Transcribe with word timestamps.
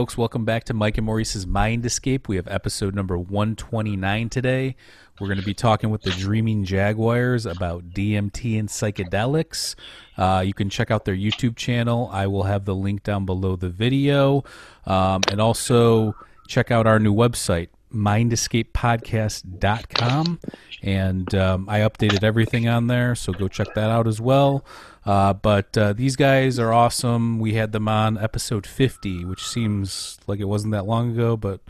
Folks, 0.00 0.16
welcome 0.16 0.46
back 0.46 0.64
to 0.64 0.72
Mike 0.72 0.96
and 0.96 1.06
Maurice's 1.06 1.46
Mind 1.46 1.84
Escape. 1.84 2.26
We 2.26 2.36
have 2.36 2.48
episode 2.48 2.94
number 2.94 3.18
129 3.18 4.30
today. 4.30 4.74
We're 5.20 5.26
going 5.26 5.38
to 5.38 5.44
be 5.44 5.52
talking 5.52 5.90
with 5.90 6.00
the 6.00 6.10
Dreaming 6.12 6.64
Jaguars 6.64 7.44
about 7.44 7.90
DMT 7.90 8.58
and 8.58 8.66
psychedelics. 8.70 9.74
Uh, 10.16 10.42
you 10.42 10.54
can 10.54 10.70
check 10.70 10.90
out 10.90 11.04
their 11.04 11.14
YouTube 11.14 11.54
channel. 11.54 12.08
I 12.10 12.28
will 12.28 12.44
have 12.44 12.64
the 12.64 12.74
link 12.74 13.02
down 13.02 13.26
below 13.26 13.56
the 13.56 13.68
video. 13.68 14.42
Um, 14.86 15.20
and 15.30 15.38
also 15.38 16.14
check 16.48 16.70
out 16.70 16.86
our 16.86 16.98
new 16.98 17.12
website, 17.12 17.68
mindescapepodcast.com. 17.92 20.40
And 20.82 21.34
um, 21.34 21.68
I 21.68 21.80
updated 21.80 22.22
everything 22.22 22.68
on 22.68 22.86
there, 22.86 23.14
so 23.14 23.32
go 23.32 23.48
check 23.48 23.74
that 23.74 23.90
out 23.90 24.06
as 24.06 24.20
well. 24.20 24.64
Uh, 25.04 25.32
but 25.32 25.76
uh, 25.76 25.92
these 25.92 26.16
guys 26.16 26.58
are 26.58 26.72
awesome. 26.72 27.38
We 27.38 27.54
had 27.54 27.72
them 27.72 27.88
on 27.88 28.18
episode 28.18 28.66
50, 28.66 29.24
which 29.24 29.46
seems 29.46 30.18
like 30.26 30.40
it 30.40 30.46
wasn't 30.46 30.72
that 30.72 30.86
long 30.86 31.12
ago, 31.12 31.36
but 31.36 31.60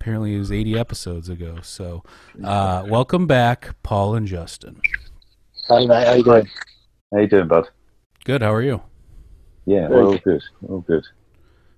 apparently 0.00 0.34
it 0.34 0.38
was 0.38 0.52
80 0.52 0.78
episodes 0.78 1.28
ago. 1.28 1.58
So, 1.62 2.02
uh, 2.42 2.84
welcome 2.88 3.26
back, 3.26 3.74
Paul 3.82 4.14
and 4.14 4.26
Justin. 4.26 4.80
Hey 5.68 5.86
mate, 5.86 6.06
how 6.06 6.14
you 6.14 6.24
doing? 6.24 6.48
How 7.12 7.20
you 7.20 7.28
doing, 7.28 7.46
bud? 7.46 7.68
Good. 8.24 8.42
How 8.42 8.52
are 8.52 8.62
you? 8.62 8.82
Yeah, 9.66 9.88
Very 9.88 10.02
all 10.02 10.18
good. 10.18 10.42
All 10.68 10.80
good. 10.80 11.04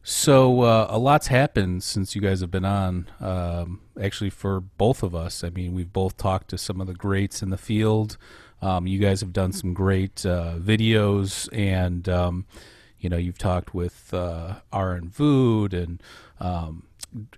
So, 0.04 0.62
uh, 0.62 0.88
a 0.90 0.98
lot's 0.98 1.28
happened 1.28 1.84
since 1.84 2.16
you 2.16 2.20
guys 2.20 2.40
have 2.40 2.50
been 2.50 2.64
on. 2.64 3.08
Um, 3.20 3.82
actually, 4.00 4.30
for 4.30 4.60
both 4.60 5.04
of 5.04 5.14
us, 5.14 5.44
I 5.44 5.50
mean, 5.50 5.74
we've 5.74 5.92
both 5.92 6.16
talked 6.16 6.48
to 6.48 6.58
some 6.58 6.80
of 6.80 6.88
the 6.88 6.94
greats 6.94 7.40
in 7.40 7.50
the 7.50 7.56
field. 7.56 8.16
Um, 8.60 8.86
you 8.88 8.98
guys 8.98 9.20
have 9.20 9.32
done 9.32 9.52
some 9.52 9.74
great 9.74 10.26
uh, 10.26 10.54
videos, 10.58 11.48
and 11.56 12.08
um, 12.08 12.46
you 12.98 13.08
know, 13.08 13.16
you've 13.16 13.38
talked 13.38 13.74
with 13.74 14.12
uh, 14.12 14.56
Aaron 14.72 15.08
Vood 15.08 15.72
and 15.72 16.02
um, 16.40 16.88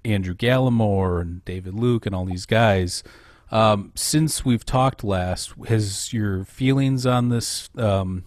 Andrew 0.02 0.34
Gallimore 0.34 1.20
and 1.20 1.44
David 1.44 1.74
Luke 1.74 2.06
and 2.06 2.14
all 2.14 2.24
these 2.24 2.46
guys. 2.46 3.02
Um, 3.50 3.92
since 3.94 4.44
we've 4.44 4.64
talked 4.64 5.04
last, 5.04 5.52
has 5.68 6.14
your 6.14 6.44
feelings 6.44 7.04
on 7.04 7.28
this 7.28 7.68
um, 7.76 8.24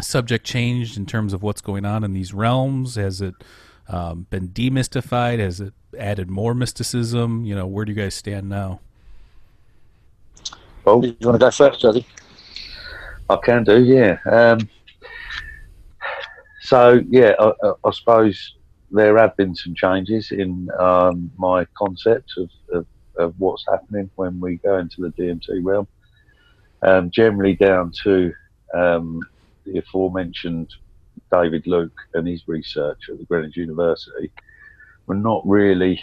subject 0.00 0.44
changed 0.44 0.96
in 0.96 1.06
terms 1.06 1.32
of 1.32 1.42
what's 1.42 1.60
going 1.60 1.84
on 1.84 2.02
in 2.02 2.14
these 2.14 2.34
realms? 2.34 2.96
Has 2.96 3.20
it 3.20 3.34
um, 3.88 4.26
been 4.30 4.48
demystified? 4.48 5.38
Has 5.38 5.60
it 5.60 5.74
added 5.98 6.30
more 6.30 6.54
mysticism? 6.54 7.44
You 7.44 7.54
know, 7.54 7.66
where 7.66 7.84
do 7.84 7.92
you 7.92 8.00
guys 8.00 8.14
stand 8.14 8.48
now? 8.48 8.80
Well, 10.84 11.04
You 11.04 11.16
want 11.22 11.34
to 11.34 11.38
go 11.38 11.50
first, 11.50 11.82
Jazzy? 11.82 12.04
I 13.28 13.36
can 13.44 13.64
do, 13.64 13.82
yeah. 13.82 14.18
Um, 14.30 14.68
so, 16.62 17.00
yeah, 17.08 17.32
I, 17.40 17.52
I, 17.62 17.72
I 17.84 17.90
suppose 17.90 18.54
there 18.90 19.18
have 19.18 19.36
been 19.36 19.54
some 19.54 19.74
changes 19.74 20.30
in 20.30 20.68
um, 20.78 21.30
my 21.36 21.64
concept 21.76 22.32
of, 22.36 22.50
of, 22.72 22.86
of 23.16 23.34
what's 23.38 23.64
happening 23.68 24.08
when 24.14 24.38
we 24.38 24.56
go 24.58 24.78
into 24.78 25.00
the 25.00 25.08
DMT 25.08 25.64
realm. 25.64 25.88
Um, 26.82 27.10
generally, 27.10 27.54
down 27.54 27.90
to 28.04 28.32
um, 28.74 29.20
the 29.64 29.78
aforementioned 29.78 30.72
David 31.30 31.66
Luke 31.66 31.98
and 32.14 32.26
his 32.26 32.46
research 32.46 33.08
at 33.08 33.18
the 33.18 33.24
Greenwich 33.24 33.56
University. 33.56 34.30
We're 35.06 35.16
not 35.16 35.42
really 35.46 36.02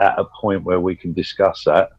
at 0.00 0.18
a 0.18 0.24
point 0.24 0.64
where 0.64 0.80
we 0.80 0.96
can 0.96 1.12
discuss 1.12 1.64
that. 1.64 1.90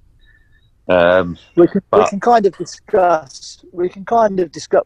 Um, 0.88 1.38
We 1.56 1.68
can, 1.68 1.82
we 1.92 2.06
can 2.08 2.20
kind 2.20 2.46
of 2.46 2.58
discuss. 2.58 3.64
We 3.72 3.90
can 3.90 4.06
kind 4.06 4.40
of 4.40 4.52
discuss. 4.52 4.86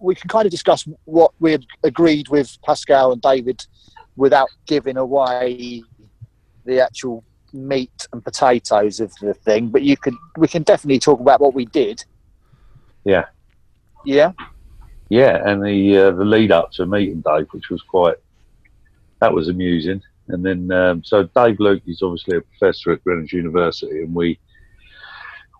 We 0.00 0.14
can 0.14 0.28
kind 0.28 0.46
of 0.46 0.50
discuss 0.50 0.86
what 1.04 1.32
we 1.40 1.52
had 1.52 1.64
agreed 1.82 2.28
with 2.28 2.56
Pascal 2.64 3.12
and 3.12 3.22
David, 3.22 3.64
without 4.16 4.48
giving 4.66 4.96
away 4.96 5.82
the 6.64 6.80
actual 6.80 7.24
meat 7.52 8.06
and 8.12 8.22
potatoes 8.22 9.00
of 9.00 9.12
the 9.20 9.34
thing. 9.34 9.68
But 9.68 9.82
you 9.82 9.96
could. 9.96 10.14
We 10.36 10.48
can 10.48 10.62
definitely 10.62 10.98
talk 10.98 11.20
about 11.20 11.40
what 11.40 11.54
we 11.54 11.66
did. 11.66 12.04
Yeah. 13.04 13.26
Yeah. 14.04 14.32
Yeah, 15.10 15.42
and 15.48 15.64
the 15.64 15.96
uh, 15.96 16.10
the 16.10 16.24
lead 16.24 16.52
up 16.52 16.70
to 16.72 16.86
meeting 16.86 17.22
Dave, 17.22 17.48
which 17.52 17.70
was 17.70 17.82
quite 17.82 18.16
that 19.20 19.32
was 19.32 19.48
amusing. 19.48 20.02
And 20.28 20.44
then 20.44 20.70
um, 20.70 21.02
so 21.02 21.22
Dave 21.34 21.58
Luke 21.58 21.82
is 21.86 22.02
obviously 22.02 22.36
a 22.36 22.42
professor 22.42 22.92
at 22.92 23.02
Greenwich 23.04 23.32
University, 23.32 24.02
and 24.02 24.14
we. 24.14 24.38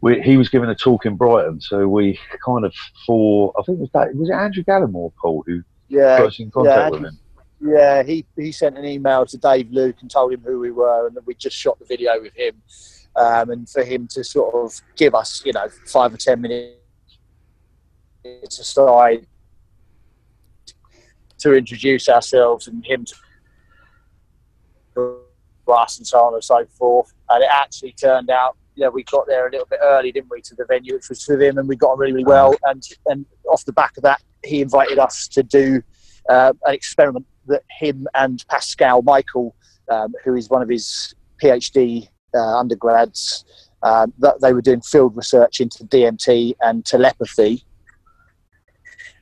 We, 0.01 0.23
he 0.23 0.37
was 0.37 0.49
giving 0.49 0.71
a 0.71 0.77
talk 0.77 1.07
in 1.07 1.17
Brighton, 1.17 1.61
so 1.61 1.89
we 1.89 2.21
kind 2.47 2.65
of 2.65 2.73
for 3.05 3.53
I 3.59 3.65
think 3.65 3.79
it 3.79 3.81
was 3.81 3.91
that 3.95 4.15
was 4.15 4.29
it 4.31 4.33
Andrew 4.33 4.63
Gallimore, 4.63 5.13
Paul, 5.21 5.43
who 5.45 5.65
Yeah. 5.89 6.19
got 6.19 6.29
us 6.29 6.39
in 6.39 6.53
contact 6.53 6.77
yeah, 6.77 6.89
with 6.91 7.01
him. 7.03 7.19
Yeah, 7.61 8.03
he, 8.05 8.25
he 8.37 8.53
sent 8.53 8.79
an 8.79 8.85
email 8.85 9.27
to 9.27 9.37
Dave 9.37 9.73
Luke 9.73 9.97
and 10.01 10.09
told 10.09 10.33
him 10.33 10.43
who 10.47 10.61
we 10.61 10.71
were 10.71 11.09
and 11.09 11.17
that 11.17 11.27
we 11.27 11.35
just 11.35 11.57
shot 11.57 11.81
the 11.81 11.85
video 11.85 12.13
with 12.23 12.33
him. 12.37 12.63
Um, 13.17 13.51
and 13.51 13.69
for 13.69 13.83
him 13.83 14.07
to 14.13 14.23
sort 14.23 14.55
of 14.55 14.81
give 14.95 15.17
us, 15.17 15.43
you 15.45 15.53
know, 15.53 15.67
five 15.87 16.15
or 16.15 16.17
ten 16.17 16.41
minutes 16.41 16.77
aside 18.61 19.27
to 21.39 21.55
introduce 21.55 22.09
ourselves 22.09 22.69
and 22.69 22.85
him 22.85 23.05
to 24.95 25.23
us 25.69 25.99
and 25.99 26.07
so 26.07 26.19
on 26.19 26.35
and 26.35 26.45
so 26.45 26.65
forth. 26.79 27.13
And 27.29 27.43
it 27.43 27.51
actually 27.53 27.93
turned 27.93 28.31
out, 28.31 28.57
you 28.75 28.85
know, 28.85 28.91
we 28.91 29.03
got 29.05 29.27
there 29.27 29.47
a 29.49 29.51
little 29.51 29.67
bit 29.67 29.81
early, 29.83 30.13
didn't 30.13 30.31
we, 30.31 30.41
to 30.43 30.55
the 30.55 30.65
venue, 30.65 30.95
which 30.95 31.09
was 31.09 31.27
with 31.29 31.43
him, 31.43 31.59
and 31.59 31.69
we 31.69 31.77
got 31.77 31.91
on 31.91 31.99
really, 31.99 32.13
really 32.13 32.25
well. 32.25 32.55
And 32.65 32.83
and 33.07 33.27
off 33.51 33.65
the 33.65 33.73
back 33.73 33.97
of 33.97 34.03
that, 34.05 34.23
he 34.45 34.61
invited 34.61 34.99
us 34.99 35.27
to 35.29 35.43
do 35.43 35.83
uh, 36.29 36.53
an 36.65 36.75
experiment 36.75 37.27
that 37.47 37.63
him 37.71 38.07
and 38.15 38.45
Pascal 38.49 39.03
Michael, 39.03 39.57
um, 39.91 40.15
who 40.25 40.35
is 40.37 40.49
one 40.49 40.63
of 40.63 40.69
his 40.69 41.15
PhD 41.43 42.09
uh, 42.35 42.59
undergrads, 42.59 43.45
um, 43.83 44.13
that 44.19 44.41
they 44.41 44.53
were 44.53 44.63
doing 44.63 44.81
field 44.81 45.17
research 45.17 45.61
into 45.61 45.85
DMT 45.85 46.55
and 46.61 46.85
telepathy. 46.85 47.65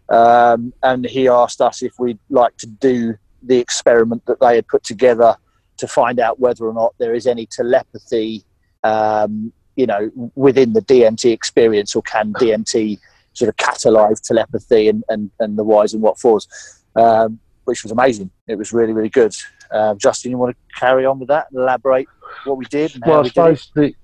Um, 0.09 0.73
and 0.83 1.05
he 1.05 1.29
asked 1.29 1.61
us 1.61 1.83
if 1.83 1.99
we'd 1.99 2.19
like 2.31 2.57
to 2.59 2.67
do 2.67 3.15
the 3.43 3.59
experiment 3.59 4.25
that 4.27 4.41
they 4.41 4.57
had 4.57 4.67
put 4.69 4.85
together 4.85 5.37
to 5.79 5.89
find 5.89 6.19
out 6.21 6.41
whether 6.41 6.65
or 6.65 6.73
not 6.73 6.95
there 6.99 7.15
is 7.15 7.27
any 7.27 7.47
telepathy, 7.47 8.45
um, 8.83 9.53
you 9.77 9.87
know, 9.87 10.11
within 10.35 10.73
the 10.73 10.81
DMT 10.83 11.33
experience, 11.33 11.95
or 11.95 12.03
can 12.03 12.33
DMT 12.35 12.99
sort 13.35 13.49
of 13.49 13.57
catalyze 13.57 14.21
telepathy 14.21 14.89
and, 14.89 15.05
and, 15.09 15.31
and 15.41 15.59
the 15.59 15.65
whys 15.65 15.93
and 15.93 16.03
what 16.03 16.19
fors, 16.19 16.49
um, 16.97 17.39
which 17.65 17.83
was 17.83 17.93
amazing. 17.93 18.31
It 18.47 18.57
was 18.57 18.73
really, 18.73 18.93
really 18.93 19.11
good. 19.11 19.35
Uh, 19.71 19.95
Justin, 19.97 20.31
you 20.31 20.39
want 20.39 20.57
to 20.57 20.81
carry 20.81 21.05
on 21.05 21.19
with 21.19 21.29
that 21.29 21.49
and 21.51 21.61
elaborate 21.61 22.09
what 22.45 22.57
we 22.57 22.65
did 22.67 22.93
Well, 23.05 23.19
I 23.19 23.21
we 23.23 23.27
it? 23.27 23.31
suppose 23.31 23.71
the 23.75 23.95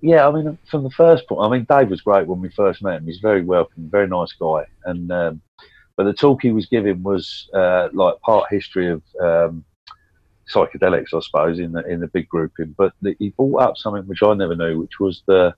yeah, 0.00 0.28
I 0.28 0.30
mean, 0.30 0.56
from 0.70 0.84
the 0.84 0.90
first 0.90 1.26
point, 1.28 1.40
I 1.44 1.48
mean, 1.50 1.66
Dave 1.68 1.90
was 1.90 2.02
great 2.02 2.26
when 2.26 2.40
we 2.40 2.50
first 2.50 2.82
met 2.82 2.98
him. 2.98 3.06
He's 3.06 3.18
very 3.18 3.42
welcoming, 3.42 3.90
very 3.90 4.06
nice 4.06 4.32
guy, 4.32 4.64
and 4.84 5.10
um, 5.10 5.40
but 5.98 6.04
the 6.04 6.12
talk 6.12 6.42
he 6.42 6.52
was 6.52 6.66
giving 6.66 7.02
was 7.02 7.50
uh, 7.52 7.88
like 7.92 8.20
part 8.20 8.46
history 8.48 8.88
of 8.88 9.02
um, 9.20 9.64
psychedelics, 10.48 11.12
I 11.12 11.18
suppose, 11.20 11.58
in 11.58 11.72
the 11.72 11.84
in 11.88 11.98
the 11.98 12.06
big 12.06 12.28
grouping. 12.28 12.72
But 12.78 12.92
the, 13.02 13.16
he 13.18 13.30
brought 13.30 13.62
up 13.62 13.76
something 13.76 14.04
which 14.04 14.22
I 14.22 14.32
never 14.34 14.54
knew, 14.54 14.78
which 14.78 15.00
was 15.00 15.24
the 15.26 15.52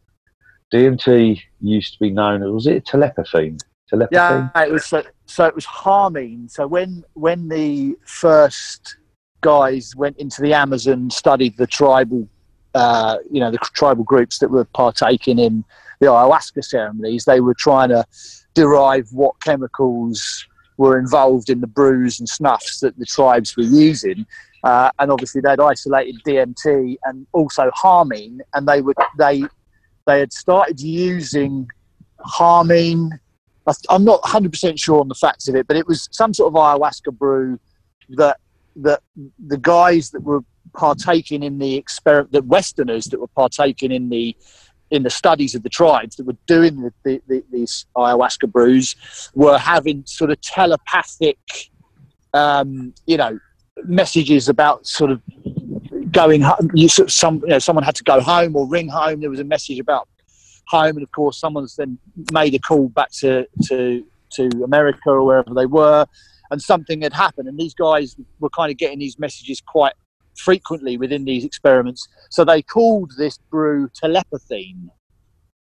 DMT 0.73 1.39
used 1.61 1.93
to 1.93 1.99
be 2.01 2.11
known 2.11 2.43
as 2.43 2.51
was 2.51 2.67
it 2.67 2.87
telepathy? 2.87 3.59
Telepathy. 3.91 4.17
Yeah, 4.17 4.49
it 4.63 4.73
was 4.73 4.87
so, 4.87 5.03
so 5.27 5.45
it 5.45 5.55
was 5.55 5.67
harmine. 5.67 6.49
So 6.49 6.67
when 6.67 7.05
when 7.13 7.49
the 7.49 7.99
first 8.07 8.97
guys 9.43 9.95
went 9.95 10.17
into 10.17 10.41
the 10.41 10.55
Amazon, 10.55 11.11
studied 11.11 11.59
the 11.59 11.67
tribal, 11.67 12.27
uh, 12.75 13.19
you 13.31 13.41
know, 13.41 13.51
the 13.51 13.59
tribal 13.59 14.05
groups 14.05 14.39
that 14.39 14.51
were 14.51 14.65
partaking 14.65 15.39
in 15.39 15.65
the 16.01 16.07
ayahuasca 16.07 16.65
ceremonies, 16.65 17.27
they 17.27 17.41
were 17.41 17.53
trying 17.53 17.91
to 17.91 18.07
derive 18.61 19.09
what 19.13 19.41
chemicals 19.41 20.47
were 20.77 20.99
involved 20.99 21.51
in 21.51 21.61
the 21.61 21.67
brews 21.67 22.21
and 22.21 22.29
snuffs 22.29 22.81
that 22.81 22.99
the 22.99 23.07
tribes 23.07 23.57
were 23.57 23.63
using. 23.63 24.27
Uh, 24.65 24.91
and 24.99 25.11
obviously, 25.11 25.41
they'd 25.41 25.61
isolated 25.61 26.17
DMT 26.27 26.97
and 27.05 27.27
also 27.33 27.71
harmine, 27.75 28.41
and 28.55 28.69
they 28.69 28.83
would 28.83 28.97
they 29.19 29.43
they 30.07 30.21
had 30.21 30.33
started 30.33 30.81
using 30.81 31.69
harmine 32.19 33.19
I'm 33.89 34.05
not 34.05 34.23
100 34.23 34.53
percent 34.53 34.79
sure 34.79 35.01
on 35.01 35.09
the 35.09 35.15
facts 35.15 35.49
of 35.49 35.55
it, 35.55 35.67
but 35.67 35.77
it 35.77 35.87
was 35.87 36.09
some 36.13 36.35
sort 36.35 36.53
of 36.53 36.55
ayahuasca 36.55 37.17
brew 37.17 37.59
that 38.11 38.39
that 38.77 39.03
the 39.47 39.59
guys 39.59 40.11
that 40.11 40.23
were 40.23 40.41
partaking 40.73 41.43
in 41.43 41.59
the 41.59 41.77
experiment, 41.77 42.33
the 42.33 42.43
Westerners 42.43 43.07
that 43.07 43.21
were 43.21 43.29
partaking 43.29 43.93
in 43.93 44.09
the 44.09 44.37
in 44.91 45.03
the 45.03 45.11
studies 45.11 45.55
of 45.55 45.63
the 45.63 45.69
tribes 45.69 46.17
that 46.17 46.27
were 46.27 46.37
doing 46.47 46.83
the, 46.83 46.93
the, 47.05 47.23
the, 47.29 47.45
these 47.53 47.87
ayahuasca 47.97 48.51
brews 48.51 48.97
were 49.35 49.59
having 49.59 50.05
sort 50.07 50.31
of 50.31 50.41
telepathic, 50.41 51.39
um, 52.35 52.93
you 53.07 53.17
know, 53.17 53.39
messages 53.85 54.49
about 54.49 54.87
sort 54.87 55.11
of 55.11 55.23
going 56.11 56.43
home. 56.43 56.71
You, 56.75 56.89
some, 56.89 57.37
you 57.41 57.49
know, 57.49 57.59
someone 57.59 57.85
had 57.85 57.95
to 57.97 58.05
go 58.05 58.21
home 58.21 58.57
or 58.57 58.67
ring 58.67 58.89
home. 58.89 59.21
There 59.21 59.31
was 59.31 59.41
a 59.41 59.45
message 59.45 59.79
about 59.79 60.09
home, 60.67 60.97
and 60.97 61.03
of 61.03 61.13
course, 61.13 61.39
someone's 61.39 61.77
then 61.77 61.99
made 62.33 62.55
a 62.55 62.59
call 62.59 62.89
back 62.89 63.11
to 63.21 63.47
to 63.69 64.05
to 64.33 64.49
America 64.65 65.01
or 65.07 65.25
wherever 65.25 65.55
they 65.55 65.67
were, 65.67 66.07
and 66.51 66.61
something 66.61 67.03
had 67.03 67.13
happened. 67.13 67.49
And 67.49 67.59
these 67.59 67.75
guys 67.75 68.17
were 68.39 68.51
kind 68.51 68.71
of 68.71 68.77
getting 68.77 68.99
these 68.99 69.19
messages 69.19 69.61
quite 69.61 69.95
frequently 70.41 70.97
within 70.97 71.25
these 71.25 71.45
experiments. 71.45 72.09
So 72.31 72.45
they 72.45 72.63
called 72.63 73.13
this 73.19 73.39
brew 73.51 73.89
telepathine, 73.95 74.91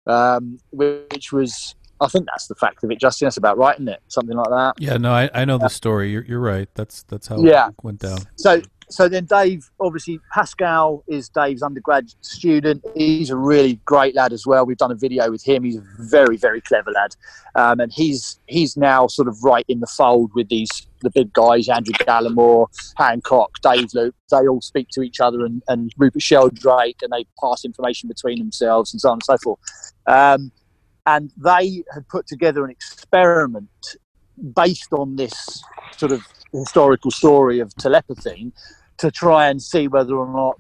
um, 0.07 0.59
which 0.71 1.31
was, 1.31 1.75
I 2.01 2.07
think 2.07 2.25
that's 2.25 2.47
the 2.47 2.55
fact 2.55 2.83
of 2.83 2.91
it, 2.91 2.99
Justin. 2.99 3.27
That's 3.27 3.37
about 3.37 3.57
right, 3.57 3.75
isn't 3.75 3.87
it? 3.87 4.01
Something 4.07 4.35
like 4.35 4.49
that. 4.49 4.73
Yeah, 4.79 4.97
no, 4.97 5.13
I, 5.13 5.29
I 5.33 5.45
know 5.45 5.57
the 5.57 5.69
story. 5.69 6.11
You're, 6.11 6.25
you're 6.25 6.39
right. 6.39 6.67
That's 6.73 7.03
that's 7.03 7.27
how 7.27 7.41
Yeah. 7.41 7.69
it 7.69 7.75
went 7.83 7.99
down. 7.99 8.17
So, 8.35 8.61
so 8.89 9.07
then 9.07 9.25
Dave, 9.25 9.69
obviously 9.80 10.19
Pascal 10.31 11.03
is 11.07 11.30
Dave's 11.30 11.62
undergrad 11.62 12.13
student. 12.21 12.83
He's 12.95 13.30
a 13.30 13.38
really 13.38 13.80
great 13.85 14.15
lad 14.15 14.33
as 14.33 14.45
well. 14.45 14.65
We've 14.65 14.77
done 14.77 14.91
a 14.91 14.95
video 14.95 15.30
with 15.31 15.44
him. 15.44 15.63
He's 15.63 15.77
a 15.77 15.83
very, 16.00 16.38
very 16.38 16.62
clever 16.62 16.91
lad, 16.91 17.15
um, 17.56 17.80
and 17.80 17.91
he's 17.91 18.39
he's 18.47 18.77
now 18.77 19.07
sort 19.07 19.27
of 19.27 19.44
right 19.44 19.65
in 19.68 19.80
the 19.80 19.88
fold 19.88 20.31
with 20.33 20.50
these 20.50 20.69
the 21.01 21.09
big 21.09 21.33
guys: 21.33 21.69
Andrew 21.69 21.94
Gallimore, 21.94 22.68
Hancock, 22.97 23.62
Dave 23.62 23.94
Luke. 23.94 24.15
They 24.31 24.47
all 24.47 24.62
speak 24.62 24.88
to 24.94 25.01
each 25.01 25.19
other, 25.19 25.45
and, 25.45 25.62
and 25.68 25.91
Rupert 25.97 26.21
Sheldrake, 26.21 27.01
and 27.01 27.12
they 27.12 27.25
pass 27.41 27.65
information 27.65 28.07
between 28.07 28.39
themselves, 28.39 28.94
and 28.94 29.01
so 29.01 29.09
on 29.09 29.15
and 29.15 29.24
so 29.24 29.38
forth. 29.38 29.59
Um, 30.07 30.51
and 31.06 31.31
they 31.38 31.83
had 31.94 32.07
put 32.07 32.27
together 32.27 32.63
an 32.63 32.71
experiment 32.71 33.95
based 34.56 34.94
on 34.94 35.15
this 35.15 35.63
sort 35.97 36.12
of 36.12 36.25
historical 36.53 37.11
story 37.11 37.59
of 37.59 37.75
telepathy 37.75 38.51
to 38.97 39.11
try 39.11 39.47
and 39.47 39.61
see 39.61 39.88
whether 39.88 40.15
or 40.15 40.27
not 40.27 40.59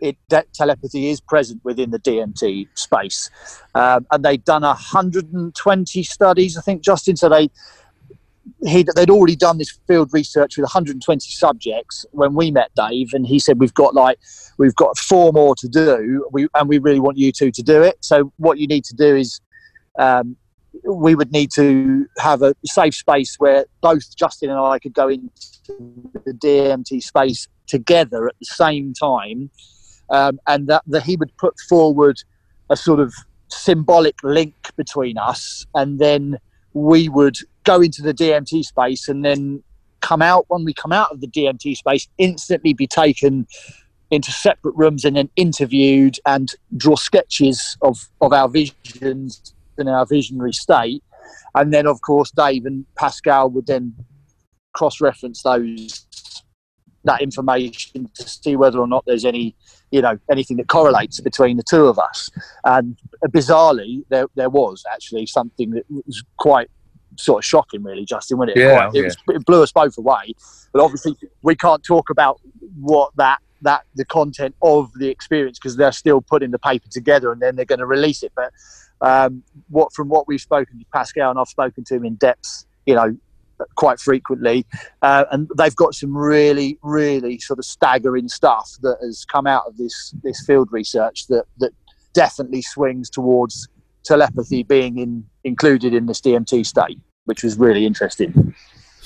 it, 0.00 0.16
that 0.28 0.52
telepathy 0.52 1.10
is 1.10 1.20
present 1.20 1.64
within 1.64 1.90
the 1.90 1.98
DMT 1.98 2.68
space. 2.74 3.30
Um, 3.74 4.06
and 4.10 4.24
they'd 4.24 4.44
done 4.44 4.62
120 4.62 6.02
studies, 6.02 6.56
I 6.56 6.60
think, 6.60 6.82
Justin. 6.82 7.16
So 7.16 7.28
they 7.28 7.50
he'd, 8.66 8.88
they'd 8.94 9.10
already 9.10 9.36
done 9.36 9.58
this 9.58 9.78
field 9.86 10.10
research 10.12 10.56
with 10.56 10.64
120 10.64 11.30
subjects 11.30 12.06
when 12.12 12.34
we 12.34 12.50
met 12.50 12.70
Dave, 12.76 13.12
and 13.12 13.26
he 13.26 13.38
said, 13.38 13.58
"We've 13.58 13.74
got 13.74 13.94
like 13.94 14.18
we've 14.56 14.74
got 14.74 14.98
four 14.98 15.32
more 15.32 15.54
to 15.56 15.68
do, 15.68 16.28
we, 16.32 16.48
and 16.54 16.68
we 16.68 16.78
really 16.78 17.00
want 17.00 17.18
you 17.18 17.32
two 17.32 17.50
to 17.50 17.62
do 17.62 17.82
it. 17.82 17.96
So 18.00 18.32
what 18.36 18.58
you 18.58 18.66
need 18.66 18.84
to 18.84 18.94
do 18.94 19.16
is." 19.16 19.40
Um, 19.98 20.36
we 20.84 21.14
would 21.14 21.32
need 21.32 21.50
to 21.52 22.06
have 22.18 22.42
a 22.42 22.54
safe 22.64 22.94
space 22.94 23.36
where 23.38 23.66
both 23.80 24.16
Justin 24.16 24.50
and 24.50 24.58
I 24.58 24.78
could 24.78 24.94
go 24.94 25.08
into 25.08 25.30
the 26.24 26.32
DMT 26.32 27.02
space 27.02 27.48
together 27.66 28.28
at 28.28 28.34
the 28.38 28.46
same 28.46 28.94
time, 28.94 29.50
um, 30.10 30.40
and 30.46 30.68
that, 30.68 30.82
that 30.86 31.02
he 31.02 31.16
would 31.16 31.36
put 31.36 31.58
forward 31.68 32.22
a 32.70 32.76
sort 32.76 33.00
of 33.00 33.14
symbolic 33.48 34.16
link 34.22 34.54
between 34.76 35.18
us, 35.18 35.66
and 35.74 35.98
then 35.98 36.38
we 36.72 37.08
would 37.08 37.36
go 37.64 37.80
into 37.80 38.02
the 38.02 38.14
DMT 38.14 38.64
space, 38.64 39.08
and 39.08 39.24
then 39.24 39.62
come 40.00 40.22
out. 40.22 40.46
When 40.48 40.64
we 40.64 40.72
come 40.72 40.92
out 40.92 41.12
of 41.12 41.20
the 41.20 41.28
DMT 41.28 41.76
space, 41.76 42.08
instantly 42.18 42.72
be 42.72 42.86
taken 42.86 43.46
into 44.10 44.32
separate 44.32 44.74
rooms 44.74 45.04
and 45.04 45.16
then 45.16 45.28
interviewed 45.36 46.18
and 46.24 46.54
draw 46.76 46.96
sketches 46.96 47.76
of, 47.82 48.08
of 48.22 48.32
our 48.32 48.48
visions 48.48 49.54
in 49.78 49.88
our 49.88 50.06
visionary 50.06 50.52
state. 50.52 51.02
And 51.54 51.72
then, 51.72 51.86
of 51.86 52.00
course, 52.02 52.30
Dave 52.30 52.66
and 52.66 52.84
Pascal 52.94 53.50
would 53.50 53.66
then 53.66 53.94
cross 54.72 55.00
reference 55.00 55.42
those 55.42 56.06
that 57.04 57.22
information 57.22 58.10
to 58.14 58.28
see 58.28 58.56
whether 58.56 58.78
or 58.78 58.86
not 58.86 59.04
there's 59.06 59.24
any, 59.24 59.54
you 59.90 60.02
know, 60.02 60.18
anything 60.30 60.56
that 60.58 60.68
correlates 60.68 61.20
between 61.20 61.56
the 61.56 61.62
two 61.62 61.86
of 61.86 61.98
us. 61.98 62.28
And 62.64 62.98
bizarrely, 63.28 64.02
there 64.08 64.26
there 64.34 64.50
was 64.50 64.84
actually 64.92 65.26
something 65.26 65.70
that 65.70 65.84
was 65.88 66.22
quite 66.38 66.70
sort 67.16 67.42
of 67.42 67.44
shocking, 67.46 67.82
really, 67.82 68.04
Justin, 68.04 68.38
wasn't 68.38 68.56
it? 68.56 68.60
Yeah, 68.60 68.88
Quite- 68.88 68.94
it, 68.94 69.04
was, 69.04 69.16
it 69.28 69.44
blew 69.46 69.62
us 69.62 69.72
both 69.72 69.96
away. 69.98 70.34
But 70.72 70.82
obviously, 70.82 71.16
we 71.42 71.56
can't 71.56 71.82
talk 71.82 72.10
about 72.10 72.40
what 72.78 73.10
that 73.16 73.38
that 73.62 73.82
the 73.96 74.04
content 74.04 74.54
of 74.62 74.92
the 74.94 75.08
experience 75.08 75.58
because 75.58 75.76
they're 75.76 75.90
still 75.90 76.20
putting 76.20 76.52
the 76.52 76.58
paper 76.60 76.86
together 76.88 77.32
and 77.32 77.42
then 77.42 77.56
they're 77.56 77.64
going 77.64 77.80
to 77.80 77.86
release 77.86 78.22
it. 78.22 78.32
But 78.36 78.52
um, 79.00 79.42
what 79.68 79.92
from 79.92 80.08
what 80.08 80.26
we've 80.26 80.40
spoken 80.40 80.78
to 80.78 80.84
Pascal 80.92 81.30
and 81.30 81.38
I've 81.38 81.48
spoken 81.48 81.84
to 81.84 81.94
him 81.94 82.04
in 82.04 82.14
depth, 82.16 82.64
you 82.86 82.94
know, 82.94 83.16
quite 83.76 83.98
frequently, 83.98 84.66
uh, 85.02 85.24
and 85.30 85.48
they've 85.56 85.74
got 85.74 85.94
some 85.94 86.16
really, 86.16 86.78
really 86.82 87.38
sort 87.38 87.58
of 87.58 87.64
staggering 87.64 88.28
stuff 88.28 88.70
that 88.82 88.98
has 89.02 89.24
come 89.24 89.46
out 89.46 89.64
of 89.66 89.76
this 89.76 90.14
this 90.22 90.44
field 90.46 90.68
research 90.70 91.26
that 91.28 91.44
that 91.58 91.72
definitely 92.14 92.62
swings 92.62 93.10
towards 93.10 93.68
telepathy 94.04 94.62
being 94.62 94.98
in, 94.98 95.24
included 95.44 95.94
in 95.94 96.06
this 96.06 96.20
DMT 96.20 96.64
state, 96.64 96.98
which 97.26 97.42
was 97.42 97.58
really 97.58 97.84
interesting. 97.84 98.54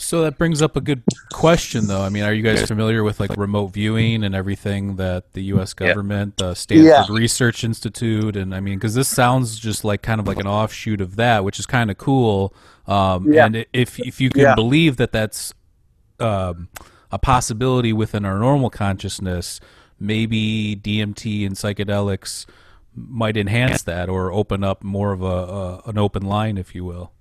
So 0.03 0.23
that 0.23 0.37
brings 0.37 0.61
up 0.61 0.75
a 0.77 0.81
good 0.81 1.03
question, 1.33 1.87
though. 1.87 2.03
I 2.03 2.09
mean, 2.09 2.25
are 2.25 2.35
you 2.35 2.43
guys 2.43 2.63
familiar 2.67 3.03
with 3.05 3.21
like 3.21 3.37
remote 3.37 3.69
viewing 3.69 4.25
and 4.25 4.35
everything 4.35 4.97
that 4.97 5.33
the 5.33 5.43
U.S. 5.45 5.75
government, 5.75 6.37
the 6.39 6.55
Stanford 6.55 6.87
Yeah. 6.87 7.07
Research 7.09 7.63
Institute, 7.63 8.37
and 8.37 8.55
I 8.55 8.61
mean, 8.61 8.79
because 8.79 8.95
this 8.95 9.09
sounds 9.09 9.59
just 9.59 9.85
like 9.85 10.03
kind 10.03 10.21
of 10.21 10.27
like 10.27 10.39
an 10.41 10.47
offshoot 10.49 11.01
of 11.01 11.17
that, 11.17 11.45
which 11.45 11.59
is 11.59 11.67
kind 11.67 11.91
of 11.91 11.99
cool. 11.99 12.53
Um, 12.87 13.33
Yeah. 13.33 13.47
And 13.47 13.65
if 13.73 13.99
if 14.01 14.21
you 14.21 14.29
can 14.31 14.43
Yeah. 14.43 14.55
believe 14.57 14.97
that 14.97 15.13
that's 15.13 15.55
um, 16.19 16.69
a 17.11 17.19
possibility 17.19 17.93
within 17.93 18.25
our 18.25 18.39
normal 18.39 18.71
consciousness, 18.71 19.61
maybe 20.01 20.75
DMT 20.77 21.47
and 21.47 21.55
psychedelics 21.55 22.45
might 22.95 23.37
enhance 23.37 23.83
that 23.85 24.09
or 24.09 24.33
open 24.33 24.63
up 24.65 24.83
more 24.85 25.13
of 25.13 25.23
a, 25.23 25.27
a 25.27 25.83
an 25.87 25.97
open 25.97 26.23
line, 26.23 26.59
if 26.59 26.75
you 26.75 26.85
will. 26.85 27.13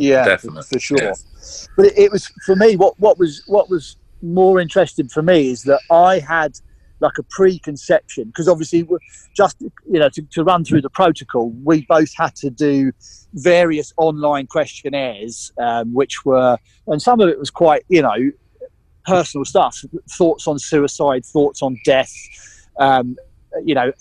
Yeah, 0.00 0.24
Definitely, 0.24 0.62
for 0.62 0.78
sure. 0.78 0.98
yeah. 0.98 1.12
But 1.76 1.86
it, 1.86 1.98
it 1.98 2.12
was 2.12 2.26
for 2.46 2.56
me. 2.56 2.74
What 2.74 2.98
what 2.98 3.18
was 3.18 3.42
what 3.46 3.68
was 3.68 3.96
more 4.22 4.58
interesting 4.58 5.08
for 5.08 5.22
me 5.22 5.50
is 5.50 5.62
that 5.64 5.80
I 5.90 6.20
had 6.20 6.58
like 7.00 7.18
a 7.18 7.22
preconception 7.24 8.24
because 8.24 8.48
obviously 8.48 8.86
just 9.34 9.60
you 9.60 9.98
know 9.98 10.08
to, 10.10 10.22
to 10.22 10.42
run 10.42 10.64
through 10.64 10.80
the 10.80 10.88
protocol, 10.88 11.50
we 11.64 11.84
both 11.86 12.10
had 12.16 12.34
to 12.36 12.48
do 12.48 12.92
various 13.34 13.92
online 13.98 14.46
questionnaires, 14.46 15.52
um, 15.58 15.92
which 15.92 16.24
were 16.24 16.56
and 16.86 17.02
some 17.02 17.20
of 17.20 17.28
it 17.28 17.38
was 17.38 17.50
quite 17.50 17.84
you 17.88 18.00
know 18.00 18.30
personal 19.04 19.44
stuff, 19.44 19.84
thoughts 20.08 20.48
on 20.48 20.58
suicide, 20.58 21.26
thoughts 21.26 21.60
on 21.60 21.78
death, 21.84 22.14
um, 22.78 23.16
you 23.66 23.74
know 23.74 23.92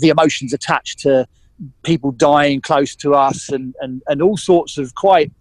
the 0.00 0.10
emotions 0.10 0.52
attached 0.52 0.98
to 0.98 1.26
people 1.82 2.12
dying 2.12 2.60
close 2.60 2.94
to 2.96 3.14
us 3.14 3.48
and, 3.48 3.74
and, 3.80 4.02
and 4.08 4.20
all 4.20 4.36
sorts 4.36 4.78
of 4.78 4.94
quite 4.94 5.32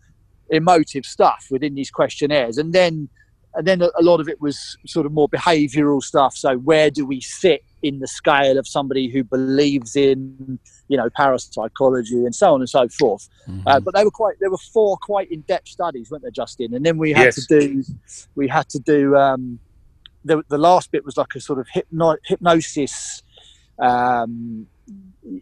emotive 0.49 1.05
stuff 1.05 1.45
within 1.49 1.75
these 1.75 1.91
questionnaires. 1.91 2.57
And 2.57 2.73
then 2.73 3.09
and 3.57 3.65
then 3.65 3.81
a 3.81 4.01
lot 4.01 4.19
of 4.19 4.27
it 4.27 4.41
was 4.41 4.77
sort 4.85 5.05
of 5.05 5.13
more 5.13 5.29
behavioral 5.29 6.03
stuff. 6.03 6.35
So 6.35 6.57
where 6.57 6.91
do 6.91 7.05
we 7.05 7.21
sit 7.21 7.61
in 7.81 7.99
the 7.99 8.07
scale 8.07 8.57
of 8.57 8.67
somebody 8.67 9.09
who 9.09 9.23
believes 9.23 9.95
in 9.95 10.59
you 10.89 10.97
know 10.97 11.09
parapsychology 11.15 12.25
and 12.25 12.35
so 12.35 12.53
on 12.53 12.59
and 12.61 12.69
so 12.69 12.87
forth? 12.89 13.27
Uh, 13.65 13.79
but 13.79 13.93
they 13.95 14.03
were 14.03 14.11
quite 14.11 14.35
there 14.41 14.51
were 14.51 14.57
four 14.73 14.97
quite 15.01 15.31
in-depth 15.31 15.67
studies 15.69 16.11
weren't 16.11 16.23
there 16.23 16.31
justin? 16.31 16.73
And 16.73 16.85
then 16.85 16.97
we 16.97 17.13
had 17.13 17.25
Yes. 17.25 17.35
to 17.35 17.59
do 17.59 17.83
we 18.35 18.47
had 18.47 18.67
to 18.69 18.79
do 18.79 19.15
um 19.15 19.59
the, 20.25 20.43
the 20.49 20.57
last 20.57 20.91
bit 20.91 21.05
was 21.05 21.17
like 21.17 21.33
a 21.35 21.39
sort 21.39 21.59
of 21.59 21.67
hypno- 21.71 22.17
hypnosis 22.25 23.21
um 23.79 24.67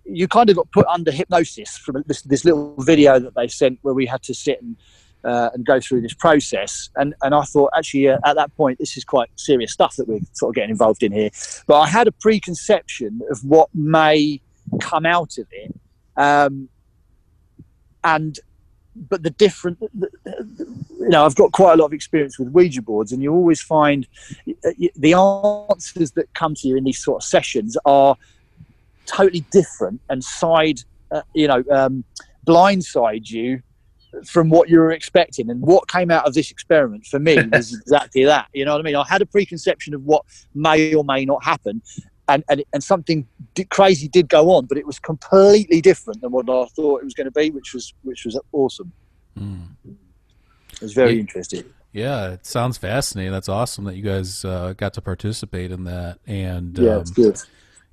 you 0.06 0.28
kind 0.28 0.50
of 0.50 0.56
got 0.56 0.72
put 0.72 0.86
under 0.88 1.12
hypnosis 1.12 1.78
from 1.78 2.04
this, 2.08 2.22
this 2.22 2.46
little 2.46 2.75
video 2.80 3.20
that 3.20 3.36
they 3.36 3.48
sent 3.48 3.80
where 3.82 3.94
we 3.94 4.06
had 4.06 4.24
to 4.24 4.34
sit 4.34 4.62
and 4.62 4.78
uh, 5.24 5.50
and 5.54 5.66
go 5.66 5.80
through 5.80 6.02
this 6.02 6.13
process. 6.13 6.90
And 6.96 7.13
and 7.22 7.34
I 7.34 7.44
thought 7.44 7.72
actually 7.75 8.10
uh, 8.10 8.18
at 8.25 8.36
that 8.36 8.56
point 8.56 8.80
this 8.80 8.98
is 8.98 9.06
quite 9.06 9.30
serious 9.36 9.72
stuff 9.72 9.96
that 9.96 10.08
we're 10.08 10.20
sort 10.34 10.50
of 10.50 10.56
getting 10.56 10.72
involved 10.72 11.04
in 11.04 11.12
here. 11.12 11.30
But 11.68 11.80
I 11.80 11.88
had 11.88 12.08
a 12.08 12.12
preconception 12.12 13.22
of 13.30 13.44
what 13.44 13.70
may 13.74 14.42
come 14.82 15.06
out 15.06 15.38
of 15.38 15.48
it, 15.52 15.74
um, 16.18 16.70
and 18.04 18.40
but 18.96 19.24
the 19.24 19.30
different. 19.30 19.80
The, 19.80 20.10
you 21.00 21.10
know, 21.10 21.25
I've 21.25 21.36
got 21.36 21.52
quite 21.52 21.74
a 21.74 21.75
lot 21.75 21.88
of 21.88 21.94
experience 21.94 22.40
with 22.40 22.50
Ouija 22.50 22.82
boards, 22.82 23.12
and 23.12 23.22
you 23.22 23.34
always 23.34 23.62
find 23.62 24.08
the 24.46 25.13
answers 25.13 26.12
that 26.12 26.34
come 26.34 26.56
to 26.56 26.68
you 26.68 26.78
in 26.78 26.86
these 26.86 27.04
sort 27.04 27.24
of 27.24 27.28
sessions 27.28 27.78
are 27.86 28.16
totally 29.05 29.45
different 29.51 30.01
and 30.10 30.24
side, 30.24 30.79
uh, 31.12 31.22
you 31.33 31.48
know, 31.48 31.63
um, 31.72 32.03
blindside 32.48 33.29
you 33.29 33.62
from 34.25 34.50
what 34.50 34.69
you 34.69 34.77
were 34.79 34.91
expecting. 34.91 35.50
And 35.50 35.62
what 35.62 35.88
came 35.88 36.12
out 36.12 36.27
of 36.27 36.33
this 36.33 36.51
experiment 36.51 37.05
for 37.05 37.19
me 37.19 37.38
was 37.51 37.74
exactly 37.81 38.24
that. 38.25 38.48
You 38.53 38.65
know 38.65 38.74
what 38.74 38.81
I 38.81 38.83
mean? 38.83 38.95
I 38.95 39.05
had 39.07 39.22
a 39.22 39.25
preconception 39.25 39.93
of 39.93 40.03
what 40.03 40.24
may 40.53 40.93
or 40.93 41.03
may 41.03 41.25
not 41.25 41.43
happen. 41.43 41.81
And, 42.27 42.43
and, 42.50 42.63
and 42.74 42.83
something 42.83 43.27
did, 43.53 43.69
crazy 43.69 44.07
did 44.07 44.29
go 44.29 44.51
on, 44.51 44.65
but 44.65 44.77
it 44.77 44.86
was 44.88 44.98
completely 45.00 45.81
different 45.81 46.22
than 46.22 46.31
what 46.31 46.50
I 46.50 46.65
thought 46.75 47.01
it 47.01 47.03
was 47.03 47.13
going 47.13 47.25
to 47.25 47.31
be, 47.31 47.50
which 47.50 47.74
was 47.74 47.93
which 48.03 48.24
was 48.24 48.39
awesome. 48.53 48.93
Mm. 49.38 49.67
It 49.86 50.81
was 50.81 50.93
very 50.93 51.13
Yeah. 51.15 51.19
interesting. 51.19 51.63
Yeah, 51.91 52.31
it 52.31 52.45
sounds 52.45 52.77
fascinating. 52.77 53.31
That's 53.33 53.50
awesome 53.50 53.83
that 53.86 53.95
you 53.95 54.03
guys 54.03 54.43
uh, 54.45 54.74
got 54.75 54.93
to 54.93 55.01
participate 55.01 55.72
in 55.72 55.83
that. 55.83 56.19
And 56.25 56.77
Yeah, 56.79 56.95
um, 56.95 57.01
it's 57.01 57.12
good. 57.12 57.38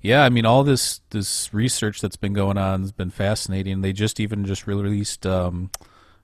Yeah, 0.01 0.23
I 0.23 0.29
mean, 0.29 0.45
all 0.45 0.63
this 0.63 1.01
this 1.11 1.53
research 1.53 2.01
that's 2.01 2.15
been 2.15 2.33
going 2.33 2.57
on 2.57 2.81
has 2.81 2.91
been 2.91 3.11
fascinating. 3.11 3.81
They 3.81 3.93
just 3.93 4.19
even 4.19 4.45
just 4.45 4.65
released 4.65 5.25
um, 5.25 5.69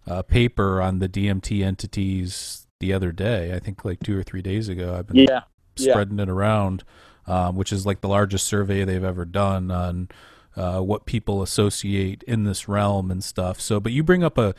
a 0.06 0.24
paper 0.24 0.82
on 0.82 1.00
the 1.00 1.08
DMT 1.10 1.64
entities 1.64 2.66
the 2.80 2.94
other 2.94 3.12
day. 3.12 3.54
I 3.54 3.60
think 3.60 3.86
like 3.86 4.00
two 4.02 4.18
or 4.18 4.24
three 4.24 4.42
days 4.42 4.68
ago. 4.70 4.96
I've 4.98 5.08
been 5.08 5.18
Yeah, 5.18 5.42
yeah. 5.76 5.92
spreading 5.94 6.20
it 6.20 6.30
around, 6.30 6.84
um, 7.28 7.56
which 7.56 7.72
is 7.72 7.86
like 7.86 8.02
the 8.02 8.08
largest 8.08 8.48
survey 8.48 8.84
they've 8.84 9.04
ever 9.04 9.26
done 9.26 9.70
on 9.70 10.10
uh, 10.56 10.80
what 10.82 11.06
people 11.06 11.44
associate 11.44 12.24
in 12.24 12.46
this 12.46 12.68
realm 12.68 13.12
and 13.12 13.24
stuff. 13.24 13.62
So, 13.62 13.80
but 13.80 13.92
you 13.92 14.04
bring 14.04 14.24
up 14.24 14.38
a 14.40 14.56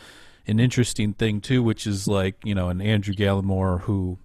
an 0.46 0.60
interesting 0.60 1.12
thing 1.12 1.40
too, 1.40 1.62
which 1.62 1.86
is 1.86 2.06
like 2.06 2.36
you 2.44 2.54
know, 2.54 2.68
an 2.68 2.80
Andrew 2.80 3.14
Gallimore 3.14 3.80
who 3.82 4.18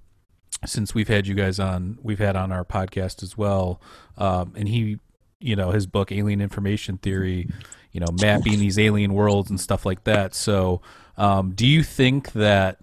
since 0.65 0.93
we've 0.93 1.07
had 1.07 1.27
you 1.27 1.35
guys 1.35 1.59
on, 1.59 1.97
we've 2.01 2.19
had 2.19 2.35
on 2.35 2.51
our 2.51 2.63
podcast 2.63 3.23
as 3.23 3.37
well, 3.37 3.81
um, 4.17 4.53
and 4.55 4.67
he, 4.67 4.99
you 5.39 5.55
know, 5.55 5.71
his 5.71 5.85
book 5.85 6.11
Alien 6.11 6.41
Information 6.41 6.97
Theory, 6.97 7.49
you 7.91 7.99
know, 7.99 8.07
mapping 8.21 8.59
these 8.59 8.79
alien 8.79 9.13
worlds 9.13 9.49
and 9.49 9.59
stuff 9.59 9.85
like 9.85 10.03
that. 10.05 10.33
So, 10.33 10.81
um, 11.17 11.51
do 11.51 11.67
you 11.67 11.83
think 11.83 12.33
that 12.33 12.79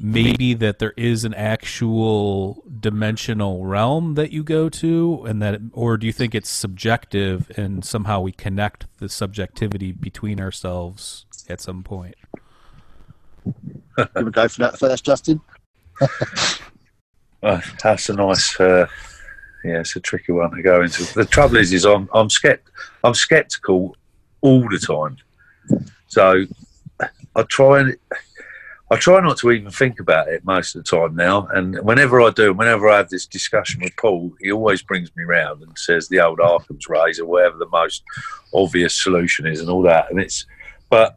maybe 0.00 0.54
that 0.54 0.78
there 0.78 0.94
is 0.96 1.24
an 1.24 1.34
actual 1.34 2.64
dimensional 2.80 3.64
realm 3.64 4.14
that 4.14 4.32
you 4.32 4.42
go 4.42 4.68
to, 4.68 5.24
and 5.26 5.40
that, 5.42 5.60
or 5.72 5.96
do 5.96 6.06
you 6.06 6.12
think 6.12 6.34
it's 6.34 6.50
subjective 6.50 7.50
and 7.56 7.84
somehow 7.84 8.20
we 8.20 8.32
connect 8.32 8.86
the 8.98 9.08
subjectivity 9.08 9.92
between 9.92 10.40
ourselves 10.40 11.26
at 11.48 11.60
some 11.60 11.82
point? 11.82 12.16
You 13.44 13.54
want 13.96 14.14
to 14.14 14.30
go 14.30 14.48
for 14.48 14.58
that 14.60 14.78
first, 14.78 15.04
Justin? 15.04 15.40
Uh, 17.42 17.60
that's 17.82 18.08
a 18.08 18.14
nice. 18.14 18.58
Uh, 18.58 18.86
yeah, 19.64 19.80
it's 19.80 19.96
a 19.96 20.00
tricky 20.00 20.32
one 20.32 20.50
to 20.52 20.62
go 20.62 20.82
into. 20.82 21.04
The 21.14 21.24
trouble 21.24 21.56
is, 21.56 21.72
is 21.72 21.84
I'm 21.84 22.08
I'm 22.12 22.28
skept, 22.28 22.60
I'm 23.04 23.14
skeptical 23.14 23.96
all 24.40 24.68
the 24.68 24.78
time. 24.78 25.16
So 26.06 26.44
I 27.34 27.42
try 27.44 27.80
and 27.80 27.96
I 28.90 28.96
try 28.96 29.20
not 29.20 29.38
to 29.38 29.50
even 29.52 29.70
think 29.70 30.00
about 30.00 30.28
it 30.28 30.44
most 30.44 30.74
of 30.74 30.84
the 30.84 30.96
time 30.96 31.16
now. 31.16 31.48
And 31.54 31.80
whenever 31.80 32.20
I 32.20 32.30
do, 32.30 32.52
whenever 32.52 32.88
I 32.88 32.98
have 32.98 33.08
this 33.08 33.26
discussion 33.26 33.80
with 33.80 33.96
Paul, 33.96 34.32
he 34.40 34.52
always 34.52 34.82
brings 34.82 35.14
me 35.16 35.24
round 35.24 35.62
and 35.62 35.78
says 35.78 36.08
the 36.08 36.20
old 36.20 36.40
Occam's 36.40 36.88
razor 36.88 37.22
or 37.22 37.26
whatever 37.26 37.56
the 37.56 37.68
most 37.68 38.02
obvious 38.52 38.94
solution 39.02 39.46
is 39.46 39.60
and 39.60 39.70
all 39.70 39.82
that. 39.82 40.10
And 40.10 40.20
it's 40.20 40.44
but 40.90 41.16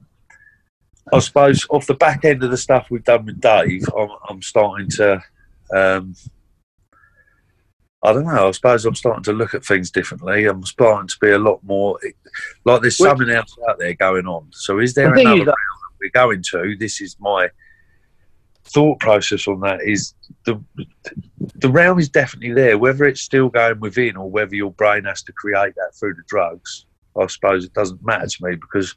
I 1.12 1.20
suppose 1.20 1.67
off 1.70 1.86
the 1.86 1.94
back 1.94 2.24
end 2.25 2.44
of 2.44 2.51
the 2.51 2.58
stuff 2.58 2.88
we've 2.89 3.03
done 3.03 3.25
with 3.25 3.41
Dave, 3.41 3.84
I'm, 3.96 4.10
I'm 4.29 4.41
starting 4.41 4.89
to. 4.91 5.22
Um, 5.74 6.15
I 8.03 8.13
don't 8.13 8.25
know. 8.25 8.48
I 8.50 8.51
suppose 8.51 8.86
I'm 8.86 8.93
starting 8.95 9.24
to 9.24 9.34
look 9.34 9.55
at 9.55 9.65
things 9.65 9.89
differently. 9.89 10.45
I'm 10.45 10.63
starting 10.63 11.07
to 11.07 11.17
be 11.19 11.31
a 11.31 11.39
lot 11.39 11.60
more 11.63 12.00
like 12.63 12.81
there's 12.81 13.00
Well- 13.00 13.12
something 13.17 13.29
else 13.36 13.55
out 13.67 13.79
there 13.79 13.95
going 13.95 14.27
on. 14.27 14.48
So 14.51 14.79
is 14.79 14.93
there 14.93 15.13
The 15.13 15.22
another 15.22 15.39
is 15.39 15.45
that 15.45 15.55
we're 16.00 16.10
going 16.12 16.43
to? 16.51 16.75
This 16.77 17.01
is 17.01 17.15
my 17.19 17.50
thought 18.65 19.00
process 19.00 19.48
on 19.48 19.60
that. 19.62 19.81
Is 19.84 20.13
the 20.45 20.63
the 21.55 21.69
realm 21.69 21.98
is 22.00 22.10
definitely 22.10 22.53
there. 22.53 22.77
Whether 22.77 23.05
it's 23.05 23.22
still 23.22 23.50
going 23.50 23.79
within 23.79 24.17
or 24.17 24.29
whether 24.29 24.55
your 24.55 24.72
brain 24.72 25.05
has 25.05 25.24
to 25.24 25.31
create 25.34 25.74
that 25.75 25.93
through 26.00 26.15
the 26.15 26.24
drugs, 26.27 26.86
I 27.19 27.25
suppose 27.27 27.65
it 27.65 27.74
doesn't 27.74 28.05
matter 28.05 28.27
to 28.27 28.45
me 28.45 28.55
because 28.55 28.93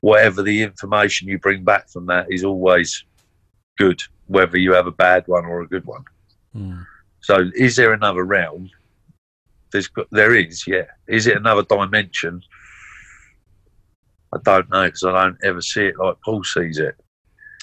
whatever 0.00 0.42
the 0.42 0.62
information 0.62 1.26
you 1.28 1.38
bring 1.38 1.64
back 1.64 1.88
from 1.88 2.06
that 2.06 2.26
is 2.30 2.44
always 2.44 3.04
good, 3.78 4.00
whether 4.26 4.58
you 4.58 4.72
have 4.72 4.86
a 4.86 4.92
bad 4.92 5.24
one 5.26 5.44
or 5.44 5.62
a 5.62 5.68
good 5.68 5.84
one. 5.84 6.04
Hmm. 6.52 6.80
So, 7.20 7.50
is 7.54 7.76
there 7.76 7.92
another 7.92 8.24
realm? 8.24 8.70
There's, 9.72 9.88
there 10.10 10.34
is, 10.34 10.66
yeah. 10.66 10.84
Is 11.08 11.26
it 11.26 11.36
another 11.36 11.62
dimension? 11.62 12.42
I 14.34 14.38
don't 14.42 14.70
know 14.70 14.84
because 14.84 15.04
I 15.04 15.24
don't 15.24 15.38
ever 15.44 15.60
see 15.60 15.86
it 15.86 15.98
like 15.98 16.16
Paul 16.24 16.44
sees 16.44 16.78
it. 16.78 16.96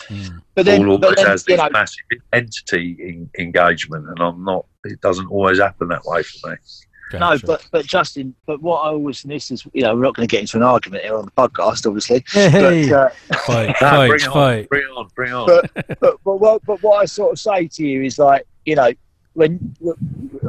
Hmm. 0.08 0.38
But 0.56 0.65
then, 0.65 0.86
Paul 0.86 0.98
but 0.98 1.08
always 1.08 1.18
then 1.18 1.27
has 1.27 1.44
this 1.44 1.58
know, 1.58 1.70
massive 1.72 2.06
entity 2.34 2.98
in, 3.00 3.30
engagement, 3.38 4.08
and 4.08 4.20
I'm 4.20 4.44
not. 4.44 4.65
It 4.84 5.01
doesn't 5.01 5.27
always 5.27 5.60
happen 5.60 5.89
that 5.89 6.06
way 6.06 6.24
for 6.24 6.50
me. 6.50 6.56
No, 7.20 7.38
but 7.46 7.68
but 7.72 7.86
Justin, 7.86 8.36
but 8.46 8.62
what 8.62 8.82
I 8.82 8.89
always 8.89 9.25
miss 9.25 9.51
is, 9.51 9.65
you 9.74 9.82
know, 9.82 9.96
we're 9.96 10.03
not 10.03 10.15
going 10.15 10.27
to 10.27 10.32
get 10.32 10.41
into 10.41 10.58
an 10.58 10.63
argument 10.63 11.03
here 11.03 11.18
on 11.18 11.25
the 11.25 11.32
podcast, 11.32 11.86
obviously. 11.86 12.24
Hey, 12.32 12.89
But, 12.89 13.13
uh, 13.32 13.38
fight, 13.46 13.77
fight, 13.80 14.08
bring 14.08 14.22
it 14.22 14.27
on, 14.27 14.65
bring 14.65 14.86
on, 14.86 15.08
bring 15.15 15.34
on. 15.34 15.48
but, 15.48 16.00
but 16.00 16.18
but 16.24 16.36
what 16.38 16.65
but 16.65 16.82
what 16.82 16.98
I 16.98 17.06
sort 17.06 17.32
of 17.34 17.39
say 17.39 17.68
to 17.68 17.84
you 17.86 18.03
is 18.03 18.20
like 18.20 18.46
you 18.65 18.75
know 18.75 18.91
when 19.34 19.75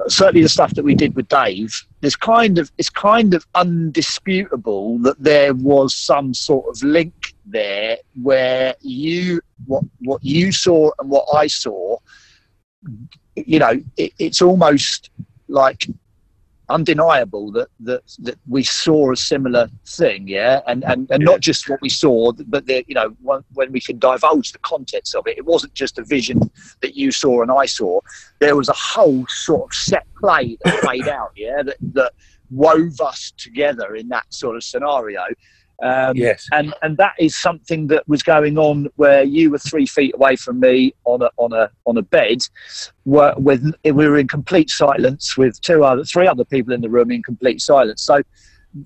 certainly 0.08 0.42
the 0.42 0.48
stuff 0.48 0.74
that 0.74 0.84
we 0.84 0.94
did 0.94 1.14
with 1.14 1.28
Dave, 1.28 1.86
there's 2.00 2.16
kind 2.16 2.58
of 2.58 2.70
it's 2.78 2.90
kind 2.90 3.34
of 3.34 3.46
undisputable 3.54 4.98
that 4.98 5.22
there 5.22 5.54
was 5.54 5.94
some 5.94 6.34
sort 6.34 6.66
of 6.68 6.82
link 6.82 7.34
there 7.46 7.98
where 8.22 8.74
you 8.80 9.40
what 9.66 9.84
what 10.00 10.24
you 10.24 10.50
saw 10.52 10.90
and 10.98 11.08
what 11.08 11.26
I 11.34 11.46
saw, 11.46 11.98
you 13.36 13.58
know, 13.58 13.80
it, 13.96 14.12
it's 14.18 14.42
almost 14.42 15.10
like 15.48 15.86
undeniable 16.72 17.52
that, 17.52 17.68
that 17.80 18.02
that 18.26 18.38
we 18.48 18.62
saw 18.62 19.12
a 19.12 19.16
similar 19.16 19.68
thing, 19.86 20.26
yeah, 20.26 20.60
and 20.66 20.84
and, 20.84 21.00
and 21.10 21.22
Yeah. 21.22 21.32
not 21.32 21.40
just 21.40 21.68
what 21.68 21.80
we 21.80 21.88
saw, 21.88 22.32
but 22.54 22.66
the 22.66 22.84
you 22.88 22.94
know 22.94 23.08
when, 23.20 23.40
when 23.54 23.70
we 23.72 23.80
can 23.80 23.98
divulge 23.98 24.52
the 24.52 24.58
contents 24.60 25.14
of 25.14 25.26
it, 25.26 25.38
it 25.38 25.44
wasn't 25.44 25.74
just 25.74 25.98
a 25.98 26.04
vision 26.04 26.38
that 26.82 26.94
you 26.96 27.12
saw 27.12 27.42
and 27.42 27.50
I 27.50 27.66
saw. 27.66 28.00
There 28.40 28.56
was 28.56 28.68
a 28.68 28.78
whole 28.94 29.24
sort 29.28 29.64
of 29.70 29.74
set 29.74 30.06
play 30.20 30.56
that 30.64 30.80
played 30.82 31.08
out, 31.08 31.32
yeah, 31.36 31.62
that 31.62 31.76
that 31.98 32.12
wove 32.50 33.00
us 33.00 33.32
together 33.38 33.94
in 33.94 34.08
that 34.08 34.26
sort 34.32 34.56
of 34.56 34.62
scenario. 34.64 35.22
Um, 35.82 36.16
yes, 36.16 36.48
and 36.52 36.72
and 36.82 36.96
that 36.98 37.14
is 37.18 37.36
something 37.36 37.88
that 37.88 38.08
was 38.08 38.22
going 38.22 38.56
on 38.56 38.88
where 38.96 39.24
you 39.24 39.50
were 39.50 39.58
three 39.58 39.86
feet 39.86 40.14
away 40.14 40.36
from 40.36 40.60
me 40.60 40.94
on 41.04 41.22
a 41.22 41.30
on 41.38 41.52
a 41.52 41.70
on 41.86 41.96
a 41.96 42.02
bed, 42.02 42.38
where, 43.02 43.34
with 43.36 43.74
we 43.84 43.92
were 43.92 44.16
in 44.16 44.28
complete 44.28 44.70
silence 44.70 45.36
with 45.36 45.60
two 45.60 45.84
other 45.84 46.04
three 46.04 46.28
other 46.28 46.44
people 46.44 46.72
in 46.72 46.82
the 46.82 46.88
room 46.88 47.10
in 47.10 47.22
complete 47.22 47.60
silence. 47.60 48.02
So 48.02 48.22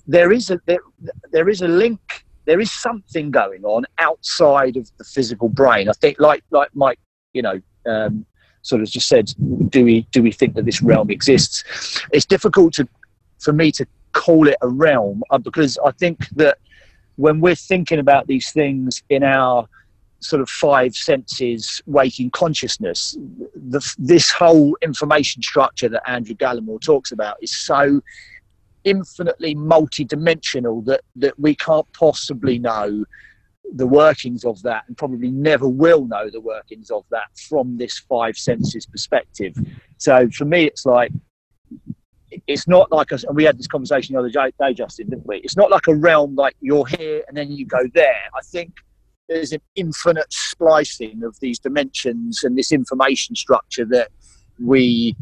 there 0.07 0.33
is 0.33 0.51
a 0.51 0.59
there, 0.67 0.81
there 1.33 1.49
is 1.49 1.61
a 1.61 1.69
link. 1.69 2.01
There 2.47 2.61
is 2.61 2.73
something 2.73 3.31
going 3.31 3.65
on 3.65 3.85
outside 3.99 4.77
of 4.77 4.91
the 4.99 5.05
physical 5.05 5.49
brain. 5.49 5.89
I 5.91 5.93
think, 5.93 6.19
like 6.19 6.45
like 6.51 6.71
Mike, 6.75 6.99
you 7.35 7.43
know, 7.43 7.61
um, 7.87 8.25
sort 8.63 8.81
of 8.81 8.89
just 8.89 9.09
said, 9.09 9.33
do 9.69 9.85
we 9.85 10.07
do 10.13 10.23
we 10.23 10.33
think 10.33 10.55
that 10.55 10.65
this 10.65 10.81
realm 10.81 11.11
exists? 11.11 12.03
It's 12.13 12.25
difficult 12.25 12.73
to 12.75 12.89
for 13.39 13.53
me 13.53 13.71
to 13.73 13.87
call 14.13 14.49
it 14.49 14.57
a 14.63 14.69
realm 14.69 15.23
uh, 15.31 15.39
because 15.39 15.79
I 15.85 15.91
think 15.93 16.29
that 16.37 16.57
when 17.17 17.41
we're 17.41 17.55
thinking 17.55 17.99
about 17.99 18.27
these 18.27 18.51
things 18.53 19.03
in 19.09 19.23
our 19.23 19.67
sort 20.21 20.41
of 20.41 20.49
five 20.49 20.95
senses 20.95 21.83
waking 21.87 22.31
consciousness 22.31 23.17
the, 23.55 23.95
this 23.99 24.31
whole 24.31 24.77
information 24.81 25.43
structure 25.43 25.89
that 25.89 26.09
andrew 26.09 26.35
gallimore 26.35 26.81
talks 26.81 27.13
about 27.13 27.37
is 27.43 27.55
so 27.55 28.01
infinitely 28.85 29.55
multi-dimensional 29.55 30.81
that, 30.83 31.01
that 31.17 31.39
we 31.39 31.55
can't 31.55 31.87
possibly 31.93 32.59
know 32.59 33.05
the 33.75 33.87
workings 33.87 34.45
of 34.45 34.63
that 34.63 34.85
and 34.87 34.97
probably 34.97 35.31
never 35.31 35.69
will 35.69 36.07
know 36.07 36.31
the 36.31 36.41
workings 36.41 36.91
of 36.91 37.05
that 37.11 37.27
from 37.49 37.77
this 37.77 37.99
five 37.99 38.37
senses 38.37 38.87
perspective. 38.87 39.57
So 39.99 40.29
for 40.31 40.45
me 40.45 40.65
it's 40.65 40.87
like 40.87 41.11
it's 42.47 42.67
not 42.67 42.91
like 42.91 43.13
a, 43.13 43.19
and 43.27 43.37
we 43.37 43.45
had 43.45 43.59
this 43.59 43.67
conversation 43.67 44.15
the 44.15 44.21
other 44.21 44.31
day, 44.31 44.75
Justin, 44.75 45.11
didn't 45.11 45.27
we? 45.27 45.39
It's 45.39 45.57
not 45.57 45.71
like 45.71 45.87
a 45.87 45.95
realm 45.95 46.35
like 46.35 46.57
you're 46.61 46.87
here 46.87 47.23
and 47.29 47.37
then 47.37 47.53
you 47.53 47.67
go 47.67 47.85
there. 47.95 48.23
I 48.35 48.41
think 48.45 48.73
there's 49.29 49.53
an 49.53 49.61
infinite 49.75 50.33
splicing 50.33 51.23
of 51.25 51.39
these 51.41 51.59
dimensions 51.59 52.45
and 52.45 52.57
this 52.57 52.73
information 52.73 53.35
structure 53.35 53.85
that 53.87 54.11
we 54.59 55.17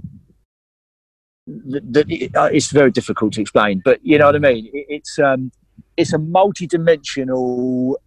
that, 1.46 2.30
uh, 2.36 2.48
it's 2.52 2.70
very 2.70 2.90
difficult 2.90 3.34
to 3.34 3.40
explain. 3.40 3.82
But 3.84 4.00
you 4.02 4.18
know 4.18 4.26
what 4.26 4.36
I 4.36 4.38
mean? 4.38 4.70
It's 4.72 5.18
um, 5.18 5.52
it's 5.96 6.12
a 6.12 6.18
multi-dimensional 6.18 7.98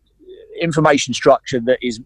information 0.60 1.13
structure 1.13 1.60
that 1.62 1.77
is 1.82 2.01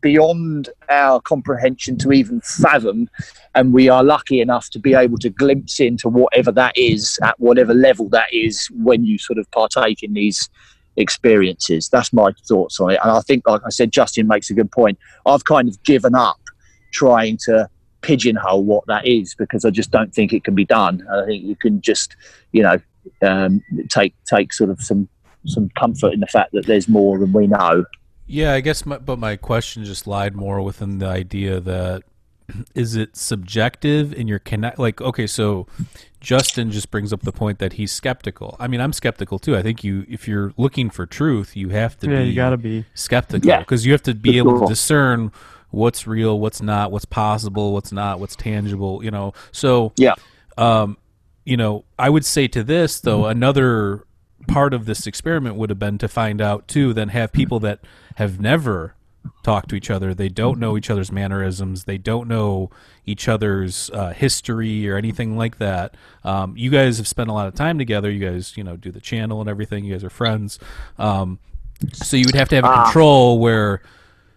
beyond 0.00 0.68
our 0.88 1.20
comprehension 1.20 1.96
to 1.98 2.12
even 2.12 2.40
fathom 2.40 3.08
and 3.54 3.72
we 3.72 3.88
are 3.88 4.04
lucky 4.04 4.40
enough 4.40 4.70
to 4.70 4.78
be 4.78 4.94
able 4.94 5.18
to 5.18 5.30
glimpse 5.30 5.80
into 5.80 6.08
whatever 6.08 6.52
that 6.52 6.76
is 6.76 7.18
at 7.22 7.38
whatever 7.40 7.74
level 7.74 8.08
that 8.08 8.32
is 8.32 8.68
when 8.72 9.04
you 9.04 9.18
sort 9.18 9.38
of 9.38 9.50
partake 9.50 10.02
in 10.02 10.12
these 10.12 10.48
experiences. 10.96 11.88
That's 11.88 12.12
my 12.12 12.32
thoughts 12.46 12.80
on 12.80 12.90
it. 12.90 12.98
And 13.02 13.10
I 13.10 13.20
think, 13.20 13.46
like 13.46 13.62
I 13.64 13.70
said, 13.70 13.92
Justin 13.92 14.26
makes 14.26 14.50
a 14.50 14.54
good 14.54 14.70
point. 14.70 14.98
I've 15.24 15.44
kind 15.44 15.68
of 15.68 15.82
given 15.84 16.14
up 16.14 16.40
trying 16.92 17.38
to 17.44 17.68
pigeonhole 18.02 18.64
what 18.64 18.86
that 18.86 19.06
is 19.06 19.34
because 19.34 19.64
I 19.64 19.70
just 19.70 19.90
don't 19.90 20.14
think 20.14 20.32
it 20.32 20.44
can 20.44 20.54
be 20.54 20.64
done. 20.64 21.06
I 21.10 21.24
think 21.24 21.44
you 21.44 21.56
can 21.56 21.80
just, 21.80 22.16
you 22.52 22.62
know, 22.62 22.78
um, 23.22 23.62
take 23.88 24.14
take 24.24 24.52
sort 24.52 24.70
of 24.70 24.80
some 24.80 25.08
some 25.46 25.70
comfort 25.78 26.12
in 26.12 26.20
the 26.20 26.26
fact 26.26 26.52
that 26.52 26.66
there's 26.66 26.88
more 26.88 27.18
than 27.18 27.32
we 27.32 27.46
know. 27.46 27.84
Yeah, 28.26 28.52
I 28.54 28.60
guess, 28.60 28.84
my, 28.84 28.98
but 28.98 29.18
my 29.18 29.36
question 29.36 29.84
just 29.84 30.06
lied 30.06 30.34
more 30.34 30.60
within 30.60 30.98
the 30.98 31.06
idea 31.06 31.60
that 31.60 32.02
is 32.74 32.96
it 32.96 33.16
subjective 33.16 34.12
in 34.12 34.26
your 34.28 34.38
connect? 34.38 34.78
Like, 34.78 35.00
okay, 35.00 35.26
so 35.26 35.66
Justin 36.20 36.70
just 36.72 36.90
brings 36.90 37.12
up 37.12 37.22
the 37.22 37.32
point 37.32 37.58
that 37.60 37.74
he's 37.74 37.92
skeptical. 37.92 38.56
I 38.58 38.66
mean, 38.66 38.80
I'm 38.80 38.92
skeptical 38.92 39.38
too. 39.38 39.56
I 39.56 39.62
think 39.62 39.84
you, 39.84 40.04
if 40.08 40.26
you're 40.26 40.52
looking 40.56 40.90
for 40.90 41.06
truth, 41.06 41.56
you 41.56 41.68
have 41.68 41.98
to 42.00 42.10
Yeah, 42.10 42.22
be 42.22 42.28
you 42.30 42.34
gotta 42.34 42.56
be. 42.56 42.84
skeptical 42.94 43.48
Yeah. 43.48 43.60
because 43.60 43.86
you 43.86 43.92
have 43.92 44.02
to 44.02 44.14
be 44.14 44.38
able 44.38 44.60
to 44.60 44.66
discern 44.66 45.30
what's 45.70 46.06
real, 46.06 46.38
what's 46.40 46.62
not, 46.62 46.90
what's 46.90 47.04
possible, 47.04 47.72
what's 47.72 47.92
not, 47.92 48.18
what's 48.18 48.34
tangible. 48.34 49.04
You 49.04 49.10
know, 49.12 49.34
so 49.52 49.92
Yeah. 49.96 50.14
um, 50.58 50.96
you 51.44 51.56
know, 51.56 51.84
I 51.96 52.10
would 52.10 52.24
say 52.24 52.48
to 52.48 52.64
this 52.64 52.98
though, 53.00 53.26
another 53.26 54.02
part 54.46 54.72
of 54.74 54.86
this 54.86 55.06
experiment 55.06 55.56
would 55.56 55.70
have 55.70 55.78
been 55.78 55.98
to 55.98 56.08
find 56.08 56.40
out 56.40 56.66
too, 56.68 56.92
then 56.92 57.08
have 57.10 57.32
people 57.32 57.60
that 57.60 57.80
have 58.16 58.40
never 58.40 58.94
talked 59.42 59.68
to 59.70 59.74
each 59.76 59.90
other, 59.90 60.14
they 60.14 60.28
don't 60.28 60.58
know 60.60 60.76
each 60.76 60.88
other's 60.88 61.10
mannerisms, 61.10 61.84
they 61.84 61.98
don't 61.98 62.28
know 62.28 62.70
each 63.04 63.28
other's 63.28 63.90
uh, 63.90 64.12
history 64.12 64.88
or 64.88 64.96
anything 64.96 65.36
like 65.36 65.58
that. 65.58 65.96
Um, 66.22 66.54
you 66.56 66.70
guys 66.70 66.96
have 66.98 67.08
spent 67.08 67.28
a 67.28 67.32
lot 67.32 67.48
of 67.48 67.54
time 67.54 67.76
together. 67.78 68.10
You 68.10 68.24
guys, 68.24 68.56
you 68.56 68.62
know, 68.64 68.76
do 68.76 68.90
the 68.92 69.00
channel 69.00 69.40
and 69.40 69.48
everything. 69.50 69.84
You 69.84 69.94
guys 69.94 70.04
are 70.04 70.10
friends. 70.10 70.58
Um, 70.98 71.38
so 71.92 72.16
you 72.16 72.24
would 72.26 72.34
have 72.36 72.48
to 72.50 72.54
have 72.56 72.64
a 72.64 72.68
Ah. 72.68 72.84
control 72.84 73.38
where 73.40 73.82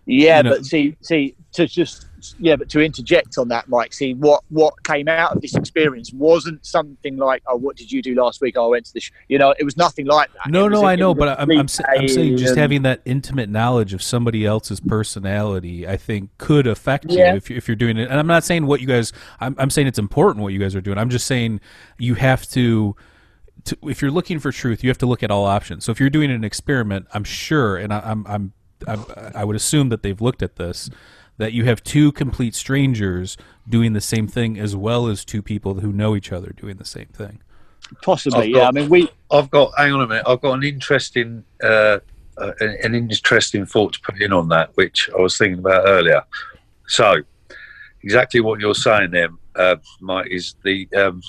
Yeah, 0.05 0.37
you 0.37 0.43
know- 0.43 0.49
but 0.51 0.65
see, 0.65 0.95
see, 1.01 1.35
to 1.53 1.67
just 1.67 2.07
yeah, 2.39 2.55
but 2.55 2.69
to 2.69 2.79
interject 2.81 3.37
on 3.37 3.47
that, 3.49 3.67
Mike. 3.69 3.93
See, 3.93 4.13
what 4.13 4.43
what 4.49 4.83
came 4.83 5.07
out 5.07 5.35
of 5.35 5.41
this 5.41 5.55
experience 5.55 6.11
wasn't 6.13 6.65
something 6.65 7.17
like, 7.17 7.43
oh, 7.47 7.55
what 7.55 7.75
did 7.75 7.91
you 7.91 8.01
do 8.01 8.15
last 8.15 8.41
week? 8.41 8.55
Oh, 8.57 8.65
I 8.65 8.69
went 8.69 8.85
to 8.87 8.93
the, 8.93 8.99
sh-. 8.99 9.11
you 9.27 9.37
know, 9.37 9.53
it 9.57 9.63
was 9.63 9.77
nothing 9.77 10.05
like 10.05 10.31
that. 10.33 10.49
No, 10.49 10.67
no, 10.67 10.81
a- 10.83 10.87
I 10.87 10.95
know, 10.95 11.13
but 11.13 11.39
I'm, 11.39 11.51
I'm, 11.51 11.59
I'm 11.59 12.07
saying 12.07 12.37
just 12.37 12.55
having 12.55 12.81
that 12.83 13.01
intimate 13.05 13.49
knowledge 13.49 13.93
of 13.93 14.01
somebody 14.01 14.45
else's 14.45 14.79
personality, 14.79 15.87
I 15.87 15.97
think, 15.97 16.37
could 16.37 16.67
affect 16.67 17.05
Yeah. 17.09 17.31
you 17.31 17.37
if, 17.37 17.51
if 17.51 17.67
you're 17.67 17.75
doing 17.75 17.97
it. 17.97 18.09
And 18.09 18.19
I'm 18.19 18.27
not 18.27 18.43
saying 18.43 18.65
what 18.65 18.81
you 18.81 18.87
guys. 18.87 19.11
I'm, 19.39 19.55
I'm 19.57 19.69
saying 19.69 19.87
it's 19.87 19.99
important 19.99 20.43
what 20.43 20.53
you 20.53 20.59
guys 20.59 20.75
are 20.75 20.81
doing. 20.81 20.97
I'm 20.97 21.09
just 21.09 21.25
saying 21.27 21.61
you 21.97 22.15
have 22.15 22.47
to. 22.49 22.95
To, 23.65 23.77
if 23.83 24.01
you're 24.01 24.09
looking 24.09 24.39
for 24.39 24.53
truth, 24.53 24.83
you 24.85 24.89
have 24.89 24.97
to 24.99 25.05
look 25.05 25.21
at 25.21 25.31
all 25.31 25.45
options. 25.45 25.83
So 25.83 25.91
if 25.91 25.99
you're 25.99 26.09
doing 26.09 26.31
an 26.31 26.45
experiment, 26.45 27.07
I'm 27.13 27.25
sure, 27.25 27.75
and 27.75 27.93
I, 27.93 27.99
I'm, 27.99 28.25
I'm, 28.25 28.53
I'm, 28.87 29.05
I 29.35 29.43
would 29.43 29.57
assume 29.57 29.89
that 29.89 30.01
they've 30.01 30.19
looked 30.21 30.41
at 30.41 30.55
this, 30.55 30.89
that 31.39 31.53
you 31.53 31.65
have 31.65 31.81
two 31.83 32.11
complete 32.11 32.53
strangers 32.53 33.35
doing 33.67 33.93
the 33.93 34.01
same 34.01 34.27
thing, 34.27 34.59
as 34.59 34.75
well 34.75 35.07
as 35.07 35.25
two 35.25 35.41
people 35.41 35.79
who 35.79 35.91
know 35.91 36.15
each 36.15 36.31
other 36.31 36.51
doing 36.55 36.77
the 36.77 36.85
same 36.85 37.07
thing. 37.07 37.39
possibly. 38.03 38.41
I've 38.43 38.49
Yeah, 38.49 38.57
I 38.57 38.61
got- 38.65 38.73
mean, 38.75 38.89
we 38.89 39.09
I've 39.31 39.49
got. 39.49 39.71
Hang 39.77 39.93
on 39.93 40.01
a 40.01 40.07
minute. 40.07 40.23
I've 40.27 40.41
got 40.41 40.53
an 40.53 40.63
interesting, 40.63 41.43
uh, 41.63 41.99
uh, 42.37 42.51
an 42.59 42.77
an 42.83 42.93
interesting 42.93 43.65
thought 43.65 43.93
to 43.93 44.01
put 44.01 44.21
in 44.21 44.31
on 44.31 44.49
that, 44.49 44.69
which 44.75 45.09
I 45.17 45.19
was 45.19 45.35
thinking 45.37 45.57
about 45.59 45.87
earlier. 45.87 46.21
So, 46.87 47.15
exactly 48.03 48.41
what 48.41 48.59
you're 48.59 48.75
saying 48.75 49.11
there, 49.11 49.29
uh, 49.55 49.77
Mike, 50.01 50.27
is 50.29 50.53
the 50.63 50.87
um, 50.95 51.21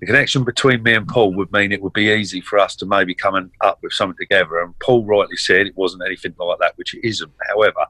the 0.00 0.06
connection 0.06 0.44
between 0.44 0.82
me 0.82 0.92
and 0.94 1.08
Paul 1.08 1.32
would 1.34 1.50
mean 1.52 1.72
it 1.72 1.80
would 1.80 1.94
be 1.94 2.10
easy 2.12 2.42
for 2.42 2.58
us 2.58 2.76
to 2.76 2.84
maybe 2.86 3.14
come 3.14 3.34
and 3.34 3.50
up 3.62 3.78
with 3.82 3.92
something 3.94 4.16
together. 4.20 4.60
And 4.60 4.78
Paul 4.80 5.04
rightly 5.06 5.36
said 5.38 5.66
it 5.66 5.76
wasn't 5.76 6.02
anything 6.04 6.34
like 6.38 6.58
that, 6.58 6.76
which 6.76 6.92
it 6.94 7.06
isn't. 7.06 7.32
However, 7.48 7.86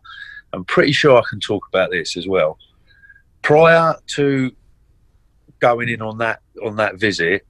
I'm 0.52 0.64
pretty 0.64 0.92
sure 0.92 1.16
I 1.18 1.22
can 1.28 1.40
talk 1.40 1.66
about 1.68 1.90
this 1.90 2.16
as 2.16 2.26
well. 2.26 2.58
Prior 3.42 3.94
to 4.08 4.52
going 5.60 5.88
in 5.88 6.02
on 6.02 6.18
that 6.18 6.40
on 6.64 6.76
that 6.76 6.96
visit, 6.96 7.46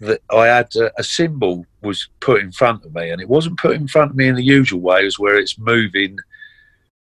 that 0.00 0.20
I 0.30 0.46
had 0.46 0.74
a, 0.76 0.90
a 0.98 1.04
symbol 1.04 1.66
was 1.82 2.08
put 2.20 2.40
in 2.40 2.52
front 2.52 2.84
of 2.84 2.94
me, 2.94 3.10
and 3.10 3.20
it 3.20 3.28
wasn't 3.28 3.58
put 3.58 3.76
in 3.76 3.88
front 3.88 4.10
of 4.10 4.16
me 4.16 4.28
in 4.28 4.34
the 4.34 4.42
usual 4.42 4.80
ways 4.80 5.18
where 5.18 5.38
it's 5.38 5.58
moving, 5.58 6.18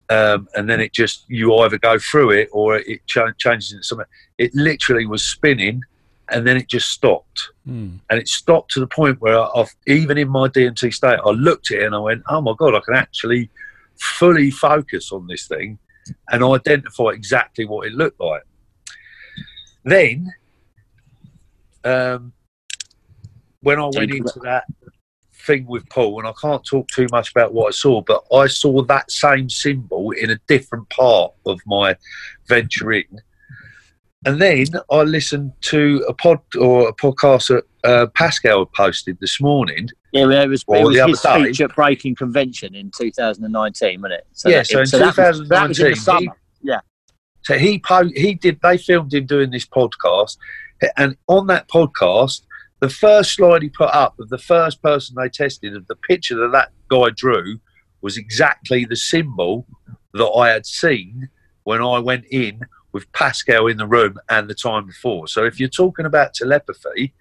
um, 0.10 0.48
and 0.56 0.70
then 0.70 0.80
it 0.82 0.94
just 0.94 1.26
you 1.28 1.56
either 1.58 1.78
go 1.78 1.98
through 1.98 2.32
it 2.32 2.50
or 2.52 2.78
it 2.78 3.06
ch- 3.08 3.38
changes 3.38 3.72
into 3.72 3.84
something. 3.84 4.08
It 4.38 4.54
literally 4.54 5.06
was 5.06 5.24
spinning, 5.24 5.82
and 6.30 6.46
then 6.46 6.58
it 6.58 6.68
just 6.68 6.90
stopped, 6.90 7.50
Hmm. 7.66 7.98
and 8.10 8.20
it 8.20 8.28
stopped 8.28 8.72
to 8.72 8.80
the 8.80 8.88
point 8.88 9.22
where 9.22 9.40
I, 9.40 9.48
I've, 9.56 9.74
even 9.88 10.18
in 10.18 10.30
my 10.30 10.48
DMT 10.50 10.94
state, 10.94 11.20
I 11.26 11.30
looked 11.32 11.72
at 11.72 11.80
it 11.80 11.86
and 11.86 11.96
I 11.96 12.00
went, 12.00 12.24
"Oh 12.30 12.42
my 12.42 12.54
god, 12.58 12.76
I 12.76 12.82
can 12.82 12.96
actually 12.96 13.50
fully 14.00 14.52
focus 14.52 15.12
on 15.12 15.28
this 15.28 15.48
thing 15.48 15.80
and 16.30 16.44
identify 16.44 17.10
exactly 17.10 17.66
what 17.66 17.88
it 17.88 17.94
looked 17.94 18.20
like." 18.20 18.44
Then 19.84 20.34
um, 21.84 22.34
when 23.62 23.80
I 23.80 23.90
went 23.96 24.12
into 24.12 24.40
that 24.44 24.66
thing 25.46 25.66
with 25.68 25.88
Paul, 25.90 26.20
and 26.20 26.28
I 26.28 26.34
can't 26.42 26.66
talk 26.66 26.88
too 26.88 27.08
much 27.12 27.32
about 27.32 27.54
what 27.54 27.68
I 27.68 27.72
saw, 27.72 28.02
but 28.02 28.24
I 28.34 28.48
saw 28.48 28.84
that 28.84 29.12
same 29.12 29.50
symbol 29.50 30.12
in 30.12 30.32
a 30.32 30.40
different 30.48 30.90
part 30.90 31.34
of 31.46 31.60
my 31.66 31.96
venture 32.48 32.92
in. 32.92 33.22
And 34.26 34.42
then 34.42 34.66
I 34.92 35.04
listened 35.04 35.54
to 35.62 36.04
a 36.08 36.14
pod 36.14 36.40
or 36.60 36.90
a 36.90 36.94
podcast 36.94 37.50
that 37.50 37.66
uh, 37.84 38.08
Pascal 38.16 38.60
had 38.60 38.74
posted 38.74 39.20
this 39.20 39.40
morning. 39.40 39.90
Yeah, 40.16 40.44
it 40.44 40.48
was, 40.48 40.64
it 40.68 40.84
was 40.84 40.96
his 40.98 41.22
day. 41.22 41.44
speech 41.44 41.62
at 41.62 41.76
Breaking 41.76 42.16
Convention 42.16 42.76
in 42.76 42.92
2019, 42.98 44.02
wasn't 44.02 44.20
it? 44.20 44.28
Yeah, 44.46 44.58
that- 44.60 44.68
so 44.68 44.80
in 44.82 44.86
that 45.00 45.18
was- 45.18 45.50
that 45.50 45.68
was 45.68 45.80
in 45.80 45.86
the 45.86 45.96
2019, 45.96 45.96
summer. 45.96 46.36
So 47.44 47.58
he 47.60 47.78
po- 47.78 48.10
he 48.16 48.34
did. 48.34 48.60
They 48.64 48.78
filmed 48.78 49.14
him 49.14 49.28
doing 49.28 49.52
this 49.52 49.68
podcast, 49.68 50.38
and 50.98 51.16
on 51.28 51.46
that 51.48 51.68
podcast, 51.70 52.42
the 52.80 52.90
first 52.90 53.34
slide 53.36 53.62
he 53.62 53.70
put 53.70 53.90
up 53.94 54.20
of 54.20 54.30
the 54.30 54.40
first 54.40 54.82
person 54.82 55.16
they 55.16 55.30
tested 55.30 55.76
of 55.76 55.86
the 55.86 55.96
picture 55.96 56.36
that 56.38 56.52
that 56.54 56.72
guy 56.90 57.12
drew 57.16 57.60
was 58.02 58.18
exactly 58.18 58.84
the 58.86 58.96
symbol 58.96 59.68
that 60.16 60.26
I 60.26 60.50
had 60.50 60.66
seen 60.66 61.30
when 61.66 61.84
I 61.84 62.00
went 62.00 62.26
in 62.32 62.62
with 62.94 63.12
Pascal 63.12 63.68
in 63.68 63.78
the 63.78 63.86
room 63.88 64.18
and 64.30 64.50
the 64.50 64.56
time 64.56 64.88
before. 64.88 65.28
So 65.28 65.46
if 65.46 65.60
you're 65.60 65.70
talking 65.70 66.06
about 66.08 66.34
telepathy 66.34 67.14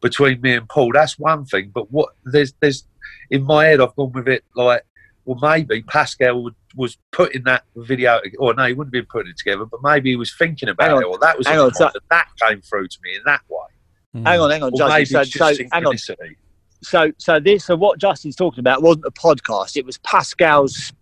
between 0.00 0.40
me 0.40 0.54
and 0.54 0.68
Paul, 0.68 0.92
that's 0.92 1.18
one 1.18 1.44
thing. 1.44 1.70
But 1.74 1.90
what 1.90 2.10
there's 2.24 2.52
there's 2.60 2.84
in 3.30 3.44
my 3.44 3.66
head, 3.66 3.80
I've 3.80 3.94
gone 3.96 4.12
with 4.12 4.28
it 4.28 4.44
like, 4.54 4.84
well, 5.24 5.38
maybe 5.42 5.82
Pascal 5.82 6.42
would, 6.44 6.54
was 6.76 6.96
putting 7.10 7.42
that 7.44 7.64
video, 7.76 8.20
or 8.38 8.54
no, 8.54 8.64
he 8.66 8.72
wouldn't 8.74 8.94
have 8.94 9.02
been 9.02 9.08
putting 9.10 9.30
it 9.30 9.36
together, 9.38 9.64
but 9.64 9.80
maybe 9.82 10.10
he 10.10 10.16
was 10.16 10.32
thinking 10.36 10.68
about 10.68 10.88
Hang 10.88 10.96
on, 10.98 11.02
it, 11.02 11.06
or 11.06 11.18
that 11.18 11.36
was 11.38 11.46
in 11.46 11.52
hang 11.54 11.60
on, 11.62 11.70
his 11.70 11.80
mind, 11.80 11.92
and 11.94 12.02
that 12.10 12.28
came 12.40 12.60
through 12.60 12.86
to 12.88 12.98
me 13.02 13.16
in 13.16 13.22
that 13.26 13.40
way. 13.48 13.66
Hmm. 14.14 14.24
Hang 14.26 14.40
on, 14.40 14.50
hang 14.50 14.62
on, 14.62 14.72
Or 14.72 14.78
Justin. 14.78 14.94
maybe 14.94 15.04
So, 15.06 15.20
it's 15.20 15.32
so 15.32 15.64
hang 15.72 15.86
on. 15.86 15.94
synchronicity. 15.94 16.36
so 16.82 17.10
so 17.18 17.40
this 17.40 17.64
so 17.64 17.74
what 17.76 17.98
Justin's 17.98 18.36
talking 18.36 18.60
about 18.60 18.82
wasn't 18.82 19.06
a 19.06 19.10
podcast. 19.10 19.76
It 19.76 19.84
was 19.84 19.98
Pascal's 19.98 20.92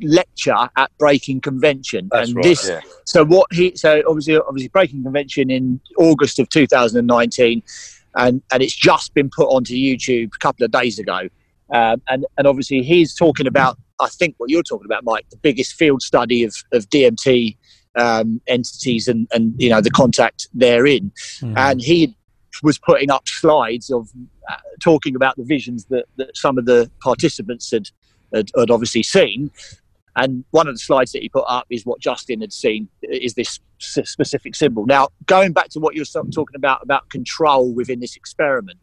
lecture 0.00 0.68
at 0.76 0.90
Breaking 0.98 1.40
Convention, 1.40 2.08
That's 2.12 2.28
and 2.28 2.36
right. 2.36 2.44
this. 2.44 2.68
yeah. 2.68 2.80
So 3.06 3.24
what 3.24 3.52
he 3.52 3.74
so 3.74 4.02
obviously 4.06 4.36
obviously 4.36 4.68
Breaking 4.68 5.02
Convention 5.02 5.50
in 5.50 5.80
August 5.98 6.38
of 6.38 6.48
2019, 6.50 7.62
and 8.16 8.42
and 8.52 8.62
it's 8.62 8.76
just 8.76 9.14
been 9.14 9.30
put 9.30 9.46
onto 9.48 9.74
YouTube 9.74 10.34
a 10.34 10.38
couple 10.38 10.64
of 10.64 10.70
days 10.70 10.98
ago, 10.98 11.28
um, 11.72 12.02
and 12.08 12.26
and 12.36 12.46
obviously 12.46 12.82
he's 12.82 13.14
talking 13.14 13.46
about 13.46 13.78
I 14.00 14.08
think 14.08 14.34
what 14.38 14.50
you're 14.50 14.62
talking 14.62 14.86
about, 14.86 15.04
Mike, 15.04 15.26
the 15.30 15.36
biggest 15.36 15.74
field 15.74 16.02
study 16.02 16.44
of 16.44 16.54
of 16.72 16.88
DMT 16.90 17.56
um, 17.96 18.40
entities 18.46 19.08
and 19.08 19.28
and 19.32 19.54
you 19.58 19.70
know 19.70 19.80
the 19.80 19.90
contact 19.90 20.48
therein. 20.52 21.12
Hmm. 21.40 21.54
and 21.56 21.80
he 21.80 22.16
was 22.62 22.78
putting 22.78 23.10
up 23.10 23.26
slides 23.26 23.90
of 23.90 24.10
uh, 24.50 24.56
talking 24.82 25.16
about 25.16 25.36
the 25.36 25.44
visions 25.44 25.86
that, 25.86 26.04
that 26.16 26.36
some 26.36 26.58
of 26.58 26.66
the 26.66 26.90
participants 27.00 27.70
had, 27.70 27.88
had 28.34 28.50
had 28.56 28.70
obviously 28.70 29.02
seen 29.02 29.50
and 30.16 30.44
one 30.50 30.68
of 30.68 30.74
the 30.74 30.78
slides 30.78 31.12
that 31.12 31.22
he 31.22 31.28
put 31.28 31.44
up 31.48 31.66
is 31.70 31.86
what 31.86 32.00
Justin 32.00 32.40
had 32.40 32.52
seen 32.52 32.88
is 33.02 33.34
this 33.34 33.60
s- 33.80 34.10
specific 34.10 34.54
symbol. 34.54 34.84
Now 34.86 35.08
going 35.26 35.52
back 35.52 35.70
to 35.70 35.80
what 35.80 35.94
you're 35.94 36.04
so- 36.04 36.24
talking 36.24 36.56
about 36.56 36.82
about 36.82 37.08
control 37.10 37.72
within 37.72 38.00
this 38.00 38.16
experiment 38.16 38.78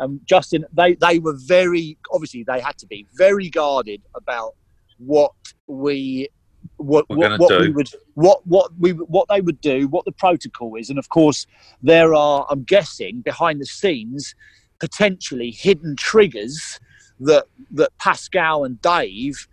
um, 0.00 0.20
Justin 0.24 0.64
they 0.72 0.94
they 0.94 1.18
were 1.18 1.36
very 1.36 1.98
obviously 2.12 2.44
they 2.44 2.60
had 2.60 2.76
to 2.78 2.86
be 2.86 3.06
very 3.14 3.48
guarded 3.50 4.02
about 4.14 4.54
what 4.98 5.32
we 5.66 6.28
what, 6.76 7.04
what, 7.08 7.38
what 7.38 7.60
we 7.60 7.70
would 7.70 7.90
what 8.14 8.46
what 8.46 8.70
we 8.78 8.92
what 8.92 9.28
they 9.28 9.40
would 9.40 9.60
do 9.60 9.88
what 9.88 10.04
the 10.04 10.12
protocol 10.12 10.76
is. 10.76 10.90
And 10.90 10.98
of 10.98 11.08
course 11.08 11.46
there 11.82 12.14
are 12.14 12.46
i'm 12.50 12.64
guessing 12.64 13.20
behind 13.20 13.60
the 13.60 13.66
scenes 13.66 14.34
potentially 14.80 15.50
hidden 15.50 15.94
triggers 15.96 16.80
that 17.20 17.44
that 17.70 17.96
pascal 17.98 18.64
and 18.64 18.80
dave 18.80 19.46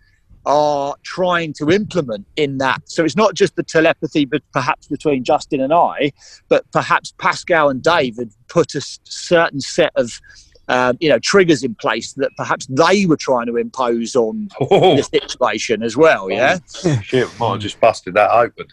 are 0.45 0.95
trying 1.03 1.53
to 1.53 1.69
implement 1.69 2.25
in 2.35 2.57
that 2.57 2.81
so 2.85 3.03
it's 3.03 3.15
not 3.15 3.33
just 3.33 3.55
the 3.55 3.63
telepathy 3.63 4.25
but 4.25 4.41
perhaps 4.53 4.87
between 4.87 5.23
justin 5.23 5.59
and 5.61 5.73
i 5.73 6.11
but 6.47 6.69
perhaps 6.71 7.13
pascal 7.19 7.69
and 7.69 7.83
dave 7.83 8.15
had 8.17 8.29
put 8.47 8.73
a 8.75 8.81
certain 9.03 9.59
set 9.59 9.91
of 9.95 10.19
um, 10.69 10.97
you 10.99 11.09
know, 11.09 11.17
triggers 11.17 11.63
in 11.63 11.73
place 11.73 12.13
that 12.13 12.29
perhaps 12.37 12.67
they 12.67 13.07
were 13.07 13.17
trying 13.17 13.47
to 13.47 13.57
impose 13.57 14.15
on 14.15 14.49
Oh, 14.61 14.95
the 14.95 15.01
situation 15.01 15.81
as 15.81 15.97
well. 15.97 16.29
Yeah. 16.29 16.59
shit, 17.01 17.27
might 17.39 17.53
have 17.53 17.59
just 17.59 17.79
busted 17.81 18.13
that 18.13 18.29
open. 18.31 18.67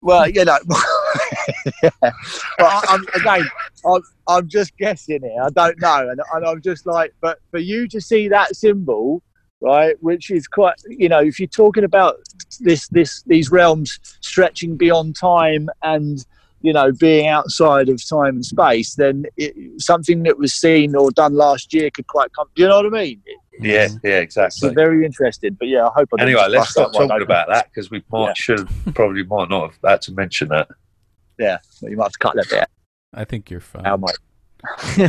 Well, 0.00 0.28
you 0.28 0.44
know, 0.44 0.58
yeah. 1.82 1.90
But 2.00 2.12
I, 2.60 2.80
I'm, 2.88 3.04
again, 3.14 3.46
I'm, 3.86 4.02
I'm 4.26 4.48
just 4.48 4.76
guessing 4.78 5.20
here. 5.22 5.42
I 5.42 5.50
don't 5.50 5.80
know, 5.80 6.08
and, 6.10 6.20
and 6.32 6.46
I'm 6.46 6.62
just 6.62 6.86
like, 6.86 7.14
but 7.20 7.38
for 7.50 7.58
you 7.58 7.88
to 7.88 8.00
see 8.00 8.28
that 8.28 8.56
symbol, 8.56 9.22
right, 9.64 9.96
which 10.02 10.30
is 10.30 10.46
quite, 10.46 10.74
you 10.88 11.08
know, 11.08 11.20
if 11.20 11.40
you're 11.40 11.46
talking 11.48 11.84
about 11.84 12.16
this, 12.60 12.86
this, 12.88 13.22
these 13.22 13.50
realms 13.50 13.98
stretching 14.20 14.76
beyond 14.76 15.16
time 15.16 15.68
and 15.82 16.24
you 16.62 16.72
know 16.72 16.90
being 16.92 17.26
outside 17.26 17.88
of 17.88 18.06
time 18.08 18.36
and 18.36 18.44
space, 18.44 18.94
then 18.94 19.24
it, 19.36 19.54
something 19.80 20.22
that 20.22 20.38
was 20.38 20.54
seen 20.54 20.94
or 20.96 21.10
done 21.10 21.34
last 21.34 21.74
year 21.74 21.90
could 21.90 22.06
quite 22.06 22.32
come. 22.32 22.46
Do 22.54 22.62
you 22.62 22.68
know 22.68 22.76
what 22.76 22.86
I 22.86 22.88
mean? 22.90 23.22
Yeah, 23.60 23.88
yeah, 24.02 24.18
It's 24.20 24.36
exactly. 24.36 24.74
very 24.74 25.04
interesting. 25.04 25.56
But 25.58 25.68
yeah, 25.68 25.86
I 25.86 25.90
hope. 25.94 26.08
I 26.14 26.16
didn't 26.16 26.28
Anyway, 26.30 26.48
let's 26.48 26.54
bust 26.60 26.70
stop 26.72 26.92
talking 26.92 27.10
open. 27.10 27.22
about 27.22 27.48
that 27.48 27.68
because 27.70 27.90
we 27.90 28.02
might 28.10 28.28
Yeah. 28.28 28.32
should 28.34 28.68
probably 28.94 29.22
might 29.24 29.48
not 29.50 29.70
have 29.72 29.78
had 29.84 30.02
to 30.02 30.12
mention 30.12 30.48
that. 30.48 30.68
Yeah, 31.38 31.58
but 31.82 31.90
you 31.90 31.96
might 31.96 32.04
have 32.04 32.12
to 32.12 32.18
cut 32.18 32.34
that 32.36 32.48
bit 32.48 32.68
I 33.12 33.24
think 33.24 33.50
you're 33.50 33.60
fine. 33.60 33.84
out, 33.86 34.00
mate. 34.00 34.16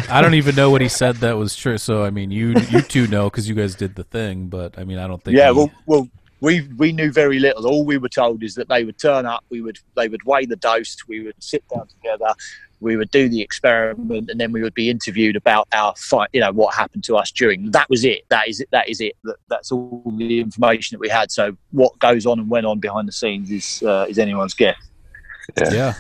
I 0.10 0.22
don't 0.22 0.34
even 0.36 0.56
know 0.56 0.70
what 0.70 0.82
he 0.82 0.90
said 1.02 1.16
that 1.18 1.38
was 1.38 1.56
true. 1.56 1.78
So 1.78 2.04
I 2.04 2.10
mean, 2.10 2.32
you 2.32 2.54
you 2.70 2.82
two 2.82 3.08
know 3.08 3.30
because 3.30 3.48
you 3.48 3.56
guys 3.56 3.76
did 3.76 3.96
the 3.96 4.04
thing, 4.04 4.48
but 4.48 4.78
I 4.78 4.84
mean, 4.84 4.98
I 4.98 5.08
don't 5.08 5.24
think. 5.24 5.38
Yeah, 5.38 5.52
he- 5.52 5.58
well, 5.58 5.72
well, 5.86 6.10
we 6.42 6.62
we 6.78 6.92
knew 6.92 7.12
very 7.12 7.40
little. 7.40 7.68
All 7.68 7.86
we 7.86 7.98
were 7.98 8.10
told 8.10 8.44
is 8.44 8.56
that 8.56 8.68
they 8.70 8.84
would 8.84 8.98
turn 8.98 9.26
up. 9.26 9.44
We 9.50 9.62
would 9.62 9.80
they 9.96 10.08
would 10.08 10.24
weigh 10.24 10.46
the 10.46 10.56
dose. 10.58 10.98
We 11.08 11.22
would 11.22 11.36
sit 11.40 11.64
down 11.74 11.88
together. 11.88 12.34
We 12.82 12.98
would 12.98 13.10
do 13.10 13.30
the 13.30 13.42
experiment, 13.42 14.30
and 14.30 14.40
then 14.40 14.52
we 14.52 14.62
would 14.62 14.74
be 14.74 14.90
interviewed 14.90 15.38
about 15.38 15.68
our 15.74 15.96
fight. 15.96 16.30
You 16.34 16.42
know 16.42 16.52
what 16.52 16.76
happened 16.76 17.06
to 17.06 17.16
us 17.16 17.32
during. 17.32 17.72
That 17.72 17.90
was 17.90 18.04
it. 18.04 18.26
That 18.30 18.50
is 18.50 18.60
it. 18.60 18.68
That 18.72 18.90
is 18.90 19.00
it. 19.00 19.16
That, 19.24 19.38
that's 19.48 19.72
all 19.72 20.04
the 20.18 20.40
information 20.42 20.96
that 20.96 21.00
we 21.00 21.10
had. 21.10 21.32
So 21.32 21.58
what 21.72 21.98
goes 22.00 22.26
on 22.26 22.38
and 22.40 22.50
went 22.50 22.66
on 22.66 22.80
behind 22.80 23.08
the 23.08 23.14
scenes 23.14 23.50
is 23.50 23.82
uh, 23.82 24.06
is 24.10 24.20
anyone's 24.20 24.54
guess. 24.54 24.76
yeah. 25.58 25.94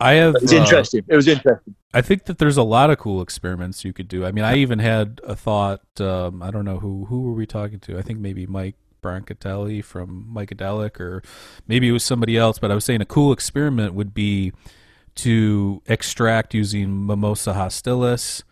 I 0.00 0.12
have. 0.12 0.34
But 0.34 0.42
it's 0.44 0.52
uh, 0.52 0.56
interesting. 0.56 1.02
It 1.08 1.16
was 1.16 1.26
interesting. 1.26 1.74
I 1.94 2.02
think 2.02 2.24
that 2.24 2.38
there's 2.38 2.56
a 2.58 2.62
lot 2.62 2.90
of 2.90 2.98
cool 2.98 3.22
experiments 3.22 3.84
you 3.84 3.92
could 3.94 4.08
do. 4.08 4.26
I 4.26 4.32
mean, 4.32 4.44
I 4.44 4.56
even 4.56 4.78
had 4.78 5.20
a 5.24 5.34
thought. 5.34 5.80
Um, 6.00 6.42
I 6.42 6.50
don't 6.50 6.64
know 6.66 6.78
who 6.78 7.06
who 7.06 7.22
were 7.22 7.32
we 7.32 7.46
talking 7.46 7.80
to. 7.80 7.98
I 7.98 8.02
think 8.02 8.18
maybe 8.18 8.46
Mike 8.46 8.74
Brancatelli 9.02 9.82
from 9.82 10.28
Micadelic, 10.32 11.00
or 11.00 11.22
maybe 11.66 11.88
it 11.88 11.92
was 11.92 12.04
somebody 12.04 12.36
else. 12.36 12.58
But 12.58 12.70
I 12.70 12.74
was 12.74 12.84
saying 12.84 13.00
a 13.00 13.06
cool 13.06 13.32
experiment 13.32 13.94
would 13.94 14.12
be 14.12 14.52
to 15.16 15.82
extract 15.86 16.54
using 16.54 17.06
Mimosa 17.06 17.52
hostilis, 17.54 18.42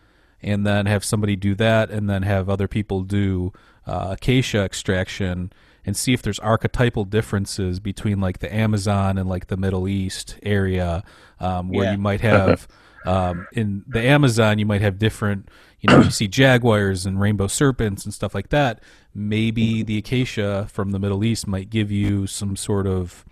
and 0.42 0.66
then 0.66 0.86
have 0.86 1.04
somebody 1.04 1.36
do 1.36 1.54
that, 1.56 1.90
and 1.90 2.08
then 2.08 2.22
have 2.22 2.48
other 2.48 2.68
people 2.68 3.02
do 3.02 3.52
uh, 3.86 4.08
acacia 4.18 4.60
extraction, 4.64 5.52
and 5.84 5.94
see 5.96 6.12
if 6.14 6.22
there's 6.22 6.38
archetypal 6.38 7.04
differences 7.04 7.80
between 7.80 8.18
like 8.20 8.38
the 8.38 8.52
Amazon 8.52 9.18
and 9.18 9.28
like 9.28 9.48
the 9.48 9.56
Middle 9.58 9.86
East 9.86 10.38
area, 10.42 11.04
um, 11.38 11.68
where 11.68 11.84
Yeah. 11.84 11.92
you 11.92 11.98
might 11.98 12.22
have 12.22 12.66
um, 13.06 13.46
in 13.52 13.84
the 13.86 14.00
Amazon, 14.00 14.58
you 14.58 14.66
might 14.66 14.80
have 14.80 14.98
different, 14.98 15.48
you 15.80 15.88
know, 15.88 16.00
you 16.02 16.10
see 16.10 16.28
jaguars 16.28 17.06
and 17.06 17.20
rainbow 17.20 17.46
serpents 17.46 18.04
and 18.04 18.12
stuff 18.12 18.34
like 18.34 18.48
that. 18.50 18.82
Maybe 19.14 19.82
the 19.82 19.98
acacia 19.98 20.66
from 20.70 20.90
the 20.90 20.98
Middle 20.98 21.24
East 21.24 21.46
might 21.46 21.70
give 21.70 21.90
you 21.90 22.26
some 22.26 22.56
sort 22.56 22.86
of 22.86 23.24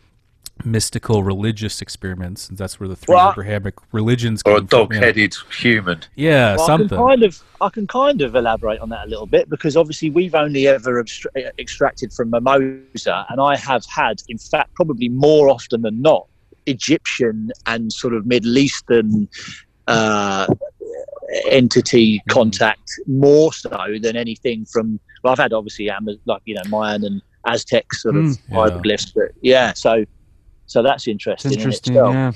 mystical 0.64 1.24
religious 1.24 1.82
experiments, 1.82 2.48
and 2.48 2.56
that's 2.56 2.78
where 2.78 2.88
the 2.88 2.94
three 2.94 3.14
Well, 3.16 3.32
Abrahamic 3.32 3.74
religions 3.90 4.40
Or 4.46 4.52
a 4.52 4.58
came 4.60 4.68
from. 4.68 4.78
Yeah, 4.92 5.00
dog-headed 5.00 5.34
human. 5.50 6.00
yeah 6.14 6.54
Well, 6.56 6.70
I 6.70 6.76
can 6.76 6.88
kind 6.88 7.22
of 7.24 7.42
I 7.60 7.68
can 7.70 7.86
kind 7.88 8.20
of 8.22 8.36
elaborate 8.36 8.78
on 8.80 8.88
that 8.90 9.06
a 9.06 9.08
little 9.08 9.26
bit 9.26 9.48
because 9.50 9.76
obviously 9.76 10.10
we've 10.10 10.34
only 10.34 10.68
ever 10.68 11.00
abstra- 11.02 11.32
extracted 11.58 12.12
from 12.12 12.30
mimosa, 12.30 13.26
and 13.30 13.40
I 13.40 13.56
have 13.56 13.84
had, 13.86 14.22
in 14.28 14.38
fact, 14.38 14.72
probably 14.74 15.08
more 15.08 15.48
often 15.48 15.82
than 15.82 16.00
not, 16.00 16.28
Egyptian 16.66 17.50
and 17.66 17.92
sort 17.92 18.14
of 18.14 18.26
Middle 18.26 18.56
Eastern 18.58 19.28
uh, 19.86 20.46
entity 21.50 22.18
Mhm. 22.20 22.32
contact 22.32 22.90
more 23.06 23.52
so 23.52 23.96
than 24.00 24.16
anything 24.16 24.64
from. 24.66 24.98
Well, 25.22 25.32
I've 25.32 25.38
had 25.38 25.52
obviously 25.52 25.90
like 26.26 26.42
you 26.44 26.54
know 26.54 26.62
Mayan 26.68 27.04
and 27.04 27.22
Aztec 27.46 27.92
sort 27.94 28.16
of 28.16 28.24
Mm, 28.24 28.38
yeah. 28.48 28.54
hieroglyphs, 28.54 29.12
but 29.12 29.32
yeah, 29.42 29.72
so 29.74 30.04
so 30.66 30.82
that's 30.82 31.06
interesting. 31.08 31.50
It's 31.52 31.56
in 31.56 31.60
interesting. 31.62 31.94
itself. 31.94 32.14
Yeah. 32.14 32.32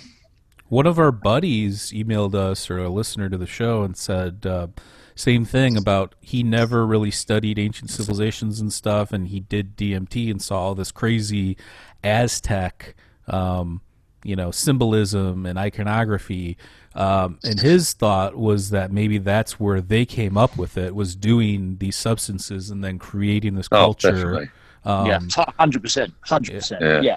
One 0.68 0.86
of 0.86 0.98
our 0.98 1.12
buddies 1.12 1.92
emailed 1.92 2.34
us 2.34 2.68
or 2.68 2.78
a 2.78 2.90
listener 2.90 3.30
to 3.30 3.38
the 3.38 3.46
show 3.46 3.82
and 3.84 3.96
said 3.96 4.44
uh, 4.44 4.66
same 5.14 5.46
thing 5.46 5.78
about 5.78 6.14
he 6.20 6.42
never 6.42 6.86
really 6.86 7.10
studied 7.10 7.58
ancient 7.58 7.90
civilizations 7.90 8.60
and 8.60 8.70
stuff, 8.72 9.10
and 9.12 9.28
he 9.28 9.40
did 9.40 9.76
DMT 9.76 10.30
and 10.30 10.42
saw 10.42 10.60
all 10.60 10.74
this 10.74 10.92
crazy 10.92 11.56
Aztec, 12.04 12.94
um, 13.26 13.80
you 14.24 14.36
know, 14.36 14.50
symbolism 14.50 15.46
and 15.46 15.58
iconography. 15.58 16.56
Um, 16.94 17.38
and 17.44 17.60
his 17.60 17.92
thought 17.92 18.36
was 18.36 18.70
that 18.70 18.90
maybe 18.90 19.18
that's 19.18 19.60
where 19.60 19.80
they 19.80 20.04
came 20.04 20.36
up 20.36 20.56
with 20.56 20.76
it 20.76 20.94
was 20.94 21.14
doing 21.14 21.76
these 21.78 21.96
substances 21.96 22.70
and 22.70 22.82
then 22.82 22.98
creating 22.98 23.54
this 23.54 23.68
Oh, 23.70 23.76
culture. 23.76 24.10
definitely. 24.12 24.50
Um, 24.84 25.06
yeah, 25.06 25.20
hundred 25.58 25.82
percent, 25.82 26.12
hundred 26.22 26.54
percent. 26.54 26.82
Yeah. 26.82 27.00
Yeah. 27.00 27.16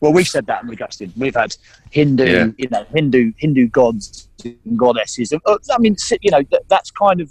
Well, 0.00 0.12
we've 0.12 0.26
said 0.26 0.46
that 0.46 0.62
and 0.64 0.72
in 0.72 0.82
Augustine. 0.82 1.12
We've 1.16 1.34
had 1.34 1.56
Hindu, 1.90 2.24
Yeah. 2.24 2.46
you 2.58 2.68
know, 2.70 2.84
Hindu 2.94 3.32
Hindu 3.36 3.68
gods 3.68 4.28
and 4.44 4.76
goddesses. 4.76 5.32
Uh, 5.32 5.56
I 5.72 5.78
mean, 5.78 5.96
you 6.22 6.30
know, 6.30 6.42
that, 6.50 6.62
that's 6.68 6.90
kind 6.90 7.20
of 7.20 7.30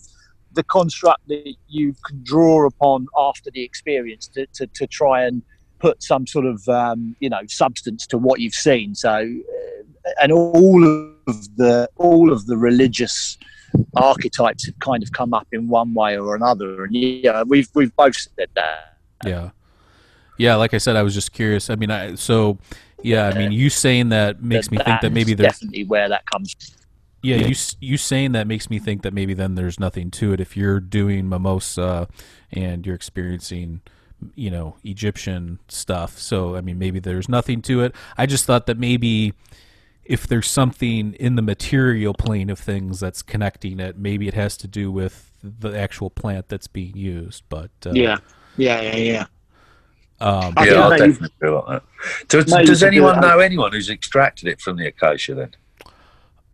the 0.54 0.64
construct 0.64 1.28
that 1.28 1.54
you 1.68 1.94
can 2.06 2.24
draw 2.24 2.66
upon 2.66 3.08
after 3.18 3.52
the 3.52 3.62
experience 3.64 4.28
to, 4.30 4.48
to, 4.54 4.66
to 4.68 4.88
try 4.88 5.26
and 5.26 5.42
put 5.80 6.02
some 6.04 6.28
sort 6.28 6.46
of 6.46 6.68
um, 6.70 7.16
you 7.20 7.30
know 7.30 7.42
substance 7.48 8.08
to 8.08 8.18
what 8.18 8.40
you've 8.40 8.54
seen. 8.54 8.96
So, 8.96 9.12
uh, 9.12 10.10
and 10.22 10.32
all 10.32 10.84
of 11.28 11.56
the 11.58 11.90
all 11.98 12.32
of 12.32 12.46
the 12.46 12.58
religious 12.58 13.38
archetypes 13.96 14.66
have 14.66 14.80
kind 14.80 15.04
of 15.04 15.12
come 15.12 15.34
up 15.34 15.48
in 15.52 15.68
one 15.68 15.94
way 15.94 16.18
or 16.18 16.36
another. 16.36 16.86
And 16.86 16.96
yeah, 16.96 17.44
we've 17.44 17.70
we've 17.74 17.96
both 17.96 18.16
said 18.18 18.50
that. 18.56 18.98
Yeah. 19.26 19.50
Yeah, 20.38 20.56
like 20.56 20.76
I 20.76 20.78
said, 20.78 20.96
I 20.96 21.02
was 21.02 21.16
just 21.16 21.34
curious. 21.34 21.70
I 21.70 21.76
mean, 21.76 21.90
I 21.90 22.14
so 22.14 22.60
yeah, 23.02 23.28
I 23.28 23.38
mean, 23.38 23.52
you 23.52 23.70
saying 23.70 24.10
that 24.10 24.44
makes 24.44 24.72
me 24.72 24.78
think 24.78 25.02
that 25.02 25.12
maybe 25.12 25.34
there's 25.34 25.54
definitely 25.54 25.84
where 25.84 26.10
that 26.10 26.26
comes. 26.28 26.56
yeah, 27.24 27.38
you 27.38 27.56
you 27.80 27.98
saying 27.98 28.34
that 28.34 28.48
makes 28.48 28.70
me 28.70 28.78
think 28.78 29.02
that 29.02 29.14
maybe 29.14 29.34
then 29.34 29.56
there's 29.56 29.80
nothing 29.80 30.12
to 30.12 30.34
it 30.34 30.40
if 30.40 30.56
you're 30.56 30.80
doing 30.80 31.28
mimosa 31.28 32.08
and 32.52 32.86
you're 32.86 32.96
experiencing 32.96 33.82
you 34.36 34.50
know 34.50 34.76
Egyptian 34.84 35.60
stuff. 35.68 36.18
So 36.18 36.56
I 36.56 36.62
mean, 36.62 36.78
maybe 36.80 37.00
there's 37.00 37.30
nothing 37.30 37.62
to 37.64 37.82
it. 37.82 37.96
I 38.18 38.26
just 38.26 38.46
thought 38.46 38.66
that 38.68 38.78
maybe 38.78 39.34
if 40.04 40.26
there's 40.26 40.48
something 40.48 41.14
in 41.16 41.36
the 41.36 41.42
material 41.42 42.14
plane 42.14 42.50
of 42.50 42.58
things 42.60 43.00
that's 43.00 43.22
connecting 43.22 43.80
it, 43.80 43.98
maybe 43.98 44.28
it 44.28 44.34
has 44.34 44.56
to 44.58 44.68
do 44.68 44.92
with 44.92 45.32
the 45.44 45.78
actual 45.78 46.10
plant 46.10 46.48
that's 46.50 46.68
being 46.68 46.96
used. 46.96 47.44
But 47.50 47.72
uh, 47.86 47.92
yeah, 47.94 48.18
yeah, 48.56 48.82
yeah, 48.82 48.96
yeah. 48.96 49.26
um, 50.20 50.54
yeah, 50.58 50.64
think 50.64 50.78
I 50.78 50.90
maybe- 50.90 51.12
definitely 51.12 51.36
feel 51.40 51.66
like 51.68 51.84
that. 51.84 52.28
Does, 52.30 52.46
does 52.46 52.84
anyone 52.84 53.20
know 53.20 53.40
anyone 53.40 53.72
who's 53.72 53.90
extracted 53.90 54.48
it 54.48 54.62
from 54.62 54.78
the 54.78 54.88
acacia 54.88 55.36
then? 55.36 55.52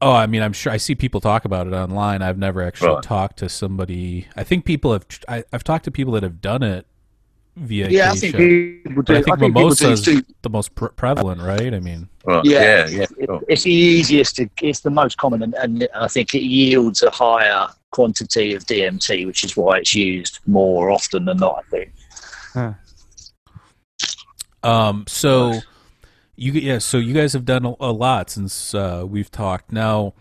Oh, 0.02 0.12
I 0.12 0.26
mean, 0.28 0.42
I'm 0.42 0.52
sure 0.52 0.74
I 0.74 0.78
see 0.78 0.96
people 0.96 1.22
talk 1.22 1.46
about 1.46 1.66
it 1.68 1.72
online. 1.74 2.22
I've 2.22 2.38
never 2.38 2.62
actually 2.62 2.90
Right. 2.96 3.04
talked 3.04 3.38
to 3.40 3.48
somebody. 3.48 4.28
I 4.36 4.44
think 4.44 4.66
people 4.66 4.92
have. 4.92 5.06
I, 5.30 5.46
I've 5.54 5.64
talked 5.64 5.86
to 5.86 5.92
people 5.92 6.12
that 6.14 6.24
have 6.24 6.42
done 6.42 6.62
it 6.62 6.86
via 7.56 7.90
Yeah, 7.90 8.12
I 8.12 8.16
think 8.16 8.36
people 8.36 9.04
do. 9.04 9.04
but 9.04 9.10
I 9.12 9.22
think 9.22 9.26
people 9.40 9.50
mimosa 9.50 9.86
do 9.86 9.92
is 10.12 10.24
the 10.42 10.50
most 10.50 10.74
pre- 10.76 10.90
prevalent, 10.96 11.42
right? 11.42 11.74
I 11.74 11.80
mean, 11.80 12.10
Right. 12.26 12.46
Yeah, 12.46 12.62
Yeah, 12.62 12.88
yeah. 12.88 13.02
It- 13.18 13.26
sure. 13.26 13.42
It's 13.50 13.64
the 13.64 13.72
easiest. 13.72 14.36
To, 14.38 14.50
it's 14.62 14.80
the 14.80 14.90
most 14.90 15.18
common, 15.18 15.44
and, 15.44 15.54
and 15.56 15.88
I 15.94 16.08
think 16.08 16.34
it 16.34 16.42
yields 16.44 17.04
a 17.04 17.10
higher 17.10 17.68
quantity 17.92 18.54
of 18.54 18.64
DMT, 18.66 19.26
which 19.28 19.44
is 19.44 19.58
why 19.58 19.80
it's 19.80 19.94
used 19.94 20.40
more 20.48 20.90
often 20.90 21.26
than 21.26 21.38
not. 21.38 21.64
I 21.68 21.70
think. 21.70 22.76
um, 24.64 25.04
so 25.08 25.60
you 26.36 26.54
yeah, 26.54 26.78
so 26.80 26.98
you 26.98 27.14
guys 27.14 27.34
have 27.34 27.46
done 27.46 27.66
a, 27.66 27.76
a 27.80 27.92
lot 27.92 28.30
since 28.30 28.74
uh, 28.74 29.04
we've 29.08 29.30
talked. 29.32 29.72
Now, 29.72 30.14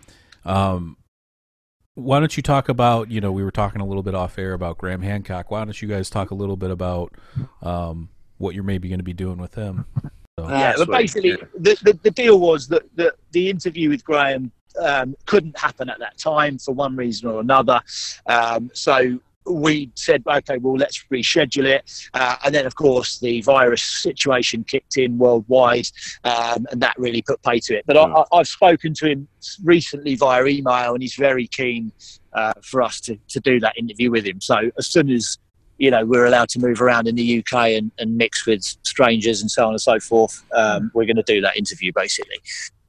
um, 0.45 0.97
why 1.95 2.19
don't 2.19 2.37
you 2.37 2.43
talk 2.43 2.69
about? 2.69 3.11
You 3.11 3.21
know, 3.21 3.33
we 3.33 3.45
were 3.45 3.51
talking 3.51 3.81
a 3.81 3.87
little 3.87 4.03
bit 4.03 4.15
off 4.15 4.39
air 4.39 4.55
about 4.55 4.79
Graham 4.79 5.03
Hancock. 5.03 5.51
Why 5.51 5.65
don't 5.65 5.81
you 5.81 5.89
guys 5.89 6.09
talk 6.09 6.31
a 6.31 6.35
little 6.35 6.57
bit 6.57 6.71
about 6.71 7.13
um, 7.63 8.09
what 8.39 8.55
you're 8.55 8.65
maybe 8.65 8.89
going 8.89 9.01
to 9.01 9.05
be 9.05 9.13
doing 9.13 9.39
with 9.39 9.55
him? 9.55 9.85
So, 10.39 10.49
Yeah, 10.49 10.75
but 10.79 10.89
basically, 10.89 11.37
the, 11.59 11.77
the, 11.83 11.99
the 12.03 12.11
deal 12.11 12.41
was 12.41 12.67
that 12.69 12.85
the, 12.97 13.15
the 13.33 13.51
interview 13.51 13.91
with 13.91 14.03
Graham 14.03 14.51
um, 14.81 15.15
couldn't 15.27 15.59
happen 15.59 15.91
at 15.91 15.99
that 15.99 16.17
time 16.17 16.59
for 16.59 16.75
one 16.75 16.97
reason 16.97 17.29
or 17.29 17.41
another. 17.41 17.81
Um, 18.27 18.71
so 18.73 19.19
we 19.47 19.91
said, 19.95 20.23
okay, 20.27 20.59
well, 20.59 20.77
let's 20.77 21.05
reschedule 21.13 21.65
it. 21.65 21.91
Uh, 22.15 22.37
and 22.45 22.55
then, 22.55 22.67
of 22.67 22.75
course, 22.75 23.19
the 23.19 23.41
virus 23.43 23.83
situation 23.83 24.65
kicked 24.65 24.97
in 24.97 25.19
worldwide, 25.19 25.87
um, 26.25 26.67
and 26.71 26.81
that 26.81 26.95
really 26.99 27.23
put 27.23 27.43
pay 27.43 27.59
to 27.61 27.77
it. 27.77 27.85
But 27.87 27.97
I, 27.97 28.25
I've 28.33 28.49
spoken 28.49 28.95
to 28.95 29.09
him 29.09 29.29
recently 29.65 30.15
via 30.15 30.45
email, 30.47 30.95
and 30.95 31.03
he's 31.03 31.15
very 31.15 31.47
keen 31.47 31.93
uh, 32.33 32.53
for 32.63 32.83
us 32.83 33.01
to, 33.03 33.17
to 33.29 33.41
do 33.41 33.61
that 33.61 33.77
interview 33.77 34.11
with 34.11 34.25
him. 34.25 34.41
So 34.41 34.71
as 34.79 34.87
soon 34.87 35.11
as 35.11 35.39
you 35.79 35.91
know 35.91 36.05
we're 36.05 36.27
allowed 36.27 36.49
to 36.51 36.61
move 36.61 36.81
around 36.81 37.09
in 37.09 37.17
the 37.17 37.39
UK 37.39 37.71
and, 37.71 37.91
and 37.99 38.17
mix 38.17 38.47
with 38.47 38.63
strangers 38.63 39.41
and 39.41 39.51
so 39.51 39.67
on 39.67 39.73
and 39.73 39.81
so 39.81 39.99
forth, 39.99 40.45
um, 40.55 40.91
we're 40.95 41.07
going 41.07 41.17
to 41.17 41.25
do 41.27 41.41
that 41.41 41.57
interview 41.57 41.93
basically. 41.95 42.39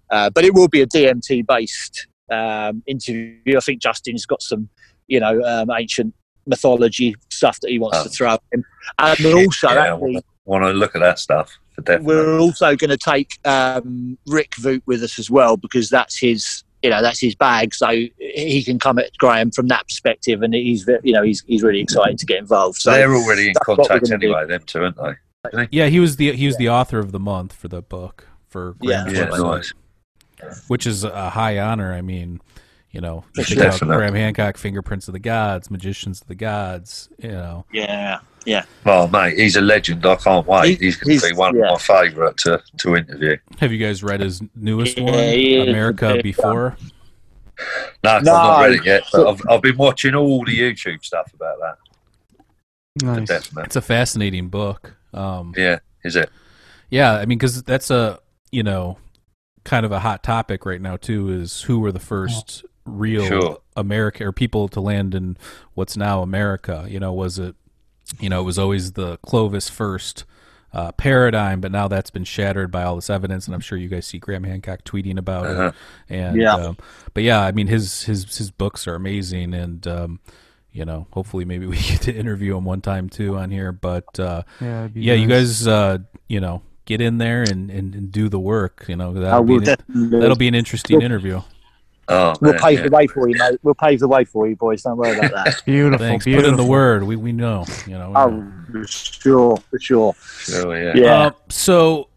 Uh, 0.09 0.29
but 0.29 0.45
it 0.45 0.53
will 0.53 0.67
be 0.67 0.81
a 0.81 0.87
DMT 0.87 1.45
based 1.47 2.07
um, 2.31 2.83
interview. 2.85 3.57
I 3.57 3.59
think 3.61 3.81
Justin's 3.81 4.25
got 4.25 4.41
some, 4.41 4.69
you 5.07 5.19
know, 5.19 5.41
um, 5.41 5.69
ancient 5.71 6.13
mythology 6.45 7.15
stuff 7.29 7.60
that 7.62 7.69
he 7.71 7.79
wants 7.79 7.97
Oh. 7.99 8.03
to 8.03 8.10
throw 8.10 8.38
in. 8.51 8.63
And 8.99 9.19
we're 9.23 9.38
also 9.45 9.69
yeah, 9.69 9.75
I 9.75 9.88
actually, 9.93 10.21
want 10.45 10.63
to 10.65 10.71
look 10.71 10.95
at 10.95 10.99
that 10.99 11.19
stuff 11.19 11.58
for 11.73 11.82
definitely. 11.82 12.15
we're 12.15 12.39
also 12.39 12.75
going 12.75 12.89
to 12.89 12.97
take 12.97 13.39
um, 13.45 14.17
Rick 14.27 14.56
Voot 14.60 14.84
with 14.86 15.01
us 15.03 15.17
as 15.19 15.29
well 15.32 15.56
because 15.58 15.89
that's 15.89 16.17
his, 16.17 16.63
you 16.82 16.89
know, 16.89 17.01
that's 17.01 17.19
his 17.19 17.34
bag. 17.36 17.73
So 17.73 17.88
he 18.19 18.63
can 18.63 18.77
come 18.77 18.99
at 18.99 19.17
Graham 19.17 19.51
from 19.51 19.67
that 19.67 19.88
perspective, 19.88 20.41
and 20.43 20.53
he's, 20.53 20.86
you 21.03 21.13
know, 21.13 21.23
he's 21.23 21.43
he's 21.47 21.63
really 21.63 21.79
excited 21.79 22.17
to 22.19 22.25
get 22.25 22.39
involved. 22.39 22.77
So 22.79 22.91
They're 22.91 23.15
already 23.15 23.47
in 23.47 23.53
that's 23.53 23.67
what 23.67 23.77
we're 23.77 23.86
contact 23.86 24.10
gonna 24.10 24.19
do. 24.19 24.36
anyway, 24.36 24.47
them 24.47 24.63
two, 24.65 24.84
aren't 24.84 24.97
they? 25.53 25.67
Yeah, 25.71 25.88
he 25.88 25.99
was 25.99 26.17
the 26.17 26.34
he 26.34 26.45
was 26.45 26.58
the 26.58 26.69
author 26.69 26.99
of 26.99 27.12
the 27.13 27.19
month 27.19 27.53
for 27.53 27.67
the 27.69 27.82
book 27.82 28.27
for 28.49 28.75
Yeah. 28.82 29.06
Graham's 29.10 29.73
Yeah, 30.41 30.49
nice. 30.49 30.63
which 30.67 30.86
is 30.86 31.03
a 31.06 31.29
high 31.32 31.58
honor. 31.60 31.93
I 31.93 32.01
mean, 32.01 32.41
you 32.93 33.01
know, 33.01 33.25
you 33.36 33.43
For 33.43 33.56
think 33.56 33.73
sure. 33.73 33.88
about 33.88 33.97
Graham 33.97 34.13
Hancock, 34.15 34.56
Fingerprints 34.58 35.08
of 35.10 35.13
the 35.13 35.19
Gods, 35.19 35.69
Magicians 35.69 36.21
of 36.21 36.27
the 36.27 36.36
Gods. 36.36 37.10
You 37.17 37.32
know, 37.32 37.65
yeah, 37.73 38.19
Yeah. 38.45 38.63
Well, 38.86 39.08
mate, 39.10 39.38
he's 39.38 39.56
a 39.58 39.62
legend. 39.62 40.06
I 40.06 40.15
can't 40.15 40.45
wait. 40.47 40.79
He- 40.79 40.86
He's 40.86 40.95
going 40.97 41.19
to 41.19 41.27
be 41.29 41.34
one 41.36 41.56
yeah. 41.58 41.71
of 41.73 41.88
my 41.89 42.01
favourite 42.03 42.38
to, 42.38 42.62
to 42.77 42.95
interview. 42.95 43.36
have 43.60 43.71
you 43.71 43.79
guys 43.86 44.03
read 44.03 44.21
his 44.21 44.41
newest 44.56 44.97
Yeah, 44.97 45.60
one, 45.60 45.69
America 45.69 46.10
a 46.12 46.13
big 46.13 46.23
Before? 46.23 46.77
No, 48.03 48.10
I've 48.12 48.23
not 48.23 48.62
read 48.62 48.73
it 48.73 48.86
yet, 48.86 49.03
but 49.12 49.27
I've, 49.27 49.41
I've 49.49 49.62
been 49.62 49.77
watching 49.77 50.15
all 50.15 50.43
the 50.45 50.58
YouTube 50.58 51.03
stuff 51.03 51.32
about 51.34 51.58
that. 51.60 52.45
Nice. 53.03 53.27
Definitely. 53.27 53.63
It's 53.65 53.75
a 53.75 53.82
fascinating 53.82 54.49
book. 54.49 54.95
Um, 55.13 55.53
Yeah, 55.58 55.79
is 56.03 56.15
it? 56.15 56.29
Yeah, 56.89 57.13
I 57.13 57.25
mean, 57.25 57.38
because 57.38 57.63
that's 57.63 57.89
a 57.89 58.19
you 58.51 58.62
know 58.63 58.97
kind 59.63 59.86
of 59.86 59.91
a 59.91 59.99
hot 59.99 60.21
topic 60.23 60.65
right 60.65 60.82
now 60.82 60.97
too. 60.97 61.29
Is 61.29 61.63
who 61.63 61.79
were 61.79 61.91
the 61.91 61.99
first 61.99 62.65
real 62.86 63.28
Sure. 63.28 63.58
America 63.76 64.26
or 64.26 64.32
people 64.32 64.67
to 64.69 64.80
land 64.82 65.15
in 65.15 65.38
what's 65.74 65.96
now 65.98 66.22
America? 66.22 66.86
You 66.89 67.00
know, 67.00 67.13
was 67.13 67.39
it 67.39 67.56
you 68.19 68.30
know 68.30 68.41
it 68.41 68.43
was 68.43 68.60
always 68.60 68.93
the 68.93 69.17
Clovis 69.17 69.69
first 69.69 70.26
uh, 70.74 70.91
paradigm, 70.93 71.62
but 71.62 71.72
now 71.72 71.88
that's 71.88 72.10
been 72.10 72.24
shattered 72.24 72.72
by 72.72 72.84
all 72.84 72.96
this 72.96 73.10
evidence, 73.10 73.46
and 73.46 73.54
I'm 73.54 73.62
sure 73.62 73.78
you 73.78 73.88
guys 73.89 74.08
see 74.08 74.17
Graham 74.17 74.43
Hancock 74.43 74.84
tweeting 74.84 75.17
about 75.17 75.46
Uh-huh. 75.46 75.72
it. 76.10 76.13
And 76.13 76.38
Yeah. 76.38 76.56
um, 76.56 76.78
but 77.13 77.24
yeah, 77.24 77.41
I 77.41 77.52
mean 77.52 77.67
his 77.67 78.04
his 78.04 78.38
his 78.38 78.50
books 78.52 78.88
are 78.88 78.96
amazing, 78.96 79.54
and 79.54 79.86
um, 79.88 80.19
you 80.72 80.84
know 80.84 81.06
hopefully 81.12 81.46
maybe 81.46 81.65
we 81.74 81.78
get 81.78 82.02
to 82.02 82.13
interview 82.13 82.58
him 82.58 82.65
one 82.65 82.82
time 82.82 83.08
too 83.10 83.38
on 83.38 83.52
here. 83.52 83.72
But 83.72 84.19
uh, 84.19 84.43
Yeah, 84.60 84.80
it'd 84.82 84.93
be 84.96 85.02
yeah, 85.02 85.13
you 85.13 85.28
guys, 85.28 85.67
uh, 85.67 86.00
you 86.28 86.39
know, 86.41 86.63
get 86.86 87.00
in 87.02 87.17
there 87.19 87.43
and, 87.43 87.69
and, 87.69 87.93
and 87.96 88.12
do 88.12 88.28
the 88.28 88.39
work. 88.39 88.86
You 88.88 88.96
know, 88.96 89.13
that'll 89.13 89.43
be 89.43 89.56
an, 89.56 89.78
that'll 90.19 90.36
be 90.36 90.48
an 90.48 90.56
interesting 90.56 91.02
interview. 91.02 91.41
Oh, 92.09 92.33
We'll 92.41 92.51
man, 92.53 92.61
pave 92.61 92.79
yeah. 92.79 92.85
the 92.85 92.91
way 92.91 93.07
for 93.07 93.29
you, 93.29 93.35
mate. 93.37 93.59
We'll 93.63 93.75
pave 93.75 93.99
the 93.99 94.07
way 94.07 94.25
for 94.25 94.47
you, 94.47 94.55
boys. 94.55 94.83
Don't 94.83 94.97
worry 94.97 95.17
about 95.17 95.31
that. 95.31 95.61
beautiful. 95.65 96.05
Thanks. 96.05 96.25
beautiful. 96.25 96.51
Put 96.51 96.59
in 96.59 96.65
the 96.65 96.69
word. 96.69 97.03
We 97.03 97.15
we 97.15 97.31
know. 97.31 97.65
You 97.87 97.97
know. 97.97 98.07
we 98.09 98.13
know. 98.13 98.53
oh, 98.67 98.71
for 98.71 98.87
sure, 98.87 99.57
for 99.57 99.79
sure. 99.79 100.15
Sure, 100.39 100.77
yeah. 100.77 100.93
Yeah. 100.95 101.27
Uh, 101.27 101.31
so 101.49 102.09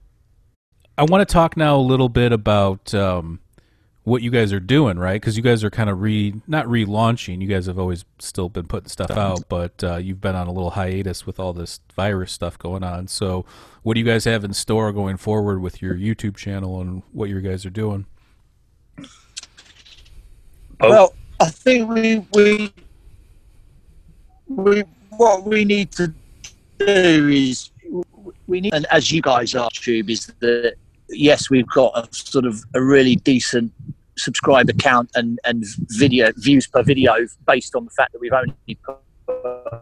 I 0.98 1.04
want 1.04 1.26
to 1.26 1.32
talk 1.32 1.56
now 1.56 1.76
a 1.76 1.78
little 1.78 2.08
bit 2.08 2.32
about 2.32 2.92
um, 2.94 3.40
what 4.04 4.22
you 4.22 4.30
guys 4.30 4.52
are 4.52 4.60
doing, 4.60 4.98
right? 4.98 5.20
Because 5.20 5.36
you 5.36 5.42
guys 5.42 5.62
are 5.62 5.70
kind 5.70 5.90
of 5.90 6.00
re 6.00 6.34
not 6.46 6.66
relaunching. 6.66 7.40
You 7.40 7.48
guys 7.48 7.66
have 7.66 7.78
always 7.78 8.04
still 8.18 8.48
been 8.48 8.66
putting 8.66 8.88
stuff 8.88 9.10
out, 9.10 9.48
but 9.48 9.84
uh, 9.84 9.96
you've 9.96 10.20
been 10.20 10.34
on 10.34 10.46
a 10.46 10.52
little 10.52 10.70
hiatus 10.70 11.26
with 11.26 11.38
all 11.38 11.52
this 11.52 11.80
virus 11.94 12.32
stuff 12.32 12.58
going 12.58 12.82
on. 12.82 13.08
So, 13.08 13.44
what 13.82 13.94
do 13.94 14.00
you 14.00 14.06
guys 14.06 14.24
have 14.24 14.42
in 14.42 14.52
store 14.52 14.90
going 14.92 15.16
forward 15.16 15.60
with 15.60 15.82
your 15.82 15.94
YouTube 15.94 16.36
channel 16.36 16.80
and 16.80 17.02
what 17.12 17.28
you 17.28 17.40
guys 17.40 17.66
are 17.66 17.70
doing? 17.70 18.06
Oh. 20.80 20.90
Well, 20.90 21.14
I 21.40 21.50
think 21.50 21.88
we 21.88 22.26
we 22.32 22.72
we 24.46 24.84
what 25.16 25.44
we 25.44 25.64
need 25.64 25.90
to 25.92 26.12
do 26.78 27.28
is 27.28 27.70
we 28.46 28.60
need, 28.60 28.74
and 28.74 28.86
as 28.86 29.10
you 29.10 29.22
guys 29.22 29.54
are, 29.54 29.70
Tube, 29.72 30.10
is 30.10 30.26
that 30.40 30.74
yes, 31.08 31.50
we've 31.50 31.68
got 31.68 31.92
a 31.96 32.08
sort 32.14 32.44
of 32.44 32.62
a 32.74 32.82
really 32.82 33.16
decent 33.16 33.72
subscriber 34.18 34.72
count 34.72 35.10
and 35.14 35.38
and 35.44 35.64
video 35.88 36.30
views 36.36 36.66
per 36.66 36.82
video 36.82 37.14
based 37.46 37.74
on 37.74 37.84
the 37.84 37.90
fact 37.90 38.12
that 38.12 38.20
we've 38.20 38.32
only 38.32 38.54
put 38.82 38.98
a 39.28 39.80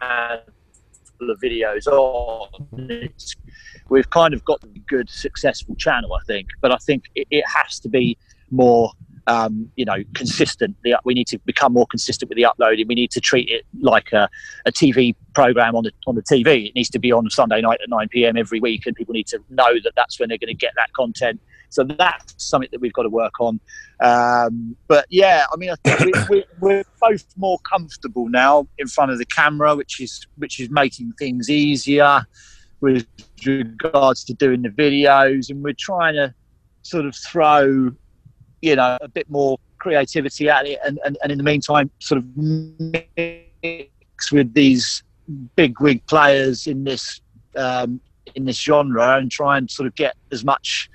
handful 0.00 1.30
of 1.30 1.40
videos 1.40 1.86
on. 1.86 3.08
We've 3.88 4.10
kind 4.10 4.34
of 4.34 4.44
got 4.44 4.64
a 4.64 4.78
good, 4.88 5.08
successful 5.08 5.76
channel, 5.76 6.12
I 6.14 6.24
think, 6.24 6.48
but 6.60 6.72
I 6.72 6.76
think 6.78 7.04
it, 7.14 7.28
it 7.30 7.44
has 7.46 7.78
to 7.80 7.88
be 7.88 8.18
more 8.50 8.92
um, 9.26 9.70
you 9.76 9.84
know 9.84 9.96
consistent. 10.14 10.76
The, 10.84 10.98
we 11.04 11.14
need 11.14 11.26
to 11.28 11.38
become 11.40 11.72
more 11.72 11.86
consistent 11.86 12.28
with 12.28 12.36
the 12.36 12.44
uploading. 12.44 12.86
We 12.86 12.94
need 12.94 13.10
to 13.12 13.20
treat 13.20 13.48
it 13.48 13.64
like 13.80 14.12
a, 14.12 14.28
a 14.66 14.72
tv 14.72 15.14
program 15.34 15.74
on 15.74 15.84
the 15.84 15.92
on 16.06 16.14
the 16.14 16.22
tv 16.22 16.68
it 16.68 16.74
needs 16.74 16.88
to 16.90 16.98
be 16.98 17.12
on 17.12 17.28
Sunday 17.28 17.60
night 17.60 17.78
at 17.82 17.90
9 17.90 18.08
p.m 18.08 18.36
every 18.36 18.60
week 18.60 18.86
and 18.86 18.96
people 18.96 19.12
need 19.12 19.26
to 19.26 19.38
know 19.50 19.74
that 19.82 19.92
that's 19.96 20.18
when 20.18 20.28
they're 20.28 20.38
going 20.38 20.48
to 20.48 20.54
get 20.54 20.72
that 20.76 20.92
content. 20.92 21.40
So 21.68 21.82
that's 21.82 22.34
something 22.38 22.68
that 22.72 22.80
we've 22.80 22.92
got 22.92 23.02
to 23.02 23.10
work 23.10 23.40
on. 23.40 23.60
Um, 24.00 24.76
but 24.88 25.06
yeah 25.08 25.46
i 25.52 25.56
mean 25.56 25.70
i 25.70 26.24
we, 26.28 26.44
we're 26.60 26.84
both 27.00 27.24
more 27.36 27.58
comfortable 27.60 28.28
now 28.28 28.68
in 28.76 28.88
front 28.88 29.10
of 29.10 29.16
the 29.16 29.24
camera 29.24 29.74
which 29.74 30.00
is 30.00 30.26
which 30.36 30.60
is 30.60 30.68
making 30.70 31.12
things 31.18 31.48
easier 31.48 32.26
with 32.80 33.06
regards 33.44 34.24
to 34.24 34.34
doing 34.34 34.62
the 34.62 34.68
videos. 34.68 35.50
And 35.50 35.62
we're 35.62 35.74
trying 35.78 36.14
to 36.14 36.34
sort 36.82 37.06
of 37.06 37.14
throw 37.16 37.92
you 38.66 38.76
know 38.76 38.98
a 39.00 39.08
bit 39.08 39.30
more 39.30 39.58
creativity 39.78 40.48
at 40.48 40.66
it 40.66 40.78
and, 40.84 40.98
and, 41.04 41.16
and 41.22 41.30
in 41.30 41.38
the 41.38 41.44
meantime 41.44 41.88
sort 42.00 42.18
of 42.18 42.24
mix 42.36 44.32
with 44.32 44.52
these 44.54 45.04
big 45.54 45.78
wig 45.80 46.04
players 46.06 46.66
in 46.66 46.82
this 46.84 47.20
um, 47.56 48.00
in 48.34 48.44
this 48.44 48.60
genre 48.60 49.16
and 49.16 49.30
try 49.30 49.56
and 49.56 49.70
sort 49.70 49.86
of 49.86 49.94
get 49.94 50.16
as 50.32 50.44
much 50.44 50.90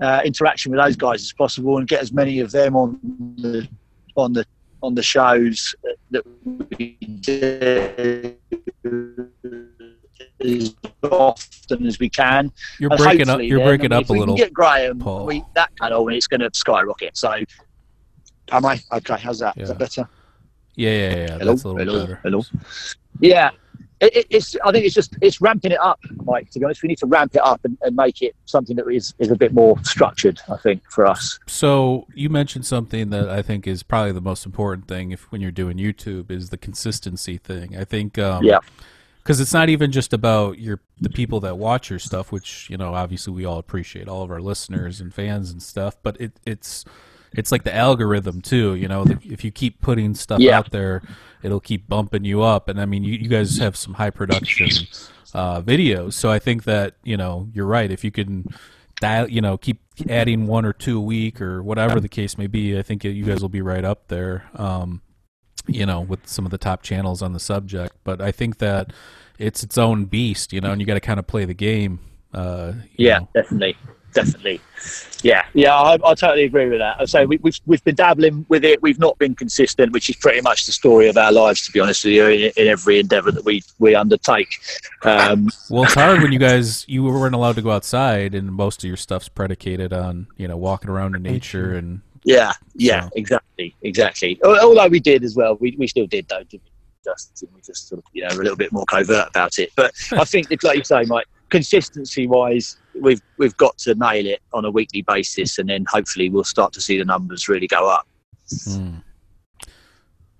uh, 0.00 0.22
interaction 0.24 0.72
with 0.72 0.80
those 0.80 0.96
guys 0.96 1.20
as 1.22 1.32
possible 1.32 1.76
and 1.76 1.86
get 1.86 2.00
as 2.00 2.12
many 2.12 2.40
of 2.40 2.50
them 2.50 2.74
on 2.74 2.98
the 3.36 3.68
on 4.16 4.32
the 4.32 4.44
on 4.82 4.94
the 4.94 5.02
shows 5.02 5.74
that 6.10 6.24
we 6.78 6.96
do 7.20 8.36
as 10.40 10.74
often 11.02 11.86
as 11.86 11.98
we 11.98 12.08
can 12.08 12.52
You're 12.78 12.90
and 12.92 12.98
breaking 12.98 13.28
up. 13.28 13.40
You're 13.40 13.58
then, 13.58 13.68
breaking 13.68 13.92
up 13.92 14.02
if 14.02 14.10
a 14.10 14.12
we 14.12 14.18
little. 14.20 14.36
Get 14.36 14.52
Graham, 14.52 14.98
Paul. 14.98 15.26
we, 15.26 15.44
that 15.54 15.70
channel, 15.76 16.08
it's 16.08 16.26
going 16.26 16.40
to 16.40 16.50
skyrocket. 16.52 17.16
So, 17.16 17.32
am 18.50 18.66
I 18.66 18.80
okay? 18.92 19.16
How's 19.18 19.38
that? 19.40 19.56
Is 19.56 19.62
Yeah. 19.62 19.66
that 19.74 19.78
better? 19.78 20.08
Yeah, 20.74 20.90
yeah, 20.90 21.16
yeah. 21.16 21.38
Hello, 21.38 21.52
That's 21.52 21.64
a 21.64 21.68
little 21.68 21.84
hello, 21.94 22.00
better. 22.06 22.20
hello. 22.22 22.42
Yeah, 23.20 23.50
it, 24.00 24.16
it, 24.16 24.26
it's. 24.30 24.56
I 24.64 24.72
think 24.72 24.86
it's 24.86 24.94
just 24.94 25.14
it's 25.20 25.40
ramping 25.40 25.70
it 25.70 25.78
up, 25.80 26.00
Mike. 26.24 26.50
To 26.52 26.58
be 26.58 26.64
honest, 26.64 26.82
we 26.82 26.88
need 26.88 26.98
to 26.98 27.06
ramp 27.06 27.34
it 27.34 27.42
up 27.44 27.60
and, 27.64 27.76
and 27.82 27.94
make 27.94 28.22
it 28.22 28.34
something 28.46 28.74
that 28.76 28.88
is 28.88 29.14
is 29.18 29.30
a 29.30 29.36
bit 29.36 29.52
more 29.52 29.76
structured. 29.84 30.40
I 30.50 30.56
think 30.56 30.82
for 30.90 31.06
us. 31.06 31.38
So 31.46 32.06
you 32.14 32.30
mentioned 32.30 32.64
something 32.66 33.10
that 33.10 33.28
I 33.28 33.42
think 33.42 33.66
is 33.66 33.82
probably 33.82 34.12
the 34.12 34.22
most 34.22 34.46
important 34.46 34.88
thing 34.88 35.12
if 35.12 35.30
when 35.30 35.40
you're 35.42 35.50
doing 35.52 35.76
YouTube 35.76 36.30
is 36.30 36.48
the 36.48 36.56
consistency 36.58 37.36
thing. 37.36 37.76
I 37.76 37.84
think 37.84 38.18
um, 38.18 38.42
Yeah. 38.42 38.58
Because 39.22 39.40
it's 39.40 39.52
not 39.54 39.68
even 39.68 39.92
just 39.92 40.12
about 40.12 40.58
your 40.58 40.80
the 41.00 41.10
people 41.10 41.40
that 41.40 41.56
watch 41.58 41.90
your 41.90 41.98
stuff, 41.98 42.32
which 42.32 42.68
you 42.70 42.76
know 42.76 42.94
obviously 42.94 43.32
we 43.32 43.44
all 43.44 43.58
appreciate 43.58 44.08
all 44.08 44.22
of 44.22 44.30
our 44.30 44.40
listeners 44.40 45.00
and 45.00 45.12
fans 45.14 45.50
and 45.50 45.62
stuff, 45.62 45.96
but 46.02 46.20
it 46.20 46.32
it's 46.46 46.84
it's 47.34 47.50
like 47.50 47.64
the 47.64 47.74
algorithm 47.74 48.40
too. 48.42 48.74
You 48.74 48.88
know, 48.88 49.04
that 49.04 49.24
if 49.24 49.42
you 49.44 49.50
keep 49.50 49.80
putting 49.80 50.14
stuff 50.14 50.40
Yeah. 50.40 50.58
out 50.58 50.70
there, 50.70 51.02
it'll 51.42 51.60
keep 51.60 51.88
bumping 51.88 52.24
you 52.24 52.42
up. 52.42 52.68
And 52.68 52.78
I 52.80 52.84
mean, 52.84 53.04
you, 53.04 53.14
you 53.14 53.28
guys 53.28 53.56
have 53.58 53.74
some 53.76 53.94
high 53.94 54.10
production 54.10 54.68
uh, 55.34 55.62
videos, 55.62 56.12
so 56.12 56.30
I 56.30 56.38
think 56.38 56.64
that 56.64 56.96
you 57.04 57.16
know 57.16 57.48
you're 57.54 57.66
right. 57.66 57.90
If 57.90 58.04
you 58.04 58.10
can 58.10 58.52
dial, 59.00 59.28
you 59.30 59.40
know, 59.40 59.56
keep 59.56 59.80
adding 60.08 60.46
one 60.46 60.64
or 60.64 60.72
two 60.72 60.98
a 60.98 61.00
week 61.00 61.40
or 61.40 61.62
whatever 61.62 62.00
the 62.00 62.08
case 62.08 62.36
may 62.36 62.46
be, 62.48 62.78
I 62.78 62.82
think 62.82 63.02
you 63.04 63.24
guys 63.24 63.40
will 63.40 63.48
be 63.48 63.62
right 63.62 63.84
up 63.84 64.08
there. 64.08 64.44
Um, 64.54 65.00
you 65.66 65.86
know, 65.86 66.00
with 66.00 66.26
some 66.26 66.44
of 66.44 66.50
the 66.50 66.58
top 66.58 66.82
channels 66.82 67.22
on 67.22 67.32
the 67.32 67.40
subject. 67.40 67.94
But 68.04 68.20
I 68.20 68.32
think 68.32 68.58
that 68.58 68.92
it's 69.38 69.62
its 69.62 69.78
own 69.78 70.04
beast, 70.06 70.52
you 70.52 70.60
know, 70.60 70.72
and 70.72 70.80
you 70.80 70.86
got 70.86 70.94
to 70.94 71.00
kind 71.00 71.18
of 71.18 71.26
play 71.26 71.44
the 71.44 71.54
game. 71.54 72.00
Uh, 72.32 72.72
Yeah, 72.96 73.20
know. 73.20 73.28
definitely. 73.34 73.76
definitely. 74.14 74.60
Yeah, 75.22 75.44
yeah, 75.54 75.74
I, 75.74 75.94
I 75.94 76.14
totally 76.14 76.44
agree 76.44 76.68
with 76.68 76.80
that. 76.80 76.96
I 77.00 77.04
say 77.04 77.24
we, 77.26 77.38
we've 77.42 77.58
we've 77.66 77.82
been 77.84 77.94
dabbling 77.94 78.44
with 78.48 78.64
it. 78.64 78.82
We've 78.82 78.98
not 78.98 79.16
been 79.18 79.34
consistent, 79.34 79.92
which 79.92 80.10
is 80.10 80.16
pretty 80.16 80.40
much 80.40 80.66
the 80.66 80.72
story 80.72 81.08
of 81.08 81.16
our 81.16 81.30
lives, 81.30 81.64
to 81.66 81.72
be 81.72 81.78
honest 81.80 82.04
with 82.04 82.14
you, 82.14 82.26
in, 82.26 82.52
in 82.56 82.66
every 82.66 82.98
endeavour 82.98 83.30
that 83.30 83.44
we 83.44 83.62
we 83.78 83.94
undertake. 83.94 84.58
Um, 85.02 85.48
Well, 85.70 85.84
it's 85.84 85.94
hard 85.94 86.20
when 86.22 86.32
you 86.32 86.38
guys 86.50 86.84
you 86.88 87.04
weren't 87.04 87.34
allowed 87.34 87.54
to 87.56 87.62
go 87.62 87.70
outside, 87.70 88.34
and 88.34 88.52
most 88.52 88.82
of 88.82 88.88
your 88.88 88.96
stuff's 88.96 89.28
predicated 89.28 89.92
on 89.92 90.26
you 90.36 90.48
know 90.48 90.56
walking 90.56 90.90
around 90.90 91.14
in 91.14 91.22
nature 91.22 91.72
and 91.74 92.00
yeah, 92.24 92.52
yeah, 92.74 93.04
So- 93.04 93.10
exactly, 93.16 93.74
exactly. 93.82 94.40
Although 94.44 94.88
we 94.88 95.00
did 95.00 95.24
as 95.24 95.36
well, 95.36 95.56
we, 95.56 95.76
we 95.78 95.86
still 95.86 96.06
did 96.06 96.28
though. 96.28 96.42
Didn't 96.44 96.64
we? 96.64 96.70
Just 97.04 97.44
we 97.52 97.60
just 97.62 97.88
sort 97.88 97.98
of 97.98 98.04
you 98.12 98.22
know 98.22 98.28
a 98.28 98.38
little 98.38 98.56
bit 98.56 98.70
more 98.72 98.84
covert 98.84 99.28
about 99.28 99.58
it. 99.58 99.72
But 99.74 99.92
I 100.12 100.24
think, 100.24 100.48
that, 100.48 100.62
like 100.62 100.78
you 100.78 100.84
say, 100.84 101.02
Mike, 101.06 101.26
consistency 101.48 102.26
wise, 102.28 102.76
we've 103.00 103.20
we've 103.38 103.56
got 103.56 103.76
to 103.78 103.94
nail 103.96 104.26
it 104.26 104.40
on 104.52 104.64
a 104.64 104.70
weekly 104.70 105.02
basis, 105.02 105.58
and 105.58 105.68
then 105.68 105.84
hopefully 105.88 106.30
we'll 106.30 106.44
start 106.44 106.72
to 106.74 106.80
see 106.80 106.98
the 106.98 107.04
numbers 107.04 107.48
really 107.48 107.66
go 107.66 107.88
up. 107.88 108.06
Hmm. 108.64 108.96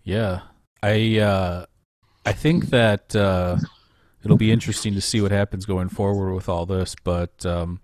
Yeah, 0.05 0.42
I 0.83 1.18
uh, 1.18 1.66
I 2.25 2.33
think 2.33 2.66
that 2.66 3.14
uh, 3.16 3.57
it'll 4.25 4.37
be 4.37 4.53
interesting 4.53 4.95
to 4.95 5.01
see 5.01 5.21
what 5.21 5.33
happens 5.33 5.66
going 5.66 5.88
forward 5.88 6.33
with 6.35 6.49
all 6.49 6.66
this. 6.66 6.95
But 7.03 7.45
um, 7.45 7.81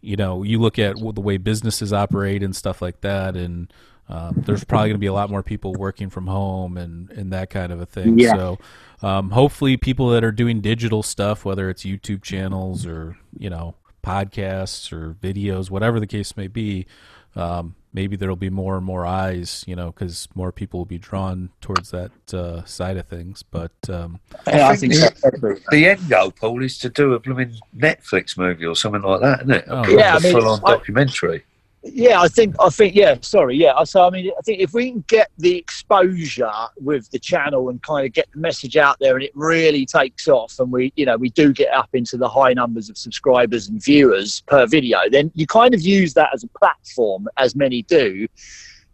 you 0.00 0.16
know, 0.16 0.42
you 0.42 0.58
look 0.60 0.78
at 0.78 0.96
the 0.96 1.20
way 1.20 1.36
businesses 1.36 1.92
operate 1.92 2.42
and 2.42 2.54
stuff 2.54 2.80
like 2.82 3.00
that, 3.02 3.36
and 3.36 3.72
um, 4.08 4.42
there's 4.46 4.64
probably 4.64 4.88
going 4.88 4.96
to 4.96 5.00
be 5.00 5.06
a 5.06 5.12
lot 5.12 5.30
more 5.30 5.42
people 5.42 5.72
working 5.74 6.10
from 6.10 6.26
home 6.26 6.76
and 6.76 7.10
and 7.10 7.32
that 7.32 7.50
kind 7.50 7.72
of 7.72 7.80
a 7.80 7.86
thing. 7.86 8.18
Yeah. 8.18 8.34
So. 8.34 8.58
Um, 9.02 9.30
hopefully, 9.30 9.78
people 9.78 10.10
that 10.10 10.24
are 10.24 10.32
doing 10.32 10.60
digital 10.60 11.02
stuff, 11.02 11.44
whether 11.44 11.70
it's 11.70 11.84
YouTube 11.84 12.22
channels 12.22 12.84
or 12.84 13.16
you 13.38 13.48
know 13.48 13.74
podcasts 14.04 14.92
or 14.92 15.14
videos, 15.14 15.70
whatever 15.70 16.00
the 16.00 16.06
case 16.06 16.36
may 16.36 16.48
be, 16.48 16.86
um, 17.34 17.74
maybe 17.92 18.16
there'll 18.16 18.36
be 18.36 18.50
more 18.50 18.76
and 18.76 18.84
more 18.84 19.04
eyes, 19.04 19.64
you 19.66 19.74
know, 19.74 19.86
because 19.86 20.28
more 20.34 20.52
people 20.52 20.80
will 20.80 20.84
be 20.86 20.98
drawn 20.98 21.50
towards 21.60 21.90
that 21.90 22.10
uh, 22.32 22.64
side 22.64 22.96
of 22.96 23.06
things. 23.06 23.42
But 23.42 23.72
um, 23.88 24.20
Yeah, 24.46 24.68
I 24.68 24.76
think 24.76 24.94
think 24.94 25.14
the- 25.20 25.60
The 25.70 25.88
end 25.88 26.08
goal, 26.08 26.30
Paul, 26.30 26.62
is 26.62 26.78
to 26.78 26.88
do 26.88 27.14
a 27.14 27.18
blooming 27.20 27.54
Netflix 27.76 28.36
movie 28.38 28.66
or 28.66 28.76
something 28.76 29.02
like 29.02 29.20
that, 29.20 29.40
isn't 29.40 29.50
it? 29.52 29.64
Oh, 29.68 29.82
A 29.84 29.96
Yeah, 29.96 30.16
I 30.16 30.18
mean, 30.20 30.32
full-on 30.32 30.60
I- 30.64 30.70
documentary. 30.72 31.44
Yeah, 31.82 32.20
I 32.20 32.28
think 32.28 32.54
I 32.60 32.68
think 32.68 32.94
yeah. 32.94 33.16
Sorry, 33.22 33.56
yeah. 33.56 33.82
So 33.84 34.06
I 34.06 34.10
mean, 34.10 34.30
I 34.38 34.42
think 34.42 34.60
if 34.60 34.74
we 34.74 34.90
can 34.90 35.04
get 35.08 35.30
the 35.38 35.56
exposure 35.56 36.52
with 36.76 37.10
the 37.10 37.18
channel 37.18 37.70
and 37.70 37.82
kind 37.82 38.06
of 38.06 38.12
get 38.12 38.30
the 38.32 38.38
message 38.38 38.76
out 38.76 38.98
there, 39.00 39.14
and 39.14 39.24
it 39.24 39.32
really 39.34 39.86
takes 39.86 40.28
off, 40.28 40.58
and 40.58 40.70
we 40.70 40.92
you 40.96 41.06
know 41.06 41.16
we 41.16 41.30
do 41.30 41.54
get 41.54 41.72
up 41.72 41.88
into 41.94 42.18
the 42.18 42.28
high 42.28 42.52
numbers 42.52 42.90
of 42.90 42.98
subscribers 42.98 43.68
and 43.68 43.82
viewers 43.82 44.42
per 44.42 44.66
video, 44.66 44.98
then 45.10 45.30
you 45.34 45.46
kind 45.46 45.72
of 45.72 45.80
use 45.80 46.12
that 46.14 46.28
as 46.34 46.44
a 46.44 46.48
platform, 46.58 47.26
as 47.38 47.56
many 47.56 47.80
do, 47.82 48.28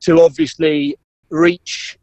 to 0.00 0.20
obviously 0.20 0.96
reach 1.30 1.98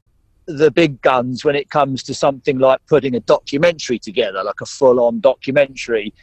the 0.48 0.70
big 0.70 1.02
guns 1.02 1.46
when 1.46 1.56
it 1.56 1.70
comes 1.70 2.04
to 2.04 2.14
something 2.14 2.60
like 2.60 2.82
putting 2.88 3.16
a 3.16 3.22
documentary 3.22 3.98
together, 3.98 4.44
like 4.44 4.60
a 4.60 4.66
full-on 4.66 5.22
documentary 5.22 6.14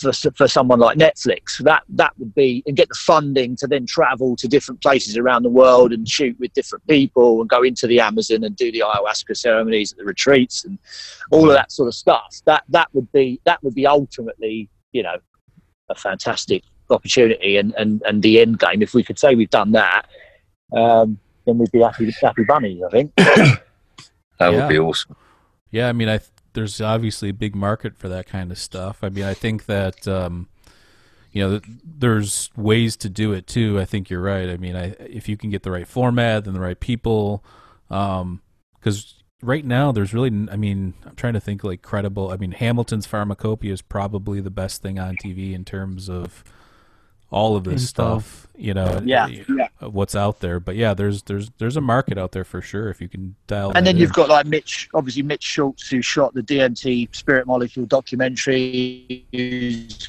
for, 0.00 0.12
for 0.12 0.48
someone 0.48 0.78
like 0.80 0.98
Netflix. 0.98 1.58
That 1.62 1.82
that 1.90 2.12
would 2.18 2.34
be 2.34 2.62
and 2.66 2.76
get 2.76 2.88
the 2.88 2.94
funding 2.94 3.56
to 3.56 3.66
then 3.66 3.86
travel 3.86 4.36
to 4.36 4.48
different 4.48 4.80
places 4.82 5.16
around 5.16 5.42
the 5.44 5.50
world 5.50 5.92
and 5.92 6.08
shoot 6.08 6.36
with 6.40 6.52
different 6.54 6.86
people 6.86 7.40
and 7.40 7.48
go 7.48 7.62
into 7.62 7.86
the 7.86 8.00
Amazon 8.00 8.44
and 8.44 8.56
do 8.56 8.70
the 8.72 8.80
ayahuasca 8.80 9.36
ceremonies 9.36 9.92
at 9.92 9.98
the 9.98 10.04
retreats 10.04 10.64
and 10.64 10.78
all 11.30 11.48
of 11.48 11.54
that 11.56 11.70
sort 11.72 11.88
of 11.88 11.94
stuff. 11.94 12.36
That 12.46 12.64
that 12.70 12.88
would 12.92 13.10
be 13.12 13.40
that 13.44 13.62
would 13.62 13.74
be 13.74 13.86
ultimately 13.86 14.68
you 14.92 15.02
know 15.02 15.16
a 15.90 15.94
fantastic 15.94 16.62
opportunity 16.90 17.56
and 17.56 17.74
and 17.76 18.02
and 18.06 18.22
the 18.22 18.40
end 18.40 18.58
game. 18.58 18.82
If 18.82 18.94
we 18.94 19.02
could 19.04 19.18
say 19.18 19.34
we've 19.34 19.50
done 19.50 19.72
that. 19.72 20.06
Um, 20.74 21.18
then 21.46 21.58
we'd 21.58 21.70
be 21.70 21.80
happy, 21.82 22.10
happy 22.22 22.42
bunnies, 22.44 22.82
I 22.82 22.88
think. 22.90 23.12
That 24.40 24.52
Yeah. 24.52 24.56
would 24.56 24.68
be 24.68 24.78
awesome. 24.78 25.14
yeah, 25.70 25.88
I 25.88 25.92
mean, 25.92 26.08
I 26.08 26.18
th- 26.18 26.30
there's 26.54 26.80
obviously 26.80 27.28
a 27.28 27.34
big 27.34 27.54
market 27.54 27.96
for 27.96 28.08
that 28.08 28.26
kind 28.26 28.50
of 28.50 28.58
stuff. 28.58 28.98
I 29.02 29.10
mean, 29.10 29.24
I 29.24 29.34
think 29.34 29.66
that 29.66 30.08
um, 30.08 30.48
you 31.32 31.46
know 31.46 31.60
there's 31.84 32.50
ways 32.56 32.96
to 32.98 33.08
do 33.08 33.32
it 33.32 33.46
too. 33.46 33.78
I 33.78 33.84
think 33.84 34.08
you're 34.08 34.22
right. 34.22 34.48
I 34.48 34.56
mean, 34.56 34.74
I 34.74 34.94
if 35.00 35.28
you 35.28 35.36
can 35.36 35.50
get 35.50 35.62
the 35.62 35.70
right 35.70 35.86
format 35.86 36.46
and 36.46 36.56
the 36.56 36.60
right 36.60 36.78
people, 36.80 37.44
because 37.88 39.22
right 39.44 39.64
now 39.64 39.92
there's 39.92 40.14
really, 40.14 40.30
i 40.50 40.56
mean, 40.56 40.94
I'm 41.04 41.14
trying 41.16 41.34
to 41.34 41.40
think 41.40 41.62
like 41.62 41.82
credible. 41.82 42.30
I 42.30 42.36
mean, 42.36 42.52
Hamilton's 42.52 43.06
Pharmacopoeia 43.06 43.72
is 43.72 43.82
probably 43.82 44.40
the 44.40 44.50
best 44.50 44.82
thing 44.82 44.98
on 44.98 45.16
TV 45.16 45.52
in 45.52 45.64
terms 45.64 46.08
of 46.08 46.42
all 47.34 47.56
of 47.56 47.64
this 47.64 47.82
Info. 47.82 48.20
stuff. 48.20 48.46
You 48.56 48.72
know, 48.72 49.02
Yeah, 49.04 49.26
yeah. 49.26 49.66
uh, 49.82 49.90
what's 49.90 50.14
out 50.14 50.38
there. 50.38 50.60
But 50.60 50.76
yeah, 50.76 50.94
there's 50.94 51.22
there's 51.24 51.50
there's 51.58 51.76
a 51.76 51.80
market 51.80 52.16
out 52.16 52.30
there 52.30 52.44
for 52.44 52.62
sure 52.62 52.88
if 52.88 53.00
you 53.00 53.08
can 53.08 53.34
dial. 53.48 53.72
And 53.74 53.84
that 53.84 53.84
then 53.92 53.96
you've 53.96 54.12
got 54.12 54.28
like 54.28 54.46
Mitch, 54.46 54.88
obviously 54.94 55.22
Mitch 55.22 55.42
Schultz, 55.42 55.88
who 55.88 56.00
shot 56.00 56.32
the 56.34 56.42
DMT 56.42 57.14
Spirit 57.14 57.48
Molecule 57.48 57.86
documentary, 57.86 59.26
who's, 59.32 60.08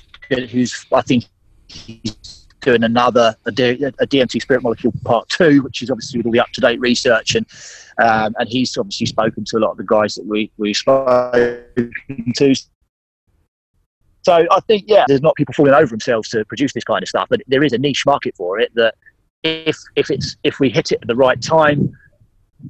who's 0.52 0.86
I 0.94 1.02
think 1.02 1.26
he's 1.68 2.46
doing 2.62 2.84
another 2.84 3.36
a, 3.46 3.52
D, 3.52 3.64
a 3.84 4.06
DMT 4.06 4.40
Spirit 4.40 4.62
Molecule 4.62 4.94
Part 5.04 5.28
Two, 5.30 5.64
which 5.64 5.82
is 5.82 5.90
obviously 5.90 6.20
with 6.20 6.28
all 6.28 6.32
the 6.32 6.40
up 6.40 6.52
to 6.54 6.62
date 6.62 6.80
research, 6.80 7.34
and 7.34 7.48
um, 7.98 8.36
and 8.38 8.48
he's 8.48 8.78
obviously 8.78 9.08
spoken 9.08 9.44
to 9.46 9.58
a 9.58 9.60
lot 9.60 9.72
of 9.72 9.78
the 9.78 9.84
guys 9.86 10.14
that 10.16 10.26
we 10.28 10.52
we 10.58 10.72
spoken 10.76 11.64
to. 12.36 12.56
So 14.26 14.44
I 14.50 14.60
think 14.62 14.86
yeah, 14.88 15.06
there's 15.08 15.22
not 15.22 15.36
people 15.36 15.54
falling 15.54 15.76
over 15.76 15.86
themselves 15.86 16.30
to 16.30 16.44
produce 16.46 16.74
this 16.74 16.84
kind 16.84 17.04
of 17.04 17.08
stuff, 17.08 17.28
but 17.30 17.42
there 17.46 17.64
is 17.64 17.74
a 17.74 17.78
niche 17.78 18.08
market 18.08 18.36
for 18.36 18.60
it. 18.60 18.72
That 18.74 18.96
if 19.44 19.78
if 19.96 20.10
it's 20.10 20.36
if 20.44 20.60
we 20.60 20.72
hit 20.72 20.92
it 20.92 20.98
at 21.04 21.08
the 21.08 21.16
right 21.16 21.40
time, 21.40 21.96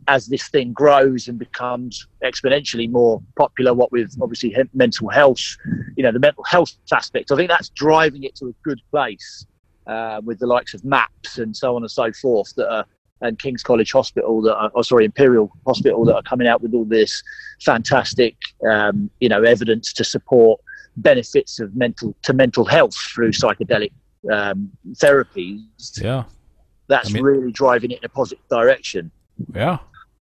as 0.10 0.28
this 0.28 0.50
thing 0.50 0.74
grows 0.74 1.30
and 1.30 1.40
becomes 1.40 2.08
exponentially 2.26 2.92
more 2.92 3.24
popular, 3.38 3.74
what 3.74 3.90
with 3.94 4.14
obviously 4.22 4.54
mental 4.74 5.08
health, 5.08 5.56
you 5.96 6.04
know, 6.04 6.12
the 6.12 6.20
mental 6.20 6.44
health 6.44 6.74
aspect, 6.92 7.32
I 7.32 7.38
think 7.38 7.50
that's 7.50 7.70
driving 7.70 8.24
it 8.24 8.36
to 8.36 8.48
a 8.48 8.54
good 8.66 8.82
place 8.92 9.46
uh, 9.88 10.20
with 10.26 10.40
the 10.40 10.48
likes 10.48 10.74
of 10.74 10.84
MAPS 10.84 11.38
and 11.38 11.56
so 11.56 11.78
on 11.78 11.84
and 11.84 11.92
so 11.92 12.12
forth 12.12 12.54
that 12.56 12.70
are, 12.70 12.86
and 13.22 13.40
King's 13.40 13.64
College 13.64 13.94
Hospital 13.94 14.42
that 14.42 14.56
are, 14.56 14.72
oh, 14.76 14.82
sorry, 14.82 15.06
Imperial 15.06 15.50
Hospital 15.66 16.04
that 16.04 16.16
are 16.16 16.24
coming 16.24 16.48
out 16.48 16.62
with 16.62 16.74
all 16.74 16.84
this 16.84 17.24
fantastic, 17.62 18.36
um, 18.70 19.10
you 19.22 19.30
know, 19.30 19.42
evidence 19.44 19.94
to 19.94 20.04
support 20.04 20.60
benefits 20.98 21.60
of 21.60 21.76
mental 21.76 22.16
to 22.24 22.34
mental 22.34 22.66
health 22.66 22.96
through 22.96 23.32
psychedelic 23.32 23.92
um, 24.32 24.72
therapies. 24.94 25.62
yeah. 26.02 26.24
That's 26.88 27.10
I 27.10 27.14
mean- 27.14 27.24
really 27.24 27.52
driving 27.52 27.92
it 27.92 28.00
in 28.00 28.06
a 28.06 28.10
positive 28.10 28.48
direction. 28.50 29.12
Yeah, 29.54 29.80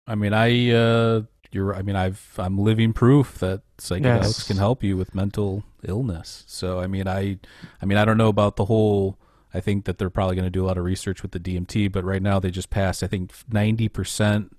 I 0.07 0.15
mean, 0.15 0.33
I 0.33 0.71
uh, 0.71 1.23
you're. 1.51 1.75
I 1.75 1.83
mean, 1.83 1.97
I've 1.97 2.35
I'm 2.39 2.57
living 2.57 2.93
proof 2.93 3.39
that 3.41 3.61
psychedelics 3.79 4.23
Yes. 4.23 4.47
can 4.47 4.57
help 4.57 4.83
you 4.83 4.97
with 4.97 5.15
mental 5.15 5.65
illness. 5.85 6.45
So, 6.47 6.81
I 6.81 6.87
mean, 6.87 7.07
I, 7.07 7.39
I 7.83 7.85
mean, 7.87 7.99
I 7.99 8.05
don't 8.07 8.17
know 8.17 8.29
about 8.29 8.57
the 8.57 8.65
whole. 8.67 9.19
I 9.53 9.61
think 9.61 9.85
that 9.85 9.99
they're 9.99 10.09
probably 10.09 10.35
going 10.35 10.47
to 10.47 10.51
do 10.51 10.65
a 10.65 10.67
lot 10.67 10.79
of 10.79 10.85
research 10.85 11.21
with 11.21 11.33
the 11.33 11.39
DMT, 11.41 11.93
but 11.93 12.05
right 12.05 12.23
now 12.23 12.39
they 12.41 12.51
just 12.51 12.71
passed. 12.71 13.03
I 13.03 13.07
think 13.07 13.33
ninety 13.53 13.89
percent 13.89 14.57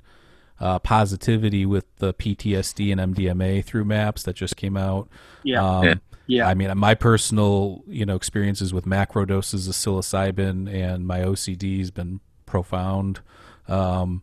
uh, 0.60 0.80
positivity 0.80 1.66
with 1.66 1.86
the 1.98 2.14
PTSD 2.14 2.92
and 2.98 3.16
MDMA 3.16 3.64
through 3.66 3.86
maps 3.86 4.24
that 4.24 4.36
just 4.36 4.56
came 4.56 4.78
out. 4.78 5.10
Yeah. 5.44 5.64
Um, 5.64 5.84
Yeah. 5.86 5.94
Yeah. 6.26 6.48
I 6.48 6.54
mean, 6.54 6.72
my 6.78 6.96
personal, 6.96 7.84
you 7.86 8.06
know, 8.06 8.16
experiences 8.16 8.74
with 8.74 8.86
macro 8.86 9.26
doses 9.26 9.68
of 9.68 9.74
psilocybin 9.76 10.74
and 10.74 11.06
my 11.06 11.20
OCD 11.20 11.80
has 11.80 11.92
been 11.92 12.22
profound. 12.46 13.20
Um, 13.68 14.22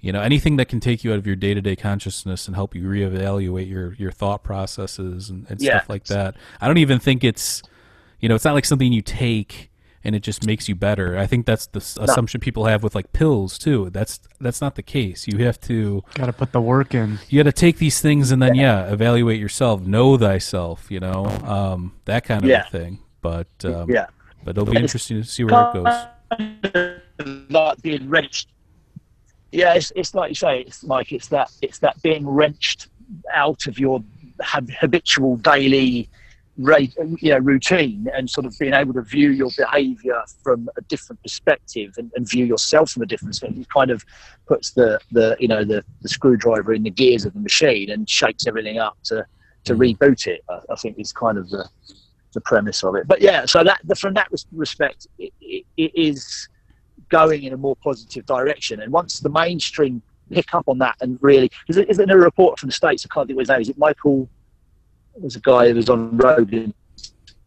you 0.00 0.12
know, 0.12 0.22
anything 0.22 0.56
that 0.56 0.68
can 0.68 0.80
take 0.80 1.04
you 1.04 1.12
out 1.12 1.18
of 1.18 1.26
your 1.26 1.36
day 1.36 1.52
to 1.52 1.60
day 1.60 1.76
consciousness 1.76 2.46
and 2.46 2.54
help 2.54 2.74
you 2.74 2.84
reevaluate 2.84 3.68
your 3.68 3.92
your 3.94 4.12
thought 4.12 4.42
processes 4.44 5.28
and, 5.28 5.46
and 5.50 5.60
Yeah. 5.60 5.78
stuff 5.78 5.90
like 5.90 6.04
that. 6.04 6.36
I 6.60 6.68
don't 6.68 6.78
even 6.78 6.98
think 6.98 7.22
it's, 7.22 7.62
you 8.20 8.28
know, 8.30 8.34
it's 8.34 8.44
not 8.44 8.54
like 8.54 8.64
something 8.64 8.90
you 8.92 9.02
take 9.02 9.70
and 10.06 10.14
it 10.14 10.20
just 10.20 10.46
makes 10.46 10.68
you 10.68 10.74
better. 10.74 11.18
I 11.18 11.26
think 11.26 11.44
that's 11.46 11.66
the 11.66 11.80
s 11.80 11.98
assumption 12.00 12.40
people 12.40 12.64
have 12.66 12.82
with 12.84 12.94
like 12.94 13.12
pills 13.12 13.58
too. 13.58 13.90
That's 13.90 14.20
that's 14.40 14.60
not 14.60 14.76
the 14.76 14.82
case. 14.82 15.26
You 15.26 15.38
have 15.44 15.58
to 15.62 16.02
Got 16.14 16.26
to 16.26 16.32
put 16.32 16.52
the 16.52 16.60
work 16.60 16.94
in. 16.94 17.18
you 17.28 17.42
got 17.42 17.50
to 17.54 17.58
take 17.66 17.76
these 17.78 18.00
things 18.00 18.30
and 18.32 18.40
then 18.40 18.54
yeah 18.54 18.90
evaluate 18.96 19.40
yourself 19.40 19.76
know 19.82 20.16
thyself 20.16 20.78
you 20.94 21.00
know 21.00 21.26
um, 21.56 21.80
that 22.06 22.22
kind 22.24 22.42
of 22.44 22.48
Yeah. 22.48 22.64
thing 22.76 23.00
but 23.20 23.48
um, 23.64 23.90
yeah. 23.90 24.06
but 24.44 24.50
it'll 24.56 24.72
be 24.76 24.78
interesting 24.86 25.20
to 25.22 25.28
see 25.28 25.42
where 25.44 25.60
it 25.68 25.74
goes 25.74 26.96
like 27.50 27.82
being 27.82 28.08
wrenched. 28.08 28.48
Yeah, 29.52 29.74
it's, 29.74 29.92
it's 29.96 30.14
like 30.14 30.30
you 30.30 30.34
say, 30.34 30.60
it's 30.60 30.84
like 30.84 31.12
it's 31.12 31.28
that 31.28 31.50
it's 31.62 31.78
that 31.80 32.00
being 32.02 32.26
wrenched 32.28 32.88
out 33.34 33.66
of 33.66 33.78
your 33.78 34.02
habitual 34.82 35.36
daily 35.38 36.08
rate, 36.58 36.94
you 37.18 37.30
know, 37.32 37.38
routine, 37.38 38.06
and 38.14 38.28
sort 38.28 38.46
of 38.46 38.54
being 38.58 38.74
able 38.74 38.94
to 38.94 39.02
view 39.02 39.30
your 39.30 39.50
behaviour 39.56 40.22
from 40.42 40.68
a 40.76 40.80
different 40.82 41.22
perspective 41.22 41.94
and, 41.98 42.10
and 42.16 42.28
view 42.28 42.44
yourself 42.44 42.90
from 42.90 43.02
a 43.02 43.06
different 43.06 43.30
perspective. 43.32 43.60
It 43.62 43.68
kind 43.68 43.90
of 43.90 44.04
puts 44.46 44.72
the 44.72 45.00
the 45.12 45.36
you 45.38 45.48
know 45.48 45.64
the, 45.64 45.84
the 46.02 46.08
screwdriver 46.08 46.72
in 46.72 46.82
the 46.82 46.90
gears 46.90 47.24
of 47.24 47.34
the 47.34 47.40
machine 47.40 47.90
and 47.90 48.08
shakes 48.08 48.46
everything 48.46 48.78
up 48.78 48.96
to 49.04 49.26
to 49.64 49.74
Mm. 49.74 49.96
reboot 49.98 50.26
it. 50.26 50.42
I, 50.48 50.60
I 50.70 50.74
think 50.76 50.98
is 50.98 51.12
kind 51.12 51.38
of 51.38 51.50
the 51.50 51.68
the 52.34 52.40
premise 52.42 52.84
of 52.84 52.94
it. 52.96 53.08
But 53.08 53.20
yeah, 53.22 53.46
so 53.46 53.64
that 53.64 53.80
from 53.98 54.14
that 54.14 54.28
respect, 54.52 55.06
it, 55.18 55.32
it, 55.40 55.64
it 55.76 55.92
is 55.94 56.48
going 57.08 57.44
in 57.44 57.52
a 57.52 57.56
more 57.56 57.76
positive 57.76 58.26
direction. 58.26 58.80
And 58.80 58.92
once 58.92 59.20
the 59.20 59.30
mainstream 59.30 60.02
pick 60.30 60.52
up 60.54 60.64
on 60.68 60.78
that 60.78 60.96
and 61.00 61.18
really, 61.22 61.50
is 61.68 61.76
it, 61.76 61.88
is 61.88 61.96
there 61.96 62.06
a 62.08 62.16
report 62.16 62.58
from 62.58 62.68
the 62.68 62.72
states? 62.74 63.06
I 63.06 63.14
can't 63.14 63.26
think 63.26 63.36
what 63.36 63.42
his 63.42 63.48
name 63.48 63.60
is. 63.60 63.68
It 63.70 63.78
Michael? 63.78 64.28
There's 65.20 65.36
a 65.36 65.40
guy 65.40 65.68
who 65.68 65.74
was 65.76 65.88
on 65.88 66.16
Rogan 66.16 66.74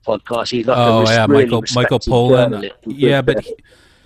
podcast. 0.05 0.49
He's 0.51 0.65
like 0.67 0.77
oh 0.77 1.01
res- 1.01 1.09
yeah, 1.09 1.25
really 1.29 1.43
Michael 1.45 1.63
Michael 1.75 1.99
Pollan. 1.99 2.49
journalist. 2.51 2.75
Yeah, 2.85 3.21
but 3.21 3.39
he- 3.43 3.55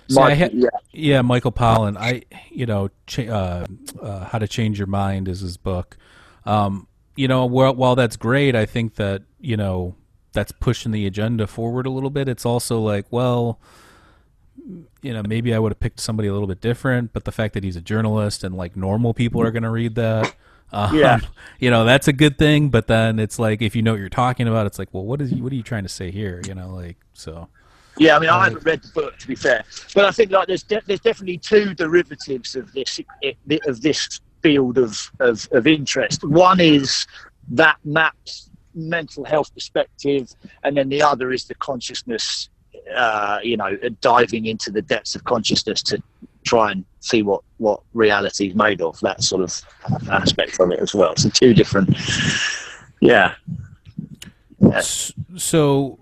see, 0.08 0.20
I 0.20 0.28
Mike- 0.28 0.38
ha- 0.38 0.48
yeah, 0.52 0.68
yeah, 0.92 1.22
Michael 1.22 1.52
Pollan. 1.52 1.96
I 1.98 2.22
you 2.50 2.66
know, 2.66 2.90
ch- 3.06 3.20
uh, 3.20 3.66
uh, 4.00 4.24
how 4.26 4.38
to 4.38 4.46
change 4.48 4.78
your 4.78 4.86
mind 4.88 5.28
is 5.28 5.40
his 5.40 5.56
book. 5.56 5.96
Um, 6.44 6.88
you 7.16 7.28
know, 7.28 7.46
while, 7.46 7.74
while 7.74 7.94
that's 7.96 8.16
great, 8.16 8.54
I 8.54 8.66
think 8.66 8.96
that 8.96 9.22
you 9.40 9.56
know 9.56 9.94
that's 10.32 10.52
pushing 10.52 10.92
the 10.92 11.06
agenda 11.06 11.46
forward 11.46 11.86
a 11.86 11.90
little 11.90 12.10
bit. 12.10 12.28
It's 12.28 12.44
also 12.44 12.80
like, 12.80 13.06
well, 13.10 13.60
you 15.02 15.12
know, 15.12 15.22
maybe 15.22 15.54
I 15.54 15.58
would 15.58 15.70
have 15.72 15.80
picked 15.80 16.00
somebody 16.00 16.28
a 16.28 16.32
little 16.32 16.48
bit 16.48 16.60
different, 16.60 17.12
but 17.12 17.24
the 17.24 17.32
fact 17.32 17.54
that 17.54 17.62
he's 17.64 17.76
a 17.76 17.80
journalist 17.80 18.42
and 18.42 18.56
like 18.56 18.76
normal 18.76 19.14
people 19.14 19.40
are 19.42 19.50
going 19.50 19.62
to 19.62 19.70
read 19.70 19.94
that. 19.94 20.34
Um, 20.72 20.96
Yeah. 20.96 21.20
you 21.58 21.70
know 21.70 21.84
that's 21.84 22.08
a 22.08 22.12
good 22.12 22.38
thing, 22.38 22.68
but 22.68 22.86
then 22.86 23.18
it's 23.18 23.38
like 23.38 23.62
if 23.62 23.74
you 23.76 23.82
know 23.82 23.92
what 23.92 24.00
you're 24.00 24.08
talking 24.08 24.48
about, 24.48 24.66
it's 24.66 24.78
like, 24.78 24.88
well, 24.92 25.04
what 25.04 25.20
is 25.20 25.32
what 25.34 25.52
are 25.52 25.56
you 25.56 25.62
trying 25.62 25.84
to 25.84 25.88
say 25.88 26.10
here? 26.10 26.42
You 26.46 26.54
know, 26.54 26.70
like 26.74 26.96
so. 27.12 27.48
Yeah, 27.96 28.16
I 28.16 28.18
mean, 28.18 28.28
I 28.28 28.44
haven't 28.44 28.64
read 28.64 28.82
the 28.82 28.88
book 28.88 29.18
to 29.18 29.28
be 29.28 29.36
fair, 29.36 29.64
but 29.94 30.04
I 30.04 30.10
think 30.10 30.32
like 30.32 30.48
there's 30.48 30.64
de- 30.64 30.82
there's 30.86 31.00
definitely 31.00 31.38
two 31.38 31.74
derivatives 31.74 32.56
of 32.56 32.72
this 32.72 33.00
of 33.66 33.80
this 33.82 34.20
field 34.42 34.78
of, 34.78 35.10
of 35.20 35.48
of 35.52 35.66
interest. 35.66 36.24
One 36.24 36.60
is 36.60 37.06
that 37.50 37.76
maps 37.84 38.50
mental 38.74 39.24
health 39.24 39.54
perspective, 39.54 40.28
and 40.64 40.76
then 40.76 40.88
the 40.88 41.02
other 41.02 41.32
is 41.32 41.44
the 41.44 41.54
consciousness. 41.56 42.48
Uh, 42.94 43.38
you 43.42 43.56
know, 43.56 43.74
diving 44.02 44.44
into 44.44 44.70
the 44.70 44.82
depths 44.82 45.14
of 45.14 45.24
consciousness 45.24 45.82
to 45.82 46.02
try 46.44 46.72
and 46.72 46.84
see 47.00 47.22
what 47.22 47.42
what 47.58 47.80
reality 47.92 48.48
is 48.48 48.54
made 48.54 48.80
of. 48.80 48.98
That 49.00 49.22
sort 49.22 49.42
of 49.42 49.60
aspect 50.10 50.60
of 50.60 50.70
it 50.70 50.80
as 50.80 50.94
well. 50.94 51.16
So 51.16 51.28
two 51.30 51.54
different. 51.54 51.96
Yeah. 53.00 53.34
Yeah. 54.60 54.80
So, 54.80 55.98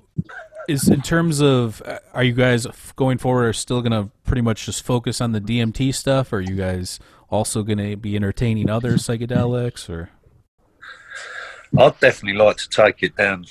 is 0.68 0.88
in 0.88 1.02
terms 1.02 1.40
of 1.40 1.82
uh, 1.84 1.98
are 2.14 2.22
you 2.22 2.32
guys 2.32 2.66
going 2.96 3.18
forward 3.18 3.46
are 3.48 3.52
still 3.52 3.82
going 3.82 3.92
to 3.92 4.10
pretty 4.24 4.42
much 4.42 4.66
just 4.66 4.84
focus 4.84 5.20
on 5.20 5.32
the 5.32 5.40
DMT 5.40 5.94
stuff? 5.94 6.32
Or 6.32 6.36
are 6.36 6.40
you 6.40 6.54
guys 6.54 7.00
also 7.28 7.62
going 7.62 7.78
to 7.78 7.96
be 7.96 8.14
entertaining 8.14 8.70
other 8.70 8.92
psychedelics? 8.94 9.90
Or 9.90 10.10
I'd 11.76 11.98
definitely 12.00 12.38
like 12.38 12.58
to 12.58 12.68
take 12.68 13.02
it 13.02 13.16
down. 13.16 13.46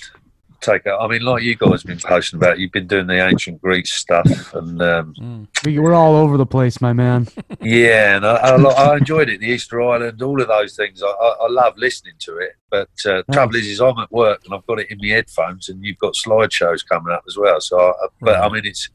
Take 0.62 0.86
it. 0.86 0.92
I 0.92 1.08
mean, 1.08 1.24
like 1.24 1.42
you 1.42 1.56
guys 1.56 1.82
have 1.82 1.86
been 1.86 1.98
posting 2.00 2.38
about, 2.38 2.60
you've 2.60 2.72
been 2.72 2.86
doing 2.86 3.08
the 3.08 3.16
ancient 3.28 3.60
Greece 3.62 3.92
stuff, 3.94 4.54
and 4.54 4.80
um, 4.82 5.48
We, 5.66 5.80
we're 5.80 5.94
all 5.96 6.16
over 6.16 6.38
the 6.38 6.46
place, 6.46 6.80
my 6.80 6.94
man. 6.94 7.28
yeah, 7.62 8.16
and 8.18 8.26
I, 8.26 8.36
I, 8.36 8.56
I 8.58 8.98
enjoyed 8.98 9.28
it. 9.30 9.40
The 9.40 9.48
Easter 9.48 9.82
Island, 9.82 10.22
all 10.22 10.40
of 10.40 10.48
those 10.48 10.76
things. 10.76 11.02
I, 11.02 11.08
I, 11.08 11.36
I 11.42 11.48
love 11.50 11.74
listening 11.78 12.14
to 12.20 12.38
it. 12.38 12.52
But 12.70 12.90
uh, 13.08 13.24
trouble 13.32 13.56
is, 13.56 13.66
is 13.66 13.82
I'm 13.82 13.98
at 13.98 14.12
work 14.12 14.42
and 14.46 14.54
I've 14.54 14.66
got 14.68 14.80
it 14.80 14.92
in 14.92 15.00
my 15.02 15.08
headphones, 15.08 15.68
and 15.70 15.84
you've 15.84 15.98
got 15.98 16.14
slideshows 16.14 16.88
coming 16.88 17.12
up 17.12 17.24
as 17.28 17.38
well. 17.38 17.60
So, 17.60 17.80
I, 17.80 17.94
but 18.22 18.36
I 18.36 18.48
mean, 18.50 18.66
it's 18.66 18.88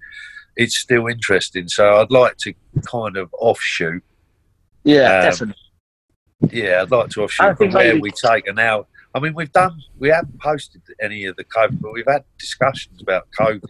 it's 0.57 0.77
still 0.77 1.09
interesting. 1.09 1.67
So 1.69 1.97
I'd 2.01 2.13
like 2.13 2.37
to 2.39 2.55
kind 2.89 3.17
of 3.17 3.29
offshoot. 3.41 4.05
Yeah, 4.85 5.19
Um, 5.19 5.23
definitely. 5.31 5.63
Yeah, 6.53 6.83
I'd 6.83 6.91
like 6.93 7.09
to 7.11 7.25
offshoot 7.25 7.57
from 7.59 7.73
where 7.73 7.89
maybe- 7.95 8.01
we 8.03 8.11
take 8.13 8.47
it 8.47 8.55
now. 8.55 8.87
I 9.17 9.21
mean, 9.21 9.35
we've 9.35 9.53
done, 9.53 9.81
we 9.99 10.09
haven't 10.11 10.39
posted 10.41 10.83
any 11.01 11.25
of 11.25 11.37
the 11.37 11.45
COVID, 11.45 11.81
but 11.81 11.93
we've 11.93 12.07
had 12.07 12.25
discussions 12.39 13.01
about 13.01 13.27
COVID 13.39 13.63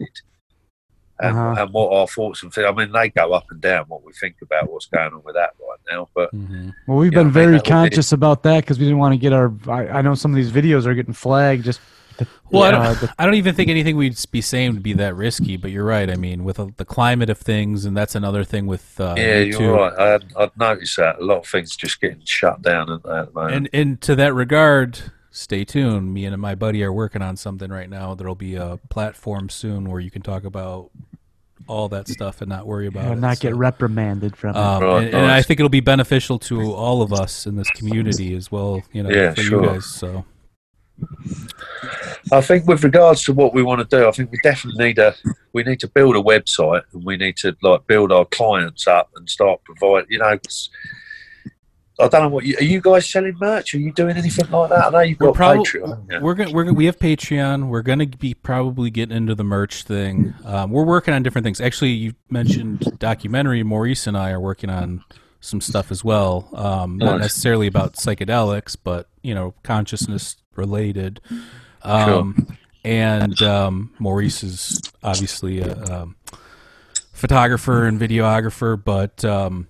and, 1.19 1.35
Uh-huh. 1.37 1.63
and 1.63 1.73
what 1.73 1.91
our 1.93 2.07
thoughts 2.07 2.43
and 2.43 2.53
feelings. 2.53 2.73
I 2.77 2.83
mean, 2.85 2.91
they 2.91 3.09
go 3.09 3.31
up 3.33 3.45
and 3.49 3.59
down 3.61 3.85
what 3.87 4.03
we 4.03 4.11
think 4.13 4.35
about 4.41 4.71
what's 4.71 4.85
going 4.87 5.13
on 5.13 5.21
with 5.23 5.35
that 5.35 5.51
right 5.59 5.79
now. 5.95 6.09
But 6.13 6.35
Mhm. 6.35 6.73
Well, 6.85 6.97
we've 6.97 7.11
been 7.11 7.31
very 7.31 7.45
that 7.47 7.51
would 7.53 7.63
be- 7.63 7.69
conscious 7.69 8.11
about 8.11 8.43
that 8.43 8.61
because 8.61 8.77
we 8.77 8.85
didn't 8.85 8.99
want 8.99 9.13
to 9.13 9.17
get 9.19 9.33
our. 9.33 9.51
I, 9.67 9.87
I 9.87 10.01
know 10.01 10.13
some 10.15 10.31
of 10.31 10.35
these 10.35 10.51
videos 10.51 10.85
are 10.85 10.93
getting 10.93 11.13
flagged. 11.13 11.63
Just 11.65 11.79
the, 12.17 12.27
well, 12.51 12.63
I 12.63 12.71
don't, 12.71 12.99
the- 12.99 13.13
I 13.19 13.25
don't 13.25 13.35
even 13.35 13.53
think 13.55 13.69
anything 13.69 13.95
we'd 13.95 14.19
be 14.31 14.41
saying 14.41 14.73
would 14.73 14.83
be 14.83 14.93
that 14.93 15.15
risky. 15.15 15.55
But 15.57 15.71
you're 15.71 15.85
right. 15.85 16.09
I 16.09 16.15
mean, 16.15 16.43
with 16.43 16.59
uh, 16.59 16.67
the 16.77 16.85
climate 16.85 17.29
of 17.31 17.37
things, 17.39 17.85
and 17.85 17.95
that's 17.97 18.13
another 18.15 18.43
thing 18.43 18.65
with 18.67 18.99
uh, 18.99 19.13
yeah, 19.17 19.43
YouTube. 19.43 19.59
you're 19.59 19.73
right. 19.75 19.93
I 19.97 20.07
had, 20.09 20.25
I'd 20.35 20.57
noticed 20.57 20.97
that 20.97 21.19
a 21.19 21.23
lot 21.23 21.37
of 21.39 21.45
things 21.47 21.75
just 21.75 21.99
getting 22.01 22.21
shut 22.25 22.61
down 22.61 22.91
at, 22.91 23.05
at 23.09 23.27
the 23.27 23.31
moment. 23.33 23.55
And 23.55 23.69
and 23.73 24.01
to 24.01 24.15
that 24.17 24.33
regard, 24.35 24.99
stay 25.37 25.63
tuned. 25.63 26.13
Me 26.13 26.25
and 26.25 26.35
my 26.41 26.55
buddy 26.55 26.83
are 26.83 26.91
working 26.91 27.21
on 27.21 27.37
something 27.37 27.69
right 27.71 27.89
now. 27.89 28.15
There'll 28.15 28.35
be 28.35 28.55
a 28.55 28.79
platform 28.89 29.49
soon 29.49 29.89
where 29.89 29.99
you 29.99 30.09
can 30.11 30.21
talk 30.21 30.43
about 30.43 30.89
all 31.67 31.89
that 31.89 32.07
stuff 32.07 32.41
and 32.41 32.49
not 32.49 32.65
worry 32.65 32.87
about 32.87 33.07
uh, 33.09 33.11
it. 33.13 33.19
not 33.19 33.39
get 33.39 33.53
reprimanded 33.55 34.35
from 34.35 34.51
it. 34.51 34.57
um, 34.57 34.83
Right, 34.83 35.05
and, 35.05 35.13
and 35.15 35.31
I 35.31 35.41
think 35.41 35.59
it'll 35.59 35.69
be 35.69 35.79
beneficial 35.81 36.39
to 36.39 36.73
all 36.73 37.01
of 37.01 37.11
us 37.11 37.45
in 37.45 37.55
this 37.55 37.69
community 37.71 38.35
as 38.35 38.51
well. 38.51 38.81
You 38.93 39.03
know, 39.03 39.09
Yeah, 39.09 39.33
for 39.33 39.41
sure. 39.41 39.63
you 39.63 39.69
guys. 39.69 39.85
So 39.85 40.25
I 42.31 42.41
think 42.41 42.65
with 42.67 42.83
regards 42.83 43.23
to 43.25 43.33
what 43.33 43.53
we 43.53 43.63
want 43.63 43.87
to 43.87 43.97
do, 43.97 44.07
I 44.07 44.11
think 44.11 44.31
we 44.31 44.39
definitely 44.43 44.85
need 44.85 44.99
a 44.99 45.13
we 45.53 45.63
need 45.63 45.79
to 45.81 45.87
build 45.87 46.15
a 46.15 46.21
website 46.21 46.83
and 46.93 47.03
we 47.03 47.17
need 47.17 47.37
to 47.37 47.55
like 47.61 47.85
build 47.87 48.11
our 48.11 48.25
clients 48.25 48.87
up 48.87 49.09
and 49.15 49.29
start 49.29 49.61
providing. 49.63 50.07
You 50.11 50.19
know, 50.19 50.37
'cause 50.37 50.69
I 51.99 52.07
don't 52.07 52.21
know 52.21 52.29
what 52.29 52.45
you, 52.45 52.55
are 52.59 52.63
you 52.63 52.79
guys 52.79 53.09
selling 53.09 53.35
merch? 53.39 53.73
Are 53.73 53.79
you 53.79 53.91
doing 53.91 54.15
anything 54.17 54.49
like 54.51 54.69
that? 54.69 54.85
I 54.85 54.89
know 54.91 54.99
you've 54.99 55.19
We're 55.19 55.27
got 55.27 55.35
prob- 55.35 55.57
Patreon. 55.57 55.89
haven't 55.89 56.21
we're 56.23 56.35
gonna 56.35 56.51
we're 56.51 56.63
gonna, 56.65 56.75
we 56.75 56.85
have 56.85 56.99
Patreon. 56.99 57.69
We're 57.69 57.81
gonna 57.81 58.05
be 58.05 58.33
probably 58.35 58.89
getting 58.91 59.17
into 59.17 59.33
the 59.33 59.43
merch 59.43 59.83
thing. 59.83 60.33
Um, 60.45 60.69
we're 60.71 60.85
working 60.85 61.13
on 61.13 61.23
different 61.23 61.43
things. 61.45 61.59
Actually, 61.59 61.91
you 61.91 62.13
mentioned 62.29 62.99
documentary. 62.99 63.63
Maurice 63.63 64.05
and 64.05 64.15
I 64.17 64.29
are 64.31 64.39
working 64.39 64.69
on 64.69 65.03
some 65.39 65.59
stuff 65.61 65.91
as 65.91 66.03
well. 66.03 66.49
Um, 66.53 66.97
not 66.97 67.19
necessarily 67.19 67.67
about 67.67 67.93
psychedelics, 67.93 68.75
but 68.81 69.09
you 69.23 69.33
know, 69.33 69.53
consciousness 69.63 70.37
related. 70.55 71.19
Um, 71.83 72.57
And 72.83 73.41
um, 73.41 73.91
Maurice 73.99 74.43
is 74.43 74.81
obviously 75.03 75.59
a 75.59 75.73
um, 75.85 76.15
photographer 77.11 77.85
and 77.85 77.99
videographer, 77.99 78.81
but 78.81 79.25
um, 79.25 79.67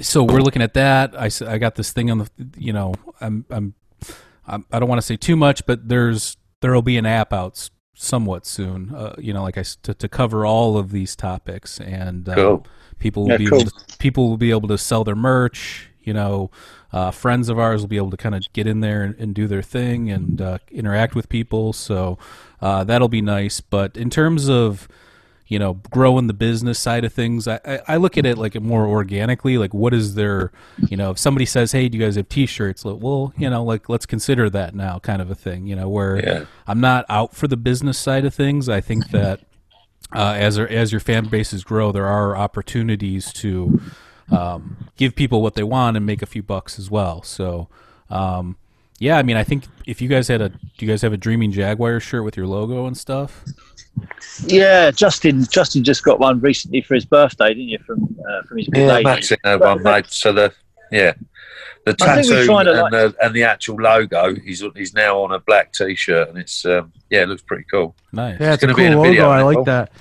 so 0.00 0.22
we're 0.24 0.40
looking 0.40 0.62
at 0.62 0.74
that. 0.74 1.14
I, 1.16 1.30
I 1.46 1.58
got 1.58 1.74
this 1.74 1.92
thing 1.92 2.10
on 2.10 2.18
the, 2.18 2.30
you 2.56 2.72
know, 2.72 2.94
I'm, 3.20 3.44
I'm, 3.50 3.74
I'm 4.46 4.64
I 4.72 4.78
don't 4.78 4.88
want 4.88 5.00
to 5.00 5.06
say 5.06 5.16
too 5.16 5.36
much, 5.36 5.64
but 5.66 5.88
there's 5.88 6.36
there'll 6.60 6.82
be 6.82 6.96
an 6.96 7.06
app 7.06 7.32
out 7.32 7.70
somewhat 7.94 8.46
soon. 8.46 8.94
Uh, 8.94 9.14
you 9.18 9.32
know, 9.32 9.42
like 9.42 9.58
I, 9.58 9.64
to, 9.82 9.94
to 9.94 10.08
cover 10.08 10.44
all 10.46 10.76
of 10.76 10.90
these 10.90 11.14
topics, 11.16 11.78
and 11.80 12.28
um, 12.28 12.34
Cool. 12.34 12.66
people 12.98 13.24
will 13.24 13.30
Yeah, 13.30 13.36
be 13.36 13.46
cool. 13.48 13.60
able 13.60 13.70
to, 13.70 13.74
people 13.98 14.28
will 14.28 14.36
be 14.38 14.50
able 14.50 14.68
to 14.68 14.78
sell 14.78 15.04
their 15.04 15.16
merch. 15.16 15.88
You 16.02 16.14
know, 16.14 16.50
uh, 16.92 17.10
friends 17.10 17.48
of 17.50 17.58
ours 17.58 17.82
will 17.82 17.88
be 17.88 17.98
able 17.98 18.10
to 18.10 18.16
kind 18.16 18.34
of 18.34 18.50
get 18.54 18.66
in 18.66 18.80
there 18.80 19.02
and, 19.02 19.14
and 19.16 19.34
do 19.34 19.46
their 19.46 19.62
thing 19.62 20.10
and 20.10 20.40
uh, 20.40 20.58
interact 20.70 21.14
with 21.14 21.28
people. 21.28 21.72
So 21.74 22.18
uh, 22.60 22.84
that'll 22.84 23.08
be 23.10 23.20
nice. 23.20 23.60
But 23.60 23.96
in 23.98 24.08
terms 24.08 24.48
of 24.48 24.88
you 25.50 25.58
know 25.58 25.74
growing 25.90 26.26
the 26.28 26.32
business 26.32 26.78
side 26.78 27.04
of 27.04 27.12
things 27.12 27.46
I, 27.46 27.60
I, 27.66 27.80
I 27.88 27.96
look 27.96 28.16
at 28.16 28.24
it 28.24 28.38
like 28.38 28.54
more 28.60 28.86
organically 28.86 29.58
like 29.58 29.74
what 29.74 29.92
is 29.92 30.14
their 30.14 30.50
you 30.88 30.96
know 30.96 31.10
if 31.10 31.18
somebody 31.18 31.44
says 31.44 31.72
hey 31.72 31.88
do 31.88 31.98
you 31.98 32.04
guys 32.04 32.16
have 32.16 32.28
t-shirts? 32.30 32.84
Like, 32.84 33.02
well 33.02 33.34
you 33.36 33.50
know 33.50 33.62
like 33.64 33.88
let's 33.88 34.06
consider 34.06 34.48
that 34.50 34.74
now 34.74 34.98
kind 35.00 35.20
of 35.20 35.30
a 35.30 35.34
thing 35.34 35.66
you 35.66 35.76
know 35.76 35.88
where 35.88 36.16
Yeah. 36.24 36.44
i'm 36.66 36.80
not 36.80 37.04
out 37.08 37.34
for 37.34 37.46
the 37.48 37.56
business 37.58 37.98
side 37.98 38.24
of 38.24 38.32
things. 38.32 38.68
I 38.68 38.80
think 38.80 39.10
that 39.10 39.40
uh, 40.14 40.34
as 40.38 40.58
as 40.58 40.92
your 40.92 41.00
fan 41.00 41.26
bases 41.26 41.64
grow 41.64 41.92
there 41.92 42.06
are 42.06 42.36
opportunities 42.36 43.32
to 43.34 43.80
um, 44.30 44.88
give 44.96 45.14
people 45.16 45.42
what 45.42 45.54
they 45.54 45.62
want 45.64 45.96
and 45.96 46.06
make 46.06 46.22
a 46.22 46.26
few 46.26 46.42
bucks 46.42 46.78
as 46.78 46.90
well. 46.90 47.22
So 47.22 47.68
um, 48.08 48.56
yeah 49.00 49.16
i 49.18 49.22
mean 49.22 49.36
i 49.36 49.42
think 49.42 49.64
if 49.86 50.00
you 50.02 50.08
guys 50.08 50.28
had 50.28 50.40
a 50.42 50.48
do 50.50 50.58
you 50.78 50.86
guys 50.86 51.00
have 51.02 51.12
a 51.12 51.16
dreaming 51.16 51.50
jaguar 51.52 51.98
shirt 52.00 52.22
with 52.22 52.36
your 52.36 52.46
logo 52.46 52.86
and 52.86 52.96
stuff 52.98 53.44
Yeah, 54.44 54.90
Justin. 54.90 55.44
Justin 55.50 55.84
just 55.84 56.02
got 56.04 56.18
one 56.20 56.40
recently 56.40 56.82
for 56.82 56.94
his 56.94 57.04
birthday, 57.04 57.48
didn't 57.48 57.68
you? 57.68 57.78
From 57.78 58.16
uh, 58.28 58.42
from 58.42 58.58
his 58.58 58.68
good 58.68 58.80
Yeah, 58.80 58.92
lady. 58.92 59.04
Max 59.04 59.32
had 59.44 59.60
one 59.60 59.82
made. 59.82 60.06
So 60.06 60.32
the 60.32 60.52
yeah, 60.90 61.12
the 61.84 61.96
I 62.00 62.04
tattoo 62.22 62.52
and 62.56 62.66
to, 62.66 62.72
the 62.90 63.16
and 63.22 63.34
the 63.34 63.44
actual 63.44 63.76
logo. 63.76 64.34
He's 64.34 64.62
he's 64.74 64.94
now 64.94 65.20
on 65.20 65.32
a 65.32 65.38
black 65.40 65.72
t-shirt, 65.72 66.28
and 66.28 66.38
it's 66.38 66.64
um, 66.64 66.92
yeah, 67.10 67.22
it 67.22 67.28
looks 67.28 67.42
pretty 67.42 67.64
cool. 67.70 67.94
nice 68.12 68.38
yeah, 68.40 68.54
it's 68.54 68.62
a 68.62 68.66
gonna 68.66 68.74
cool 68.74 68.82
be 68.82 68.86
in 68.86 68.92
a 68.92 68.96
logo. 68.96 69.10
video, 69.10 69.28
I 69.30 69.42
like 69.42 69.64
that. 69.66 69.92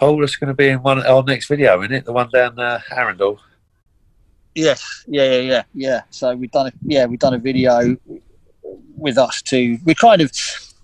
Oh, 0.00 0.22
it's 0.22 0.36
going 0.36 0.46
to 0.46 0.54
be 0.54 0.68
in 0.68 0.80
one 0.80 1.04
our 1.04 1.24
next 1.24 1.48
video, 1.48 1.80
isn't 1.82 1.92
it? 1.92 2.04
The 2.04 2.12
one 2.12 2.28
down 2.30 2.56
uh, 2.58 2.80
Arundel. 2.92 3.40
Yes, 4.54 5.04
yeah, 5.08 5.24
yeah, 5.24 5.40
yeah, 5.40 5.62
yeah. 5.74 6.02
So 6.10 6.36
we've 6.36 6.52
done 6.52 6.68
a 6.68 6.72
yeah, 6.84 7.06
we've 7.06 7.18
done 7.18 7.34
a 7.34 7.38
video 7.38 7.96
with 8.96 9.18
us 9.18 9.42
too. 9.42 9.78
We 9.84 9.96
kind 9.96 10.20
of, 10.20 10.30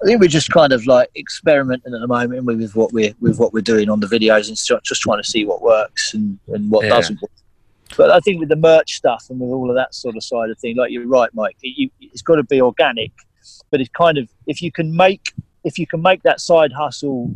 I 0.05 0.07
think 0.07 0.21
we're 0.21 0.29
just 0.29 0.51
kind 0.51 0.73
of 0.75 0.87
like 0.87 1.09
experimenting 1.17 1.95
at 1.95 2.01
the 2.01 2.07
moment 2.07 2.45
with 2.45 2.77
what 2.77 2.93
we're 2.93 3.15
with 3.21 3.39
what 3.39 3.55
we're 3.55 3.63
doing 3.63 3.89
on 3.89 4.01
the 4.01 4.07
videos 4.07 4.49
and 4.49 4.59
stuff, 4.59 4.83
just 4.83 5.01
trying 5.01 5.23
to 5.23 5.29
see 5.29 5.45
what 5.47 5.63
works 5.63 6.13
and 6.15 6.39
and 6.49 6.71
what 6.71 6.85
Yeah. 6.85 6.91
doesn't. 6.91 7.21
work. 7.23 7.31
But 7.97 8.11
I 8.11 8.21
think 8.21 8.41
with 8.41 8.49
the 8.51 8.57
merch 8.57 8.95
stuff 8.95 9.25
and 9.31 9.41
with 9.41 9.51
all 9.51 9.71
of 9.71 9.77
that 9.77 9.95
sort 9.95 10.17
of 10.17 10.23
side 10.23 10.51
of 10.51 10.59
thing, 10.59 10.77
like 10.77 10.91
you're 10.91 11.07
right, 11.07 11.31
Mike, 11.33 11.57
it, 11.63 11.75
you, 11.79 11.91
it's 12.01 12.23
got 12.23 12.37
to 12.37 12.43
be 12.43 12.61
organic. 12.61 13.13
but 13.71 13.81
it's 13.81 13.91
kind 13.91 14.19
of 14.19 14.29
if 14.47 14.61
you 14.63 14.71
can 14.73 14.95
make 14.95 15.33
if 15.65 15.79
you 15.79 15.87
can 15.87 16.01
make 16.03 16.23
that 16.23 16.41
side 16.41 16.73
hustle 16.73 17.33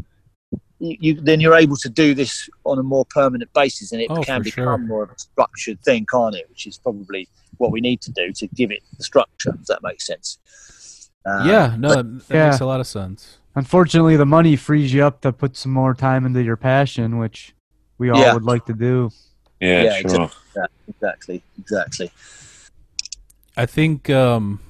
you, 0.79 0.97
you 1.01 1.14
then 1.14 1.39
you're 1.41 1.55
able 1.55 1.77
to 1.77 1.89
do 1.89 2.14
this 2.14 2.49
on 2.64 2.79
a 2.79 2.83
more 2.83 3.05
permanent 3.07 3.51
basis 3.55 3.93
and 3.93 4.01
it 4.03 4.09
Oh, 4.11 4.23
can 4.23 4.43
become 4.43 4.64
sure. 4.64 4.79
more 4.79 5.03
of 5.05 5.11
a 5.11 5.19
structured 5.19 5.81
thing 5.83 6.07
can't 6.11 6.35
it 6.35 6.47
which 6.49 6.66
is 6.66 6.79
probably 6.79 7.29
what 7.59 7.73
we 7.73 7.81
need 7.81 8.01
to 8.03 8.12
do 8.12 8.33
to 8.33 8.47
give 8.49 8.71
it 8.71 8.83
the 8.99 9.05
structure 9.05 9.53
if 9.61 9.66
that 9.66 9.83
makes 9.83 10.07
sense 10.07 10.39
Um, 11.27 11.47
yeah, 11.47 11.75
no, 11.79 11.89
that, 11.89 12.29
that 12.29 12.35
Yeah. 12.35 12.49
makes 12.51 12.61
a 12.61 12.66
lot 12.66 12.81
of 12.81 12.87
sense. 12.87 13.39
Unfortunately, 13.55 14.16
the 14.16 14.27
money 14.27 14.57
frees 14.57 14.93
you 14.93 15.05
up 15.05 15.21
to 15.23 15.33
put 15.33 15.57
some 15.57 15.73
more 15.73 15.95
time 15.95 16.25
into 16.25 16.43
your 16.43 16.57
passion, 16.57 17.19
which 17.19 17.55
we 17.99 18.11
all 18.11 18.21
Yeah. 18.21 18.35
would 18.35 18.45
like 18.45 18.64
to 18.66 18.73
do. 18.73 19.11
Yeah, 19.61 19.83
Yeah, 19.83 19.93
sure. 20.01 20.31
exactly 20.89 21.43
exactly 21.59 22.11
I 23.57 23.66
think 23.66 24.09
um 24.09 24.61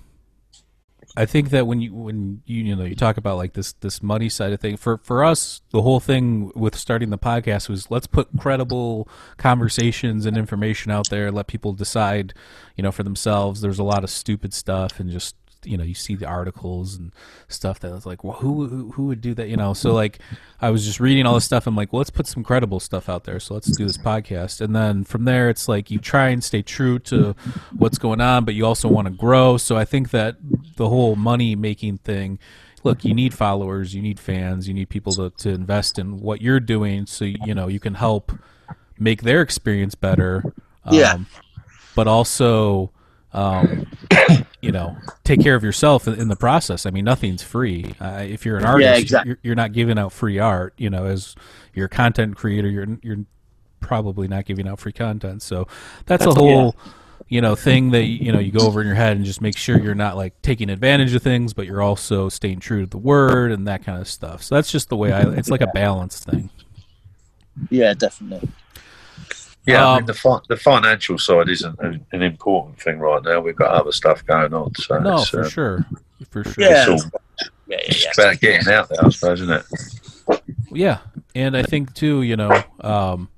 I 1.17 1.27
think 1.27 1.51
that 1.51 1.67
when 1.67 1.81
you 1.81 1.95
when 1.95 2.43
you 2.47 2.65
you 2.65 2.77
know 2.77 2.85
you 2.85 2.95
talk 2.95 3.17
about 3.19 3.37
like 3.37 3.53
this 3.53 3.73
this 3.75 4.03
money 4.03 4.29
side 4.29 4.53
of 4.53 4.61
thing 4.61 4.77
for 4.77 4.99
for 4.99 5.23
us 5.25 5.61
the 5.71 5.83
whole 5.83 6.01
thing 6.01 6.51
with 6.55 6.75
starting 6.75 7.11
the 7.11 7.19
podcast 7.19 7.69
was 7.69 7.91
let's 7.91 8.07
put 8.07 8.29
credible 8.39 9.09
conversations 9.37 10.25
and 10.27 10.37
information 10.39 10.91
out 10.91 11.09
there 11.11 11.31
let 11.31 11.47
people 11.49 11.73
decide 11.73 12.33
you 12.77 12.83
know 12.83 12.93
for 12.93 13.03
themselves 13.03 13.61
there's 13.61 13.79
a 13.79 13.85
lot 13.85 14.05
of 14.05 14.11
stupid 14.11 14.55
stuff 14.55 14.99
and 15.01 15.11
just 15.11 15.35
you 15.65 15.77
know 15.77 15.85
you 15.85 15.95
see 15.95 16.15
the 16.15 16.27
articles 16.27 16.95
and 16.95 17.13
stuff 17.49 17.81
that 17.81 17.91
was 17.91 18.07
like 18.07 18.23
well 18.25 18.35
who 18.35 18.67
who, 18.69 18.91
who 18.93 19.07
would 19.07 19.21
do 19.21 19.35
that? 19.35 19.49
You 19.49 19.57
know 19.57 19.75
so 19.75 19.93
like 19.93 20.19
I 20.61 20.71
was 20.71 20.85
just 20.85 21.01
reading 21.01 21.27
all 21.27 21.35
this 21.35 21.45
stuff. 21.45 21.67
I'm 21.67 21.75
like 21.77 21.93
well 21.93 21.99
let's 21.99 22.11
put 22.11 22.27
some 22.27 22.45
credible 22.45 22.81
stuff 22.81 23.09
out 23.09 23.25
there. 23.25 23.41
So 23.41 23.55
let's 23.55 23.77
do 23.77 23.87
this 23.87 23.99
podcast. 23.99 24.61
And 24.61 24.75
then 24.75 25.05
from 25.05 25.25
there 25.25 25.49
it's 25.51 25.69
like 25.69 25.91
you 25.91 25.99
try 25.99 26.29
and 26.29 26.43
stay 26.43 26.63
true 26.63 26.99
to 27.01 27.35
what's 27.77 27.99
going 27.99 28.21
on 28.21 28.45
but 28.45 28.55
you 28.55 28.65
also 28.67 28.89
want 28.89 29.07
to 29.09 29.13
grow. 29.15 29.57
So 29.57 29.77
I 29.77 29.85
think 29.85 30.11
that 30.11 30.37
the 30.77 30.89
whole 30.89 31.17
money 31.17 31.57
making 31.57 31.99
thing 31.99 32.39
look 32.85 33.05
you 33.05 33.13
need 33.13 33.35
followers 33.35 33.93
you 33.93 34.01
need 34.01 34.21
fans 34.21 34.69
you 34.69 34.73
need 34.73 34.89
people 34.89 35.13
to, 35.13 35.31
to 35.31 35.51
invest 35.51 35.99
in 35.99 36.21
what 36.21 36.41
you're 36.41 36.61
doing 36.61 37.05
so 37.07 37.25
you 37.25 37.53
know 37.53 37.67
you 37.67 37.81
can 37.81 37.95
help 37.95 38.31
make 38.99 39.23
their 39.23 39.43
experience 39.43 39.95
better. 39.97 40.43
Um, 40.85 40.95
Yeah. 40.95 41.19
but 41.97 42.07
also 42.07 42.93
um, 43.33 43.87
you 44.61 44.73
know 44.73 44.97
take 45.25 45.41
care 45.41 45.55
of 45.55 45.63
yourself 45.63 46.09
in, 46.09 46.29
the 46.29 46.37
process. 46.37 46.87
I 46.87 46.91
mean 46.91 47.05
nothing's 47.05 47.43
free. 47.43 47.95
Uh, 48.01 48.25
if 48.29 48.47
you're 48.47 48.57
an 48.57 48.65
artist 48.65 49.03
exactly. 49.03 49.31
you're, 49.31 49.39
you're 49.43 49.55
not 49.55 49.73
giving 49.73 49.99
out 49.99 50.13
free 50.13 50.39
art 50.39 50.75
you 50.77 50.91
know 50.91 51.05
as 51.05 51.35
you're 51.75 51.89
content 51.89 52.37
creator 52.37 52.69
you're 52.69 52.87
you're 53.03 53.25
probably 53.81 54.29
not 54.29 54.45
giving 54.45 54.69
out 54.69 54.81
free 54.81 54.93
content. 54.93 55.43
So 55.43 55.67
that's, 56.07 56.25
a 56.25 56.33
whole 56.33 56.77
you 57.29 57.41
know 57.41 57.55
thing 57.55 57.91
that 57.91 58.05
you 58.05 58.33
know 58.33 58.39
you 58.39 58.51
go 58.51 58.67
over 58.67 58.81
in 58.81 58.87
your 58.87 58.97
head 58.97 59.17
and 59.17 59.25
just 59.25 59.41
make 59.41 59.57
sure 59.57 59.79
you're 59.79 59.95
not 59.95 60.17
like 60.17 60.41
taking 60.43 60.71
advantage 60.71 61.15
of 61.15 61.23
things 61.23 61.53
but 61.53 61.67
you're 61.67 61.83
also 61.83 62.29
staying 62.29 62.59
true 62.61 62.81
to 62.81 62.87
the 62.87 62.99
word 62.99 63.53
and 63.53 63.67
that 63.67 63.85
kind 63.85 64.01
of 64.01 64.09
stuff. 64.09 64.43
So 64.43 64.55
that's 64.55 64.71
just 64.71 64.89
the 64.89 64.97
way 64.97 65.13
i 65.13 65.23
it's 65.33 65.51
like 65.51 65.61
a 65.61 65.67
balanced 65.69 66.25
thing. 66.25 66.51
Yeah 67.71 67.93
definitely 67.95 68.49
Yeah, 69.69 69.85
I 69.87 69.91
Um, 69.93 69.97
mean 69.99 70.07
the 70.07 70.15
fi- 70.15 70.41
the 70.49 70.57
financial 70.57 71.19
side 71.19 71.49
isn't 71.49 71.79
an, 71.81 72.05
an 72.13 72.23
important 72.23 72.81
thing 72.81 72.99
right 72.99 73.23
now. 73.23 73.41
We've 73.41 73.55
got 73.57 73.73
other 73.75 73.93
stuff 73.93 74.25
going 74.27 74.53
on, 74.55 74.75
so 74.77 74.99
no 74.99 75.17
it's, 75.19 75.29
for 75.29 75.43
uh, 75.45 75.49
sure 75.49 75.87
for 76.31 76.43
sure 76.45 76.55
Yeah. 76.65 76.87
it's 76.95 77.05
all 77.05 77.11
yeah 77.67 77.77
yeah, 77.77 77.77
it's 77.87 78.19
about 78.19 78.41
getting 78.41 78.73
out 78.73 78.89
there, 78.89 79.05
I 79.05 79.09
suppose, 79.11 79.41
isn't 79.43 79.65
it? 80.31 80.43
Yeah, 80.71 80.99
and 81.35 81.57
I 81.57 81.63
think 81.63 81.95
too, 81.95 82.23
you 82.23 82.37
know, 82.37 82.63
um, 82.81 83.29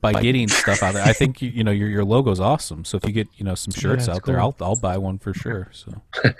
by 0.00 0.12
getting 0.12 0.48
stuff 0.48 0.82
out 0.82 0.94
there, 0.94 1.04
I 1.04 1.12
think 1.12 1.42
you, 1.42 1.50
you 1.50 1.64
know 1.64 1.70
your 1.72 1.88
your 1.88 2.04
logo's 2.04 2.40
awesome. 2.40 2.84
So 2.84 2.96
if 2.96 3.04
you 3.04 3.12
get 3.12 3.28
you 3.36 3.44
know 3.44 3.54
some 3.56 3.72
shirts 3.72 4.06
it's 4.06 4.16
out 4.16 4.24
there. 4.24 4.40
I'll 4.40 4.54
I'll 4.60 4.76
buy 4.76 4.96
one 4.98 5.18
for 5.18 5.34
sure. 5.34 5.68
So 5.72 6.00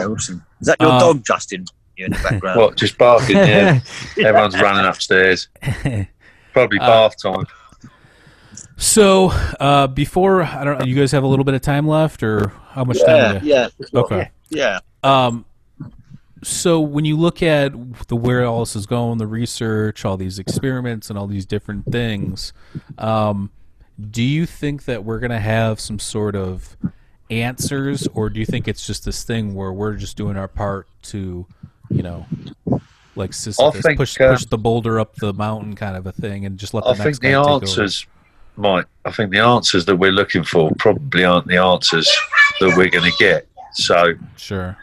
awesome 0.00 0.44
is 0.60 0.66
that 0.66 0.76
your 0.80 0.90
Uh, 0.90 0.98
dog 1.00 1.24
justin 1.24 1.64
you 1.96 2.04
in 2.06 2.12
the 2.12 2.18
background 2.18 2.60
What, 2.60 2.76
just 2.76 2.98
barking? 2.98 3.36
Yeah, 3.36 3.80
everyone's 4.18 4.60
running 4.60 4.84
upstairs. 4.86 5.48
Probably 6.52 6.78
Uh, 6.78 6.86
bath 7.08 7.14
time. 7.22 7.46
So 8.76 9.28
uh, 9.60 9.86
before 9.86 10.42
I 10.42 10.64
don't 10.64 10.78
know, 10.78 10.84
you 10.84 10.94
guys 10.94 11.12
have 11.12 11.22
a 11.22 11.26
little 11.26 11.44
bit 11.44 11.54
of 11.54 11.62
time 11.62 11.86
left, 11.86 12.22
or 12.22 12.48
how 12.70 12.84
much 12.84 12.98
yeah 12.98 13.04
time? 13.06 13.42
you- 13.42 13.50
yeah 13.50 13.68
Okay. 13.94 14.30
yeah 14.50 14.80
Um, 15.02 15.44
so 16.42 16.80
when 16.80 17.04
you 17.04 17.16
look 17.16 17.42
at 17.42 17.72
the 18.08 18.16
where 18.16 18.44
all 18.44 18.60
this 18.60 18.76
is 18.76 18.86
going, 18.86 19.18
the 19.18 19.26
research, 19.26 20.04
all 20.04 20.16
these 20.16 20.38
experiments, 20.38 21.08
and 21.10 21.18
all 21.18 21.26
these 21.26 21.46
different 21.46 21.90
things, 21.90 22.52
um, 22.98 23.50
do 24.10 24.22
you 24.22 24.44
think 24.46 24.84
that 24.84 25.04
we're 25.04 25.18
going 25.18 25.30
to 25.30 25.40
have 25.40 25.80
some 25.80 25.98
sort 25.98 26.36
of 26.36 26.76
answers, 27.30 28.06
or 28.14 28.28
do 28.28 28.38
you 28.38 28.46
think 28.46 28.68
it's 28.68 28.86
just 28.86 29.04
this 29.04 29.24
thing 29.24 29.54
where 29.54 29.72
we're 29.72 29.94
just 29.94 30.16
doing 30.16 30.36
our 30.36 30.46
part 30.48 30.86
to, 31.02 31.46
you 31.90 32.02
know, 32.02 32.26
like 33.16 33.32
Sisyphus, 33.32 33.82
think, 33.82 33.98
push 33.98 34.20
uh, 34.20 34.28
push 34.32 34.44
the 34.44 34.58
boulder 34.58 35.00
up 35.00 35.16
the 35.16 35.32
mountain, 35.32 35.74
kind 35.74 35.96
of 35.96 36.06
a 36.06 36.12
thing, 36.12 36.44
and 36.44 36.58
just 36.58 36.74
let 36.74 36.84
the 36.84 36.90
I 36.90 36.92
next 36.92 37.02
think 37.04 37.20
the 37.22 37.28
take 37.28 37.36
over? 37.62 37.64
Mike. 38.56 38.86
I 39.04 39.12
think 39.12 39.30
the 39.30 39.38
answers 39.40 39.84
that 39.86 39.96
we're 39.96 40.12
looking 40.12 40.44
for 40.44 40.70
probably 40.78 41.24
aren't 41.24 41.46
the 41.46 41.56
answers 41.58 42.10
that 42.60 42.76
we're 42.76 42.90
going 42.90 43.10
to 43.10 43.16
get. 43.18 43.46
So 43.74 44.14
Sure. 44.36 44.76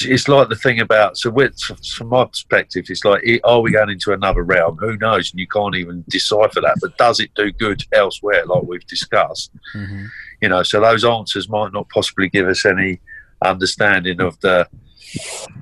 it's 0.00 0.28
like 0.28 0.48
the 0.48 0.56
thing 0.56 0.80
about 0.80 1.16
so 1.16 1.30
with, 1.30 1.56
from 1.96 2.08
my 2.08 2.24
perspective 2.24 2.84
it's 2.88 3.04
like 3.04 3.22
are 3.44 3.60
we 3.60 3.70
going 3.70 3.88
into 3.90 4.12
another 4.12 4.42
realm 4.42 4.76
who 4.76 4.96
knows 4.96 5.30
and 5.30 5.38
you 5.38 5.46
can't 5.46 5.76
even 5.76 6.04
decipher 6.08 6.60
that 6.60 6.76
but 6.80 6.96
does 6.98 7.20
it 7.20 7.30
do 7.36 7.52
good 7.52 7.84
elsewhere 7.92 8.44
like 8.46 8.64
we've 8.64 8.86
discussed 8.88 9.52
hmm 9.72 10.06
you 10.42 10.48
know 10.48 10.62
so 10.64 10.80
those 10.80 11.04
answers 11.04 11.48
might 11.48 11.72
not 11.72 11.88
possibly 11.90 12.28
give 12.28 12.48
us 12.48 12.66
any 12.66 13.00
understanding 13.44 14.20
of 14.20 14.38
the 14.40 14.66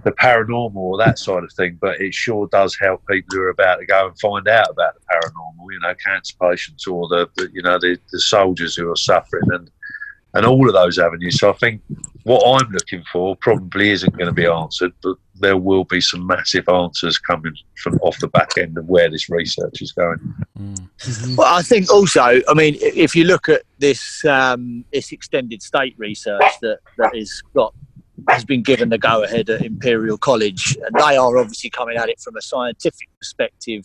the 0.04 0.12
paranormal 0.12 0.76
or 0.76 0.98
that 0.98 1.18
side 1.18 1.42
of 1.42 1.52
thing 1.52 1.78
but 1.80 2.00
it 2.00 2.14
sure 2.14 2.48
does 2.48 2.76
help 2.80 3.02
people 3.06 3.28
who 3.32 3.42
are 3.42 3.50
about 3.50 3.76
to 3.76 3.86
go 3.86 4.06
and 4.06 4.18
find 4.20 4.48
out 4.48 4.70
about 4.70 4.94
the 4.94 5.00
paranormal 5.12 5.66
you 5.72 5.80
know 5.80 5.94
cancer 6.04 6.34
patients 6.40 6.86
or 6.86 7.08
the, 7.08 7.28
the 7.36 7.50
you 7.52 7.62
know 7.62 7.78
the, 7.78 7.98
the 8.12 8.20
soldiers 8.20 8.74
who 8.76 8.90
are 8.90 8.96
suffering 8.96 9.44
and 9.52 9.70
and 10.34 10.44
all 10.44 10.68
of 10.68 10.74
those 10.74 10.98
avenues 10.98 11.38
so 11.38 11.50
i 11.50 11.54
think 11.54 11.80
what 12.24 12.42
i'm 12.46 12.70
looking 12.70 13.02
for 13.12 13.34
probably 13.36 13.90
isn't 13.90 14.16
going 14.16 14.26
to 14.26 14.32
be 14.32 14.46
answered 14.46 14.92
but 15.02 15.16
there 15.40 15.56
will 15.56 15.84
be 15.84 16.00
some 16.00 16.26
massive 16.26 16.68
answers 16.68 17.16
coming 17.16 17.54
from 17.76 17.94
off 18.02 18.18
the 18.18 18.28
back 18.28 18.58
end 18.58 18.76
of 18.76 18.86
where 18.86 19.10
this 19.10 19.28
research 19.28 19.80
is 19.80 19.92
going 19.92 20.18
Mm. 20.58 21.36
Well, 21.36 21.54
I 21.54 21.62
think 21.62 21.90
also, 21.92 22.20
I 22.20 22.54
mean, 22.54 22.76
if 22.80 23.14
you 23.14 23.24
look 23.24 23.48
at 23.48 23.62
this 23.78 24.24
um, 24.24 24.84
this 24.92 25.12
extended 25.12 25.62
state 25.62 25.94
research 25.96 26.42
that 26.62 26.80
that 26.96 27.14
has 27.14 27.42
got 27.54 27.72
has 28.28 28.44
been 28.44 28.62
given 28.62 28.88
the 28.88 28.98
go 28.98 29.22
ahead 29.22 29.48
at 29.50 29.62
Imperial 29.62 30.18
College, 30.18 30.76
and 30.84 30.94
they 30.96 31.16
are 31.16 31.38
obviously 31.38 31.70
coming 31.70 31.96
at 31.96 32.08
it 32.08 32.20
from 32.20 32.36
a 32.36 32.42
scientific 32.42 33.08
perspective 33.18 33.84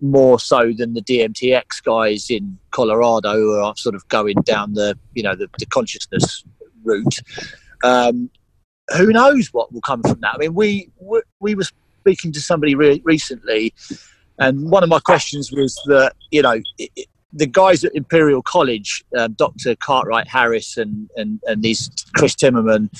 more 0.00 0.40
so 0.40 0.72
than 0.72 0.94
the 0.94 1.02
DMTX 1.02 1.82
guys 1.84 2.30
in 2.30 2.58
Colorado 2.70 3.34
who 3.34 3.60
are 3.60 3.76
sort 3.76 3.94
of 3.94 4.06
going 4.08 4.36
down 4.44 4.74
the 4.74 4.98
you 5.14 5.22
know 5.22 5.34
the, 5.34 5.48
the 5.58 5.66
consciousness 5.66 6.44
route. 6.82 7.16
Um, 7.84 8.30
who 8.96 9.12
knows 9.12 9.48
what 9.48 9.72
will 9.72 9.80
come 9.82 10.02
from 10.02 10.20
that? 10.20 10.34
I 10.34 10.38
mean, 10.38 10.54
we 10.54 10.90
we, 10.98 11.22
we 11.40 11.54
were 11.54 11.66
speaking 12.00 12.32
to 12.32 12.40
somebody 12.40 12.74
re- 12.74 13.02
recently, 13.04 13.74
and 14.38 14.70
one 14.70 14.82
of 14.82 14.88
my 14.88 15.00
questions 15.00 15.52
was 15.52 15.74
that 15.86 16.14
you 16.30 16.42
know 16.42 16.50
i 16.80 16.88
i 16.98 17.04
the 17.32 17.46
guys 17.46 17.84
at 17.84 17.94
Imperial 17.94 18.42
College, 18.42 19.04
um, 19.16 19.32
Dr. 19.34 19.76
Carhart-Harris 19.76 20.76
and, 20.76 21.08
and 21.16 21.40
and 21.46 21.62
these 21.62 21.90
Chris 22.14 22.34
Timmermann, 22.34 22.90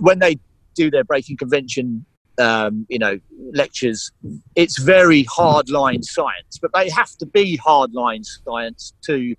when 0.00 0.18
they 0.18 0.38
do 0.74 0.90
their 0.90 1.04
breaking 1.04 1.36
convention, 1.36 2.04
um, 2.38 2.86
you 2.88 2.98
know, 2.98 3.18
lectures, 3.52 4.12
it's 4.54 4.78
very 4.78 5.24
hardline 5.24 6.04
science, 6.04 6.58
but 6.60 6.70
they 6.72 6.88
have 6.90 7.16
to 7.16 7.26
be 7.26 7.58
hardline 7.58 8.24
science 8.24 8.92
to 9.02 9.34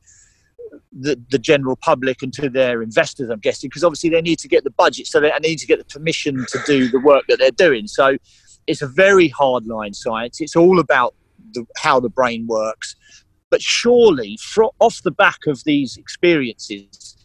the, 0.92 1.20
the 1.32 1.40
general 1.40 1.76
public 1.78 2.22
and 2.22 2.34
to 2.34 2.50
their 2.50 2.82
investors, 2.82 3.30
I'm 3.30 3.40
guessing, 3.40 3.70
because 3.70 3.84
obviously 3.84 4.10
they 4.10 4.22
need 4.22 4.40
to 4.40 4.48
get 4.48 4.64
the 4.64 4.72
budget, 4.72 5.08
so 5.08 5.20
they 5.20 5.32
need 5.42 5.58
to 5.60 5.68
get 5.68 5.80
the 5.80 5.86
permission 5.86 6.46
to 6.50 6.60
do 6.66 6.90
the 6.90 7.00
work 7.00 7.26
that 7.30 7.40
they're 7.40 7.52
doing. 7.52 7.88
So 7.88 8.18
it's 8.68 8.82
a 8.82 8.88
very 8.88 9.30
hardline 9.30 9.96
science. 9.96 10.42
It's 10.42 10.56
all 10.56 10.80
about 10.80 11.16
the, 11.54 11.66
how 11.78 12.00
the 12.00 12.10
brain 12.10 12.48
works. 12.48 12.96
But 13.50 13.62
surely, 13.62 14.38
fro- 14.42 14.74
off 14.80 15.02
the 15.04 15.12
back 15.12 15.48
of 15.48 15.64
these 15.64 15.98
experiences, 15.98 17.16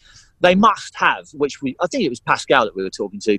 they 0.41 0.55
must 0.55 0.95
have, 0.97 1.27
which 1.35 1.63
we, 1.63 1.77
I 1.81 1.87
think 1.87 2.05
it 2.05 2.09
was 2.09 2.21
Pascal 2.21 2.65
that 2.65 2.75
we 2.77 2.83
were 2.83 2.91
talking 2.91 3.21
to, 3.21 3.39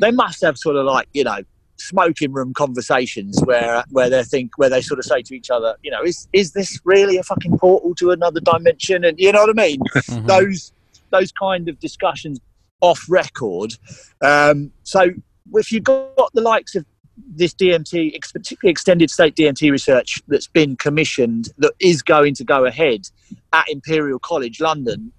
they 0.00 0.10
must 0.10 0.42
have 0.42 0.58
sort 0.58 0.76
of 0.76 0.84
like, 0.84 1.08
you 1.12 1.24
know, 1.24 1.38
smoking 1.76 2.32
room 2.32 2.54
conversations 2.54 3.40
where 3.44 3.84
where 3.90 4.08
they 4.08 4.22
think 4.22 4.52
where 4.56 4.70
they 4.70 4.80
sort 4.80 4.98
of 5.00 5.04
say 5.04 5.22
to 5.22 5.34
each 5.34 5.50
other, 5.50 5.76
you 5.82 5.90
know, 5.90 6.02
is 6.02 6.28
is 6.32 6.52
this 6.52 6.80
really 6.84 7.16
a 7.16 7.22
fucking 7.22 7.58
portal 7.58 7.94
to 7.96 8.10
another 8.10 8.40
dimension? 8.40 9.04
And 9.04 9.18
you 9.18 9.32
know 9.32 9.40
what 9.40 9.50
I 9.58 9.62
mean? 9.66 9.80
Mhm. 9.94 10.26
those 10.26 10.72
those 11.10 11.32
kind 11.32 11.68
of 11.68 11.78
discussions 11.80 12.40
off 12.80 13.04
record. 13.08 13.74
Um, 14.20 14.70
so 14.82 15.10
if 15.54 15.72
you've 15.72 15.84
got 15.84 16.32
the 16.34 16.40
likes 16.40 16.74
of 16.74 16.84
this 17.16 17.54
DMT, 17.54 18.12
particularly 18.32 18.70
extended 18.70 19.10
state 19.10 19.36
DMT 19.36 19.70
research 19.70 20.22
that's 20.28 20.48
been 20.48 20.76
commissioned 20.76 21.50
that 21.58 21.72
is 21.80 22.02
going 22.02 22.34
to 22.34 22.44
go 22.44 22.64
ahead 22.64 23.08
at 23.52 23.68
Imperial 23.68 24.18
College 24.18 24.60
London, 24.60 25.12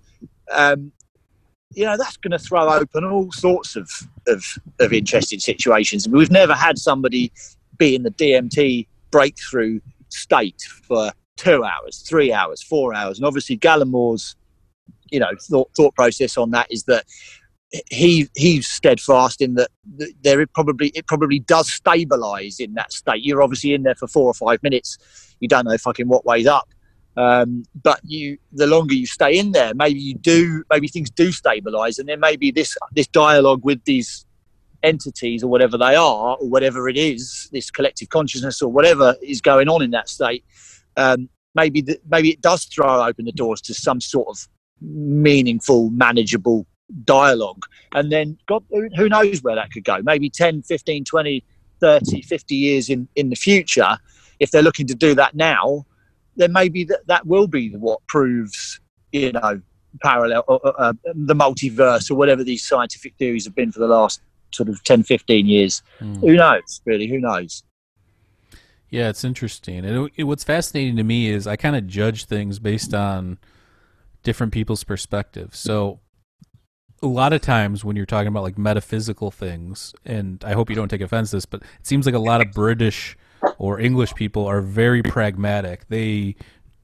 um, 0.52 0.91
you 1.74 1.86
know 1.86 1.98
that's 1.98 2.18
going 2.18 2.32
to 2.32 2.39
throw 2.39 2.70
open 2.70 3.04
all 3.04 3.32
sorts 3.32 3.76
of, 3.76 3.89
of 4.28 4.43
of 4.80 4.93
interesting 4.93 5.39
situations. 5.39 6.08
We've 6.08 6.32
never 6.32 6.54
had 6.54 6.78
somebody 6.78 7.32
be 7.78 7.96
in 7.96 8.04
the 8.04 8.12
DMT 8.12 8.88
breakthrough 9.12 9.82
state 10.10 10.62
for 10.84 11.12
two 11.36 11.64
hours, 11.64 12.02
three 12.08 12.32
hours, 12.32 12.64
four 12.64 12.93
hours, 12.93 13.18
and 13.18 13.26
obviously 13.26 13.58
Gallimore's 13.58 14.36
you 15.12 15.20
know 15.20 15.32
thought, 15.50 15.70
thought 15.76 15.93
process 15.96 16.38
on 16.38 16.52
that 16.52 16.68
is 16.72 16.84
that 16.84 17.06
he 17.89 18.30
he's 18.36 18.67
steadfast 18.67 19.41
in 19.41 19.55
that 19.55 19.69
there 20.23 20.41
it 20.41 20.53
probably 20.53 20.89
it 20.89 21.07
probably 21.07 21.39
does 21.39 21.71
stabilize 21.71 22.59
in 22.59 22.73
that 22.76 22.91
state. 22.91 23.23
You're 23.23 23.41
obviously 23.41 23.73
in 23.73 23.84
there 23.84 23.95
for 23.95 24.07
four 24.07 24.28
or 24.28 24.34
five 24.34 24.61
minutes. 24.63 24.97
You 25.39 25.47
don't 25.47 25.65
know 25.65 25.78
fucking 25.78 26.07
what 26.07 26.26
way's 26.26 26.47
up. 26.47 26.69
Um, 27.17 27.63
but 27.82 28.01
you, 28.03 28.38
the 28.51 28.67
longer 28.67 28.93
you 28.93 29.05
stay 29.05 29.38
in 29.38 29.53
there, 29.53 29.73
maybe 29.73 29.99
you 29.99 30.15
do, 30.15 30.65
maybe 30.69 30.89
things 30.89 31.09
do 31.09 31.32
stabilize, 31.32 31.97
and 31.97 32.09
then 32.09 32.19
maybe 32.19 32.51
this 32.51 32.78
this 32.93 33.07
dialogue 33.07 33.63
with 33.63 33.84
these 33.86 34.26
entities 34.84 35.43
or 35.43 35.47
whatever 35.47 35.78
they 35.78 35.95
are, 35.95 36.38
or 36.38 36.47
whatever 36.49 36.89
it 36.89 36.97
is, 36.97 37.49
this 37.53 37.71
collective 37.71 38.09
consciousness 38.09 38.61
or 38.61 38.71
whatever 38.71 39.15
is 39.23 39.41
going 39.41 39.69
on 39.69 39.82
in 39.82 39.91
that 39.91 40.09
state, 40.09 40.43
um, 40.97 41.30
maybe 41.55 41.82
the, 41.82 41.99
maybe 42.09 42.30
it 42.30 42.41
does 42.41 42.65
throw 42.65 43.03
open 43.03 43.26
the 43.26 43.32
doors 43.32 43.61
to 43.61 43.73
some 43.73 44.01
sort 44.01 44.28
of 44.28 44.47
meaningful, 44.82 45.89
manageable 45.91 46.67
dialogue. 47.03 47.63
And 47.93 48.11
then, 48.11 48.38
God, 48.47 48.63
who 48.69 49.09
knows 49.09 49.41
where 49.41 49.55
that 49.55 49.71
could 49.71 49.83
go? 49.83 49.99
Maybe 50.03 50.29
10, 50.29 50.63
15, 50.63 51.05
20, 51.05 51.43
30, 51.79 52.21
50 52.21 52.55
years 52.55 52.89
in, 52.89 53.07
in 53.15 53.29
the 53.29 53.36
future, 53.36 53.97
if 54.39 54.51
they're 54.51 54.61
looking 54.61 54.88
to 54.88 54.95
do 54.95 55.15
that 55.15 55.36
now, 55.36 55.86
then 56.36 56.51
maybe 56.51 56.83
that, 56.86 57.07
that 57.07 57.25
will 57.25 57.47
be 57.47 57.69
what 57.69 58.05
proves, 58.07 58.79
you 59.11 59.31
know, 59.31 59.61
parallel, 60.01 60.43
uh, 60.49 60.55
uh 60.55 60.93
the 61.05 61.33
multiverse 61.33 62.11
or 62.11 62.15
whatever 62.15 62.43
these 62.43 62.65
scientific 62.65 63.13
theories 63.17 63.45
have 63.45 63.55
been 63.55 63.71
for 63.71 63.79
the 63.79 63.88
last 63.88 64.21
sort 64.51 64.67
of 64.67 64.83
10, 64.83 65.03
15 65.03 65.45
years. 65.45 65.81
Mm. 66.01 66.19
Who 66.19 66.36
knows, 66.36 66.81
really? 66.86 67.07
Who 67.07 67.19
knows? 67.19 67.63
Yeah, 68.89 69.09
it's 69.09 69.23
interesting. 69.23 69.86
And 69.86 70.05
it, 70.05 70.11
it, 70.17 70.23
what's 70.23 70.43
fascinating 70.43 70.97
to 70.97 71.03
me 71.03 71.29
is 71.29 71.47
I 71.47 71.55
kind 71.55 71.75
of 71.75 71.88
judge 71.88 72.25
things 72.25 72.59
based 72.59 72.93
on 72.93 73.38
different 74.23 74.53
people's 74.53 74.83
perspectives. 74.83 75.57
So 75.57 75.99
a 77.06 77.08
lot 77.08 77.32
of 77.34 77.41
times 77.41 77.86
when 77.86 77.95
you're 77.95 78.06
talking 78.06 78.28
about 78.28 78.43
like 78.43 78.58
metaphysical 78.58 79.32
things, 79.32 79.93
and 80.03 80.43
I 80.43 80.53
hope 80.53 80.70
you 80.70 80.76
don't 80.76 80.89
take 80.89 81.01
offense 81.01 81.30
to 81.30 81.38
this, 81.38 81.45
but 81.45 81.62
it 81.62 81.88
seems 81.88 82.06
like 82.06 82.16
a 82.16 82.20
lot 82.20 82.41
of 82.41 82.51
British 82.51 83.16
or 83.58 83.80
English 83.80 84.14
people 84.16 84.45
are 84.45 84.62
very 84.62 85.03
pragmatic. 85.03 85.88
They 85.88 86.36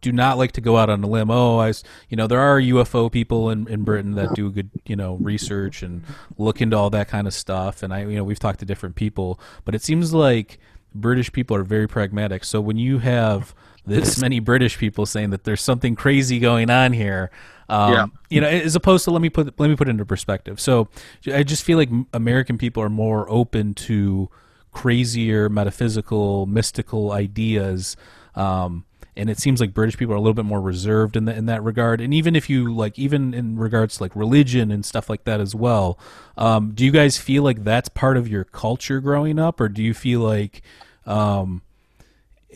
do 0.01 0.11
not 0.11 0.37
like 0.37 0.51
to 0.53 0.61
go 0.61 0.77
out 0.77 0.89
on 0.89 1.03
a 1.03 1.07
limb. 1.07 1.29
Oh, 1.29 1.59
I, 1.59 1.73
you 2.09 2.17
know, 2.17 2.27
there 2.27 2.39
are 2.39 2.59
UFO 2.59 3.11
people 3.11 3.49
in, 3.49 3.67
in 3.67 3.83
Britain 3.83 4.13
that 4.13 4.33
do 4.33 4.51
good, 4.51 4.69
you 4.85 4.95
know, 4.95 5.15
research 5.15 5.83
and 5.83 6.03
look 6.37 6.61
into 6.61 6.77
all 6.77 6.89
that 6.91 7.07
kind 7.07 7.27
of 7.27 7.33
stuff. 7.33 7.83
And 7.83 7.93
I, 7.93 8.05
you 8.05 8.15
know, 8.15 8.23
we've 8.23 8.39
talked 8.39 8.59
to 8.59 8.65
different 8.65 8.95
people, 8.95 9.39
but 9.63 9.75
it 9.75 9.83
seems 9.83 10.13
like 10.13 10.59
British 10.93 11.31
people 11.31 11.55
are 11.55 11.63
very 11.63 11.87
pragmatic. 11.87 12.43
So 12.43 12.59
when 12.61 12.77
you 12.77 12.99
have 12.99 13.53
this 13.85 14.19
many 14.21 14.39
British 14.39 14.77
people 14.77 15.05
saying 15.05 15.29
that 15.31 15.43
there's 15.43 15.61
something 15.61 15.95
crazy 15.95 16.39
going 16.39 16.69
on 16.69 16.93
here, 16.93 17.31
um, 17.71 17.93
yeah. 17.93 18.05
You 18.29 18.41
know, 18.41 18.47
as 18.47 18.75
opposed 18.75 19.05
to 19.05 19.11
let 19.11 19.21
me 19.21 19.29
put 19.29 19.59
let 19.59 19.69
me 19.69 19.75
put 19.75 19.87
it 19.87 19.91
into 19.91 20.05
perspective. 20.05 20.59
So 20.59 20.89
I 21.27 21.43
just 21.43 21.63
feel 21.63 21.77
like 21.77 21.89
American 22.13 22.57
people 22.57 22.83
are 22.83 22.89
more 22.89 23.29
open 23.29 23.73
to 23.75 24.29
crazier 24.71 25.49
metaphysical, 25.49 26.45
mystical 26.45 27.11
ideas. 27.11 27.97
Um, 28.35 28.85
and 29.17 29.29
it 29.29 29.39
seems 29.39 29.59
like 29.59 29.73
British 29.73 29.97
people 29.97 30.13
are 30.13 30.17
a 30.17 30.21
little 30.21 30.33
bit 30.33 30.45
more 30.45 30.61
reserved 30.61 31.17
in, 31.17 31.25
the, 31.25 31.35
in 31.35 31.45
that 31.47 31.61
regard. 31.63 31.99
And 31.99 32.13
even 32.13 32.35
if 32.35 32.49
you 32.49 32.73
like, 32.73 32.97
even 32.97 33.33
in 33.33 33.57
regards 33.57 33.97
to 33.97 34.03
like 34.03 34.15
religion 34.15 34.71
and 34.71 34.85
stuff 34.85 35.09
like 35.09 35.25
that 35.25 35.41
as 35.41 35.53
well, 35.53 35.99
um, 36.37 36.71
do 36.73 36.85
you 36.85 36.91
guys 36.91 37.17
feel 37.17 37.43
like 37.43 37.65
that's 37.65 37.89
part 37.89 38.15
of 38.15 38.29
your 38.29 38.45
culture 38.45 39.01
growing 39.01 39.37
up, 39.37 39.59
or 39.59 39.67
do 39.67 39.83
you 39.83 39.93
feel 39.93 40.21
like, 40.21 40.61
um, 41.05 41.61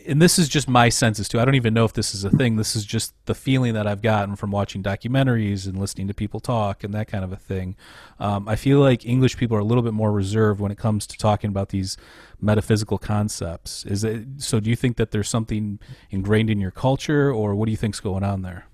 and 0.06 0.22
this 0.22 0.38
is 0.38 0.48
just 0.48 0.68
my 0.68 0.88
senses 0.88 1.28
too. 1.28 1.40
I 1.40 1.44
don't 1.44 1.54
even 1.54 1.74
know 1.74 1.84
if 1.84 1.92
this 1.92 2.14
is 2.14 2.24
a 2.24 2.30
thing. 2.30 2.56
This 2.56 2.76
is 2.76 2.84
just 2.84 3.14
the 3.26 3.34
feeling 3.34 3.74
that 3.74 3.86
I've 3.86 4.02
gotten 4.02 4.36
from 4.36 4.50
watching 4.50 4.82
documentaries 4.82 5.66
and 5.66 5.78
listening 5.78 6.08
to 6.08 6.14
people 6.14 6.40
talk 6.40 6.84
and 6.84 6.94
that 6.94 7.08
kind 7.08 7.24
of 7.24 7.32
a 7.32 7.36
thing. 7.36 7.76
Um, 8.18 8.48
I 8.48 8.56
feel 8.56 8.80
like 8.80 9.04
English 9.04 9.36
people 9.36 9.56
are 9.56 9.60
a 9.60 9.64
little 9.64 9.82
bit 9.82 9.92
more 9.92 10.12
reserved 10.12 10.60
when 10.60 10.70
it 10.70 10.78
comes 10.78 11.06
to 11.08 11.18
talking 11.18 11.48
about 11.48 11.70
these 11.70 11.96
metaphysical 12.40 12.98
concepts. 12.98 13.84
Is 13.84 14.04
it 14.04 14.24
so? 14.38 14.60
Do 14.60 14.70
you 14.70 14.76
think 14.76 14.96
that 14.96 15.10
there's 15.10 15.28
something 15.28 15.78
ingrained 16.10 16.50
in 16.50 16.60
your 16.60 16.70
culture, 16.70 17.30
or 17.30 17.54
what 17.54 17.66
do 17.66 17.70
you 17.70 17.76
think's 17.76 18.00
going 18.00 18.24
on 18.24 18.42
there? 18.42 18.66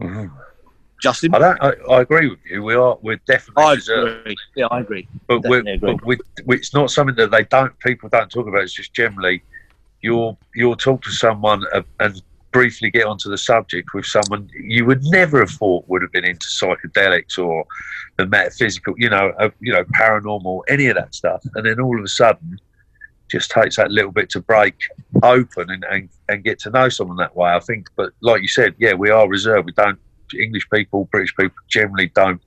Mm-hmm. 0.00 0.34
Justin, 1.02 1.34
I, 1.34 1.38
don't, 1.38 1.62
I, 1.62 1.72
I, 1.90 2.00
agree 2.00 2.30
with 2.30 2.38
you. 2.48 2.62
We 2.62 2.74
are 2.74 2.96
we're 3.02 3.20
definitely 3.26 3.64
I 3.64 3.74
reserved. 3.74 4.20
Agree. 4.20 4.36
Yeah, 4.56 4.66
I 4.70 4.80
agree. 4.80 5.06
But, 5.26 5.42
we're, 5.42 5.60
agree. 5.60 5.76
but 5.78 6.06
we, 6.06 6.18
it's 6.56 6.72
not 6.72 6.90
something 6.90 7.14
that 7.16 7.30
they 7.30 7.44
don't 7.44 7.78
people 7.80 8.08
don't 8.08 8.30
talk 8.30 8.46
about. 8.46 8.62
It's 8.62 8.72
just 8.72 8.94
generally 8.94 9.42
you'll 10.04 10.38
you'll 10.54 10.76
talk 10.76 11.02
to 11.02 11.10
someone 11.10 11.64
and 11.98 12.22
briefly 12.52 12.90
get 12.90 13.06
onto 13.06 13.28
the 13.28 13.38
subject 13.38 13.88
with 13.94 14.06
someone 14.06 14.48
you 14.54 14.84
would 14.84 15.02
never 15.04 15.40
have 15.40 15.50
thought 15.50 15.82
would 15.88 16.02
have 16.02 16.12
been 16.12 16.24
into 16.24 16.46
psychedelics 16.46 17.36
or 17.36 17.64
the 18.16 18.26
metaphysical, 18.26 18.94
you 18.96 19.10
know, 19.10 19.32
uh, 19.40 19.48
you 19.60 19.72
know, 19.72 19.82
paranormal, 20.00 20.60
any 20.68 20.86
of 20.86 20.94
that 20.94 21.12
stuff, 21.14 21.42
and 21.54 21.66
then 21.66 21.80
all 21.80 21.98
of 21.98 22.04
a 22.04 22.08
sudden, 22.08 22.56
just 23.28 23.50
takes 23.50 23.76
that 23.76 23.90
little 23.90 24.12
bit 24.12 24.30
to 24.30 24.40
break 24.40 24.76
open 25.24 25.68
and, 25.70 25.84
and, 25.90 26.08
and 26.28 26.44
get 26.44 26.60
to 26.60 26.70
know 26.70 26.88
someone 26.88 27.16
that 27.16 27.34
way. 27.34 27.50
I 27.50 27.58
think, 27.58 27.88
but 27.96 28.12
like 28.20 28.42
you 28.42 28.48
said, 28.48 28.74
yeah, 28.78 28.92
we 28.92 29.10
are 29.10 29.26
reserved. 29.26 29.66
We 29.66 29.72
don't 29.72 29.98
English 30.38 30.68
people, 30.70 31.08
British 31.10 31.34
people 31.36 31.56
generally 31.68 32.10
don't 32.14 32.42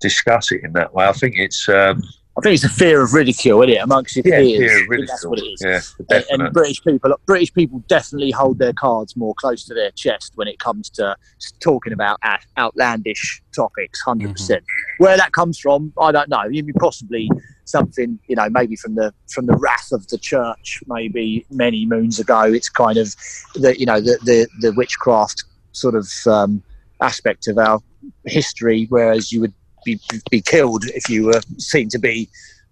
discuss 0.00 0.50
it 0.50 0.64
in 0.64 0.72
that 0.72 0.92
way. 0.94 1.04
I 1.04 1.12
think 1.12 1.34
it's. 1.36 1.68
Um, 1.68 2.02
I 2.40 2.42
think 2.42 2.54
it's 2.54 2.64
a 2.64 2.68
fear 2.68 3.02
of 3.02 3.12
ridicule, 3.12 3.62
isn't 3.62 3.76
it, 3.76 3.78
amongst 3.78 4.16
your 4.16 4.24
yeah, 4.26 4.38
peers? 4.38 4.86
Fear. 4.88 5.06
That's 5.06 5.26
what 5.26 5.38
it 5.38 5.42
is. 5.42 5.62
Yeah, 5.62 6.20
and, 6.30 6.40
and, 6.40 6.52
British 6.52 6.82
people, 6.82 7.14
British 7.26 7.52
people 7.52 7.84
definitely 7.86 8.30
hold 8.30 8.58
their 8.58 8.72
cards 8.72 9.14
more 9.16 9.34
close 9.34 9.64
to 9.66 9.74
their 9.74 9.90
chest 9.90 10.32
when 10.36 10.48
it 10.48 10.58
comes 10.58 10.88
to 10.90 11.16
talking 11.60 11.92
about 11.92 12.18
outlandish 12.56 13.42
topics. 13.54 14.04
100 14.06 14.24
mm-hmm. 14.24 14.32
percent. 14.32 14.64
Where 14.98 15.16
that 15.16 15.32
comes 15.32 15.58
from, 15.58 15.92
I 16.00 16.12
don't 16.12 16.30
know. 16.30 16.48
Maybe 16.48 16.72
possibly 16.72 17.28
something, 17.64 18.18
you 18.26 18.36
know, 18.36 18.48
maybe 18.48 18.76
from 18.76 18.94
the 18.94 19.12
from 19.30 19.46
the 19.46 19.56
wrath 19.56 19.92
of 19.92 20.06
the 20.08 20.18
church, 20.18 20.82
maybe 20.86 21.44
many 21.50 21.84
moons 21.84 22.18
ago. 22.18 22.42
It's 22.42 22.68
kind 22.70 22.96
of 22.96 23.14
the 23.54 23.78
you 23.78 23.86
know 23.86 24.00
the 24.00 24.18
the, 24.24 24.48
the 24.60 24.72
witchcraft 24.72 25.44
sort 25.72 25.94
of 25.94 26.08
um, 26.26 26.62
aspect 27.00 27.48
of 27.48 27.58
our 27.58 27.80
history, 28.24 28.86
whereas 28.88 29.32
you 29.32 29.40
would 29.40 29.54
be, 29.84 30.00
be 30.30 30.40
killed 30.40 30.84
if 30.86 31.08
you 31.08 31.26
were 31.26 31.40
seen 31.58 31.88
to 31.90 31.98
be 31.98 32.28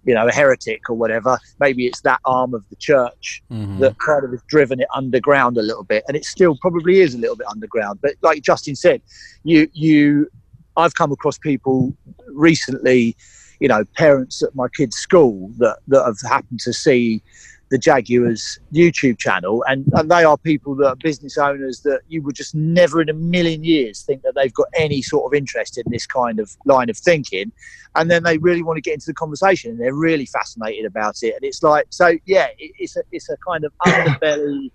you 0.08 0.14
know, 0.14 0.26
a 0.26 0.32
heretic 0.32 0.88
or 0.88 0.96
whatever. 0.96 1.38
Maybe 1.60 1.86
it's 1.86 2.00
that 2.00 2.20
arm 2.24 2.54
of 2.54 2.66
the 2.70 2.76
church 2.76 3.42
mm-hmm. 3.50 3.78
that 3.80 3.98
kind 3.98 4.24
of 4.24 4.30
has 4.30 4.42
driven 4.48 4.80
it 4.80 4.88
underground 4.94 5.58
a 5.58 5.62
little 5.62 5.84
bit, 5.84 6.02
and 6.08 6.16
it 6.16 6.24
still 6.24 6.56
probably 6.62 7.00
is 7.00 7.14
a 7.14 7.18
little 7.18 7.36
bit 7.36 7.46
underground. 7.46 7.98
But 8.00 8.14
like 8.22 8.42
Justin 8.42 8.74
said, 8.74 9.02
you 9.44 9.68
you, 9.74 10.30
I've 10.78 10.94
come 10.94 11.12
across 11.12 11.36
people 11.36 11.94
recently, 12.28 13.16
you 13.60 13.68
know, 13.68 13.84
parents 13.96 14.42
at 14.42 14.54
my 14.54 14.68
kids' 14.74 14.96
school 14.96 15.50
that 15.58 15.78
that 15.88 16.04
have 16.04 16.20
happened 16.26 16.60
to 16.60 16.72
see 16.72 17.22
the 17.70 17.78
Jaguars 17.78 18.58
YouTube 18.72 19.18
channel, 19.18 19.64
and, 19.68 19.84
and 19.92 20.10
they 20.10 20.24
are 20.24 20.38
people 20.38 20.74
that 20.76 20.86
are 20.86 20.96
business 20.96 21.36
owners 21.36 21.80
that 21.80 22.00
you 22.08 22.22
would 22.22 22.34
just 22.34 22.54
never 22.54 23.02
in 23.02 23.08
a 23.08 23.14
million 23.14 23.62
years 23.62 24.02
think 24.02 24.22
that 24.22 24.34
they've 24.34 24.54
got 24.54 24.68
any 24.74 25.02
sort 25.02 25.26
of 25.26 25.36
interest 25.36 25.76
in 25.76 25.84
this 25.88 26.06
kind 26.06 26.40
of 26.40 26.56
line 26.64 26.88
of 26.88 26.96
thinking, 26.96 27.52
and 27.94 28.10
then 28.10 28.22
they 28.22 28.38
really 28.38 28.62
want 28.62 28.76
to 28.76 28.80
get 28.80 28.94
into 28.94 29.06
the 29.06 29.14
conversation 29.14 29.70
and 29.70 29.80
they're 29.80 29.94
really 29.94 30.26
fascinated 30.26 30.86
about 30.86 31.22
it, 31.22 31.34
and 31.34 31.44
it's 31.44 31.62
like 31.62 31.86
so 31.90 32.16
yeah, 32.24 32.48
it, 32.58 32.72
it's 32.78 32.96
a 32.96 33.02
it's 33.12 33.28
a 33.28 33.36
kind 33.46 33.64
of 33.64 33.72
underbelly 33.86 34.70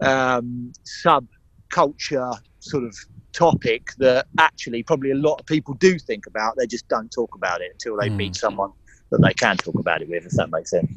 um, 0.00 0.72
subculture 1.04 2.36
sort 2.60 2.84
of 2.84 2.96
topic 3.32 3.90
that 3.98 4.26
actually 4.38 4.82
probably 4.82 5.10
a 5.10 5.16
lot 5.16 5.38
of 5.38 5.46
people 5.46 5.74
do 5.74 5.98
think 5.98 6.26
about. 6.26 6.56
They 6.56 6.66
just 6.66 6.88
don't 6.88 7.10
talk 7.10 7.34
about 7.34 7.60
it 7.60 7.70
until 7.72 7.96
they 7.96 8.08
mm. 8.08 8.16
meet 8.16 8.36
someone 8.36 8.72
that 9.10 9.22
they 9.22 9.34
can 9.34 9.56
talk 9.56 9.76
about 9.76 10.02
it 10.02 10.08
with, 10.08 10.26
if 10.26 10.32
that 10.32 10.50
makes 10.50 10.70
sense. 10.70 10.88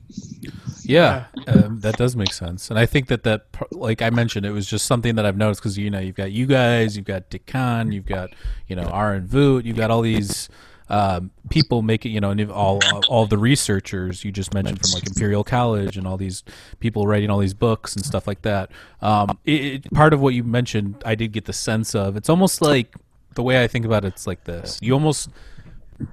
Yeah, 0.90 1.26
um, 1.46 1.82
that 1.82 1.98
does 1.98 2.16
make 2.16 2.34
sense, 2.34 2.72
and 2.72 2.80
I 2.80 2.88
think 2.88 3.08
that 3.10 3.22
that, 3.24 3.46
like 3.72 4.02
I 4.02 4.10
mentioned, 4.10 4.46
it 4.46 4.52
was 4.52 4.66
just 4.66 4.88
something 4.88 5.16
that 5.16 5.26
I've 5.26 5.38
noticed 5.38 5.62
because 5.62 5.78
you 5.78 5.92
know 5.92 6.00
you've 6.00 6.16
got 6.16 6.32
you 6.32 6.48
guys, 6.48 6.98
you've 6.98 7.06
got 7.06 7.30
Dick 7.30 7.46
Kahn, 7.46 7.92
you've 7.92 8.08
got 8.08 8.32
you 8.68 8.76
know 8.76 8.90
Aaron 8.92 9.28
Voot, 9.28 9.66
you've 9.66 9.78
got 9.78 9.92
all 9.92 10.02
these 10.02 10.50
um, 10.90 11.30
people 11.52 11.84
making 11.84 12.12
you 12.12 12.20
know 12.20 12.34
all 12.52 12.80
all 13.08 13.28
the 13.28 13.38
researchers 13.38 14.26
you 14.26 14.32
just 14.32 14.52
mentioned 14.54 14.80
from 14.80 14.92
like 14.94 15.06
Imperial 15.06 15.44
College 15.44 15.96
and 15.96 16.08
all 16.08 16.18
these 16.18 16.44
people 16.80 17.06
writing 17.06 17.30
all 17.30 17.38
these 17.38 17.54
books 17.54 17.96
and 17.96 18.04
stuff 18.04 18.26
like 18.26 18.42
that. 18.42 18.72
Um, 19.02 19.38
it, 19.46 19.86
it, 19.86 19.94
part 19.94 20.14
of 20.14 20.22
what 20.22 20.34
you 20.34 20.44
mentioned, 20.44 21.04
I 21.06 21.14
did 21.14 21.32
get 21.32 21.46
the 21.46 21.54
sense 21.54 21.94
of 21.94 22.18
it's 22.18 22.30
almost 22.30 22.62
like 22.64 22.96
the 23.36 23.44
way 23.44 23.64
I 23.64 23.68
think 23.68 23.86
about 23.86 24.06
it, 24.06 24.10
it's 24.10 24.26
like 24.26 24.46
this: 24.46 24.80
you 24.82 24.94
almost 24.94 25.30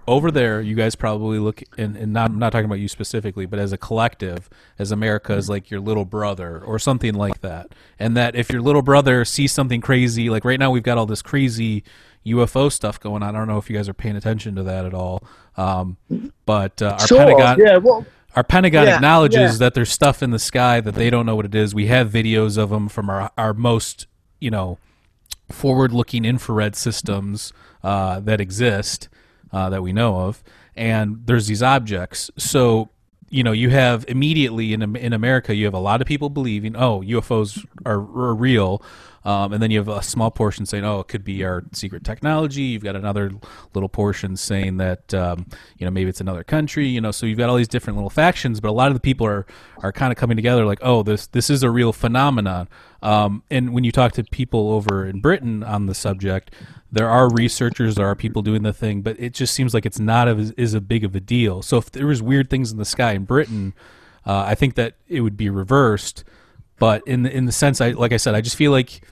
over 0.07 0.31
there, 0.31 0.61
you 0.61 0.75
guys 0.75 0.95
probably 0.95 1.39
look, 1.39 1.63
and, 1.79 1.97
and 1.97 2.13
not 2.13 2.31
I'm 2.31 2.39
not 2.39 2.51
talking 2.51 2.65
about 2.67 2.81
you 2.81 2.89
specifically, 2.89 3.47
but 3.47 3.59
as 3.59 3.73
a 3.73 3.79
collective, 3.79 4.49
as 4.79 4.91
America 4.91 5.35
is 5.35 5.49
like 5.49 5.71
your 5.71 5.81
little 5.81 6.05
brother 6.05 6.61
or 6.65 6.79
something 6.79 7.15
like 7.15 7.41
that, 7.43 7.73
and 7.99 8.17
that 8.17 8.35
if 8.35 8.51
your 8.51 8.61
little 8.61 8.83
brother 8.83 9.25
sees 9.25 9.53
something 9.53 9.81
crazy, 9.81 10.29
like 10.29 10.45
right 10.45 10.59
now 10.59 10.71
we've 10.71 10.83
got 10.83 10.99
all 10.99 11.07
this 11.07 11.23
crazy, 11.23 11.85
UFO 12.27 12.71
stuff 12.71 12.99
going 12.99 13.23
on. 13.23 13.35
I 13.35 13.39
don't 13.39 13.49
know 13.49 13.59
if 13.59 13.71
you 13.71 13.77
guys 13.77 13.89
are 13.89 13.95
paying 13.95 14.17
attention 14.17 14.57
to 14.57 14.63
that 14.65 14.85
at 14.85 14.95
all. 14.95 15.23
Um, 15.57 15.97
but 16.45 16.83
uh, 16.83 16.97
our 16.99 17.05
of, 17.05 17.09
Pentagon, 17.09 17.59
yeah. 17.59 17.77
Well, 17.77 18.05
our 18.35 18.45
Pentagon 18.45 18.87
Yeah, 18.87 18.97
acknowledges 18.97 19.53
yeah. 19.53 19.59
that 19.59 19.75
there's 19.75 19.91
stuff 19.91 20.23
in 20.23 20.31
the 20.31 20.39
sky 20.39 20.81
that 20.81 20.95
they 20.95 21.11
don't 21.11 21.27
know 21.27 21.37
what 21.37 21.47
it 21.47 21.55
is. 21.55 21.75
We 21.75 21.87
have 21.87 22.11
videos 22.11 22.59
of 22.59 22.71
them 22.71 22.89
from 22.89 23.09
our 23.09 23.31
our 23.39 23.55
most 23.55 24.07
you 24.41 24.51
know 24.51 24.79
forward-looking 25.51 26.25
infrared 26.25 26.75
systems 26.75 27.53
uh, 27.85 28.19
that 28.21 28.41
exist 28.41 29.09
uh, 29.53 29.71
that 29.71 29.83
we 29.83 29.93
know 29.93 30.21
of, 30.21 30.43
and 30.75 31.23
there's 31.27 31.47
these 31.47 31.63
objects. 31.63 32.31
So 32.37 32.91
you 33.29 33.43
know 33.43 33.53
you 33.53 33.71
have 33.71 34.05
immediately 34.09 34.73
in 34.73 34.95
in 34.97 35.13
America 35.13 35.53
you 35.55 35.65
have 35.65 35.75
a 35.75 35.81
lot 35.81 36.01
of 36.01 36.07
people 36.07 36.31
believing 36.31 36.77
oh 36.77 37.01
UFOs 37.01 37.67
are, 37.85 37.95
are 37.95 38.35
real. 38.35 38.83
Um, 39.27 39.53
and 39.53 39.61
then 39.61 39.73
you 39.73 39.79
have 39.79 39.89
a 39.89 40.05
small 40.05 40.31
portion 40.31 40.67
saying, 40.67 40.85
"Oh, 40.85 41.01
it 41.01 41.09
could 41.09 41.25
be 41.25 41.43
our 41.43 41.65
secret 41.73 42.05
technology." 42.05 42.63
You've 42.63 42.85
got 42.85 42.95
another 42.95 43.33
little 43.75 43.89
portion 43.89 44.37
saying 44.37 44.77
that 44.77 45.13
um, 45.15 45.47
you 45.79 45.85
know 45.85 45.91
maybe 45.91 46.09
it's 46.09 46.21
another 46.21 46.45
country. 46.45 46.87
You 46.87 47.01
know, 47.01 47.11
so 47.11 47.27
you've 47.27 47.37
got 47.37 47.51
all 47.51 47.57
these 47.57 47.67
different 47.67 47.97
little 47.97 48.09
factions, 48.09 48.61
but 48.61 48.69
a 48.69 48.73
lot 48.73 48.87
of 48.87 48.95
the 48.95 49.01
people 49.01 49.27
are 49.27 49.45
are 49.83 49.91
kind 49.91 50.13
of 50.13 50.17
coming 50.17 50.37
together 50.37 50.65
like, 50.65 50.79
"Oh, 50.81 51.03
this 51.03 51.27
this 51.27 51.51
is 51.51 51.65
a 51.65 51.71
real 51.71 51.93
phenomenon." 51.93 52.69
Um, 53.07 53.45
and 53.53 53.73
when 53.73 53.85
you 53.85 53.93
talk 53.93 54.11
to 54.15 54.25
people 54.25 54.73
over 54.73 55.07
in 55.07 55.21
Britain 55.21 55.63
on 55.63 55.87
the 55.87 55.95
subject, 55.95 56.53
there 56.91 57.09
are 57.09 57.33
researchers, 57.33 57.95
there 57.95 58.07
are 58.07 58.17
people 58.17 58.43
doing 58.43 58.65
the 58.65 58.73
thing, 58.73 59.03
but 59.03 59.15
it 59.21 59.33
just 59.33 59.55
seems 59.55 59.73
like 59.73 59.87
it's 59.87 60.01
not 60.01 60.27
as 60.27 60.51
is 60.53 60.75
a 60.75 60.81
big 60.81 61.05
of 61.05 61.15
a 61.15 61.21
deal. 61.21 61.63
So 61.63 61.77
if 61.77 61.93
there 61.93 62.09
was 62.09 62.21
weird 62.21 62.51
things 62.51 62.73
in 62.73 62.79
the 62.79 62.85
sky 62.85 63.13
in 63.13 63.25
Britain, 63.25 63.75
uh, 64.27 64.43
I 64.49 64.57
think 64.57 64.75
that 64.75 64.95
it 65.07 65.21
would 65.21 65.37
be 65.37 65.49
reversed. 65.49 66.25
But 66.81 67.07
in 67.07 67.23
the, 67.23 67.31
in 67.31 67.45
the 67.45 67.53
sense, 67.53 67.81
I 67.81 67.91
like 67.91 68.13
I 68.13 68.17
said, 68.17 68.35
I 68.35 68.41
just 68.41 68.57
feel 68.57 68.73
like 68.73 69.03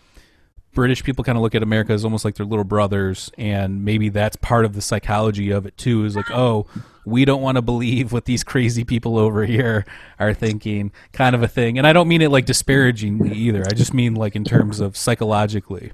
British 0.74 1.02
people 1.04 1.24
kind 1.24 1.36
of 1.38 1.42
look 1.42 1.54
at 1.54 1.62
America 1.62 1.92
as 1.92 2.04
almost 2.04 2.24
like 2.24 2.34
their 2.34 2.46
little 2.46 2.64
brothers, 2.64 3.30
and 3.38 3.84
maybe 3.84 4.08
that's 4.08 4.36
part 4.36 4.64
of 4.64 4.74
the 4.74 4.82
psychology 4.82 5.50
of 5.50 5.66
it 5.66 5.76
too. 5.76 6.04
Is 6.04 6.16
like, 6.16 6.30
oh, 6.30 6.66
we 7.06 7.24
don't 7.24 7.42
want 7.42 7.56
to 7.56 7.62
believe 7.62 8.12
what 8.12 8.24
these 8.24 8.44
crazy 8.44 8.84
people 8.84 9.18
over 9.18 9.44
here 9.44 9.84
are 10.18 10.34
thinking, 10.34 10.92
kind 11.12 11.34
of 11.34 11.42
a 11.42 11.48
thing. 11.48 11.78
And 11.78 11.86
I 11.86 11.92
don't 11.92 12.08
mean 12.08 12.22
it 12.22 12.30
like 12.30 12.46
disparagingly 12.46 13.32
either. 13.32 13.64
I 13.66 13.74
just 13.74 13.94
mean 13.94 14.14
like 14.14 14.36
in 14.36 14.44
terms 14.44 14.80
of 14.80 14.96
psychologically. 14.96 15.92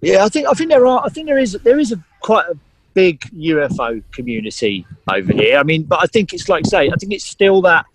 Yeah, 0.00 0.24
I 0.24 0.28
think 0.28 0.48
I 0.48 0.52
think 0.52 0.70
there 0.70 0.86
are. 0.86 1.02
I 1.04 1.08
think 1.08 1.26
there 1.26 1.38
is 1.38 1.52
there 1.64 1.78
is 1.78 1.92
a 1.92 2.02
quite 2.20 2.46
a 2.46 2.56
big 2.94 3.20
UFO 3.32 4.02
community 4.12 4.86
over 5.12 5.32
here. 5.32 5.58
I 5.58 5.62
mean, 5.62 5.84
but 5.84 6.02
I 6.02 6.06
think 6.06 6.32
it's 6.32 6.48
like 6.48 6.66
say, 6.66 6.88
I 6.88 6.96
think 6.98 7.12
it's 7.12 7.24
still 7.24 7.62
that, 7.62 7.86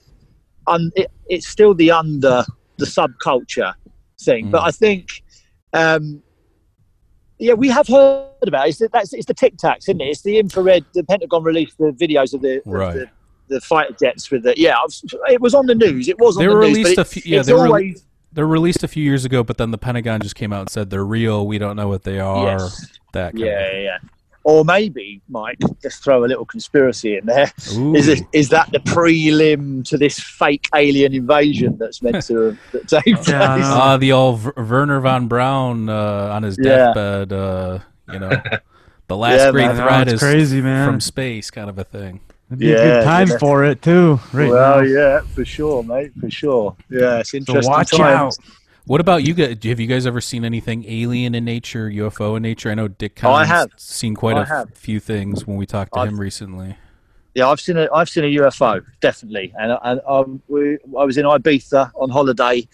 un, 0.67 0.91
it, 0.95 1.11
it's 1.29 1.47
still 1.47 1.73
the 1.73 1.91
under 1.91 2.45
the 2.77 2.85
subculture 2.85 3.73
thing. 4.21 4.49
But 4.49 4.61
Mm. 4.61 4.67
I 4.67 4.71
think, 4.71 5.23
um, 5.75 6.21
yeah, 7.37 7.53
we 7.53 7.67
have 7.69 7.87
heard 7.87 8.29
about 8.47 8.65
it. 8.67 8.69
It's 8.69 8.79
the, 8.79 8.89
that's 8.91 9.13
it's 9.13 9.25
the 9.25 9.33
Tic 9.33 9.57
Tacs, 9.57 9.79
isn't 9.89 9.99
it? 10.01 10.05
It's 10.05 10.21
the 10.21 10.37
infrared. 10.39 10.85
The 10.93 11.03
Pentagon 11.03 11.43
released 11.43 11.77
the 11.77 11.91
videos 11.91 12.33
of 12.33 12.41
the 12.41 12.57
of 12.57 12.63
Right. 12.65 12.93
the, 12.95 13.09
the 13.49 13.61
fighter 13.61 13.93
jets 13.99 14.31
with 14.31 14.43
the 14.43 14.53
yeah. 14.57 14.75
It 15.29 15.41
was 15.41 15.53
on 15.53 15.65
the 15.65 15.75
news. 15.75 16.07
It 16.07 16.17
was 16.17 16.37
on 16.37 16.43
They 16.43 16.47
the 16.47 16.53
news. 16.59 16.77
released 16.77 16.95
but 16.95 17.01
a 17.01 17.05
few- 17.05 17.21
yeah, 17.35 17.41
they 17.43 17.53
were- 17.53 17.67
always 17.67 18.05
They're 18.31 18.47
released 18.47 18.83
a 18.83 18.87
few 18.87 19.03
years 19.03 19.25
ago, 19.25 19.43
but 19.43 19.57
then 19.57 19.71
the 19.71 19.77
Pentagon 19.77 20.21
just 20.21 20.35
came 20.35 20.51
out 20.53 20.61
and 20.61 20.69
said 20.69 20.89
they're 20.89 21.05
real. 21.05 21.45
We 21.45 21.57
don't 21.57 21.75
know 21.75 21.87
what 21.89 22.03
they 22.03 22.19
are. 22.19 22.45
yes. 22.45 22.87
That 23.13 23.31
kind 23.33 23.45
Yeah, 23.45 23.71
yeah, 23.71 23.79
yeah. 23.81 23.97
Or 24.47 24.63
maybe, 24.63 25.21
Mike, 25.27 25.57
just 25.81 26.03
throw 26.03 26.23
a 26.23 26.27
little 26.27 26.45
conspiracy 26.45 27.17
in 27.17 27.25
there. 27.25 27.51
of. 27.57 27.77
Ooh. 27.79 27.95
Is 27.95 28.07
it 28.07 28.21
is 28.31 28.49
that 28.49 28.71
the 28.71 28.77
prelim 28.79 29.83
to 29.89 29.97
this 29.97 30.19
fake 30.19 30.67
alien 30.75 31.15
invasion 31.15 31.77
that's 31.79 32.03
meant 32.03 32.23
to 32.27 32.55
that 32.71 32.87
take 33.03 33.15
place? 33.15 33.27
Yeah, 33.27 33.55
I. 33.55 33.61
Ah, 33.63 33.97
the 33.97 34.11
old 34.11 34.41
Ver- 34.41 34.53
Wernher 34.55 34.99
von 34.99 35.27
Braun 35.27 35.89
uh, 35.89 36.29
on 36.31 36.43
his 36.43 36.57
Yeah. 36.59 36.93
deathbed. 36.93 37.33
Uh, 37.33 37.79
you 38.13 38.19
know, 38.19 38.29
the 39.07 39.17
last 39.17 39.39
Yeah, 39.39 39.51
great 39.51 39.65
man. 39.65 39.77
Threat 39.77 40.07
is 40.13 40.19
crazy, 40.19 40.61
man. 40.61 40.87
from 40.87 41.01
space, 41.01 41.49
kind 41.49 41.67
of 41.69 41.79
a 41.79 41.83
thing. 41.83 42.21
It'd 42.49 42.59
be 42.59 42.71
a 42.71 42.77
Yeah, 42.77 42.83
good 42.99 43.03
time 43.03 43.27
yeah. 43.29 43.37
for 43.39 43.65
it 43.65 43.81
too. 43.81 44.19
Right 44.31 44.51
well, 44.51 44.81
now. 44.83 44.87
yeah, 44.87 45.21
for 45.21 45.43
sure, 45.43 45.81
mate, 45.81 46.11
for 46.21 46.29
sure. 46.29 46.75
Yeah, 46.91 47.17
it's 47.21 47.31
So 47.31 47.37
interesting. 47.39 47.71
watch 47.71 47.89
times. 47.89 48.37
out. 48.37 48.45
What 48.85 49.01
about 49.01 49.23
you 49.23 49.33
guys? 49.33 49.57
Have 49.63 49.79
you 49.79 49.87
guys 49.87 50.05
ever 50.05 50.21
seen 50.21 50.45
anything 50.45 50.85
alien 50.87 51.33
in 51.33 51.43
nature, 51.43 51.89
UFO 51.89 52.37
in 52.37 52.43
nature? 52.43 52.69
I 52.69 52.75
know 52.75 52.87
Dick 52.87 53.19
Oh, 53.23 53.31
I 53.31 53.45
have. 53.45 53.69
seen 53.77 54.15
quite 54.15 54.35
I 54.37 54.39
a 54.39 54.43
f- 54.43 54.47
have. 54.49 54.73
few 54.75 54.99
things 54.99 55.47
when 55.47 55.57
we 55.57 55.65
talked 55.65 55.93
to 55.93 55.99
I've- 56.01 56.09
him 56.09 56.19
recently. 56.19 56.77
Yeah, 57.33 57.49
I've 57.49 57.59
seen 57.59 57.75
a 57.77 57.89
I've 57.93 58.07
seen 58.07 58.23
a 58.23 58.27
UFO 58.27 58.81
definitely, 59.01 59.53
and 59.59 59.77
and 59.83 59.99
um, 60.07 60.41
we, 60.47 60.77
I 60.97 61.03
was 61.03 61.17
in 61.17 61.25
Ibiza 61.25 61.91
on 61.95 62.09
holiday 62.09 62.65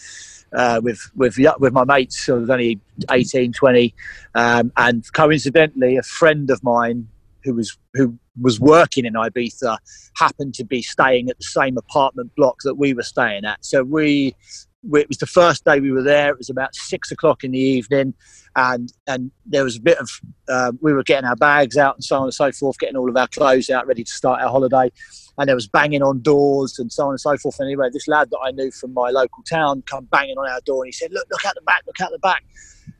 uh, 0.54 0.80
with 0.84 1.00
with 1.16 1.38
with 1.60 1.74
my 1.74 1.84
mates. 1.84 2.30
I 2.30 2.34
was 2.34 2.48
only 2.48 2.80
18, 3.10 3.54
20, 3.54 3.96
um, 4.36 4.72
and 4.78 5.04
coincidentally, 5.14 5.98
a 5.98 6.04
friend 6.04 6.52
of 6.52 6.62
mine 6.64 7.08
who 7.44 7.56
was 7.56 7.76
who 7.96 8.20
was 8.40 8.60
working 8.60 9.06
in 9.06 9.14
Ibiza 9.14 9.80
happened 10.18 10.54
to 10.56 10.64
be 10.64 10.84
staying 10.84 11.30
at 11.32 11.38
the 11.40 11.44
same 11.46 11.76
apartment 11.80 12.36
block 12.36 12.58
that 12.64 12.76
we 12.76 12.94
were 12.94 13.02
staying 13.04 13.46
at. 13.46 13.66
So 13.66 13.82
we. 13.84 14.36
It 14.84 15.08
was 15.08 15.18
the 15.18 15.28
first 15.28 15.64
day 15.66 15.80
we 15.80 15.92
were 15.92 16.04
there. 16.04 16.30
It 16.30 16.38
was 16.38 16.50
about 16.50 16.76
six 16.76 17.12
o'clock 17.12 17.44
in 17.44 17.52
the 17.52 17.60
evening, 17.60 18.14
and 18.56 18.92
and 19.08 19.32
there 19.46 19.64
was 19.64 19.78
a 19.78 19.82
bit 19.82 19.98
of 19.98 20.10
um, 20.50 20.80
we 20.82 20.94
were 20.94 21.04
getting 21.04 21.28
our 21.28 21.36
bags 21.36 21.78
out 21.78 21.96
and 21.96 22.04
so 22.04 22.18
on 22.18 22.24
and 22.24 22.34
so 22.34 22.52
forth, 22.52 22.80
getting 22.80 22.98
all 22.98 23.10
of 23.10 23.16
our 23.16 23.28
clothes 23.28 23.70
out, 23.70 23.88
ready 23.88 24.04
to 24.04 24.12
start 24.12 24.42
our 24.42 24.50
holiday. 24.50 24.92
And 25.38 25.48
there 25.48 25.56
was 25.56 25.68
banging 25.68 26.04
on 26.04 26.22
doors 26.22 26.78
and 26.78 26.92
so 26.92 27.06
on 27.06 27.12
and 27.12 27.20
so 27.20 27.38
forth. 27.38 27.60
And 27.60 27.68
anyway, 27.68 27.90
this 27.92 28.08
lad 28.08 28.30
that 28.32 28.40
I 28.44 28.52
knew 28.52 28.70
from 28.70 28.94
my 28.94 29.10
local 29.12 29.44
town 29.44 29.82
come 29.84 30.06
banging 30.06 30.38
on 30.38 30.50
our 30.50 30.60
door 30.66 30.84
and 30.84 30.88
he 30.88 30.92
said, 30.92 31.12
"Look, 31.12 31.28
look 31.32 31.46
out 31.46 31.56
the 31.56 31.62
back, 31.62 31.84
look 31.86 32.00
out 32.02 32.12
the 32.12 32.20
back." 32.20 32.44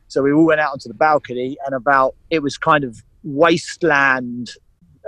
So 0.08 0.22
we 0.22 0.32
all 0.32 0.46
went 0.46 0.60
out 0.60 0.72
onto 0.72 0.88
the 0.88 0.94
balcony, 0.94 1.56
and 1.66 1.74
about 1.74 2.14
it 2.30 2.42
was 2.42 2.56
kind 2.58 2.84
of 2.84 3.02
wasteland, 3.24 4.50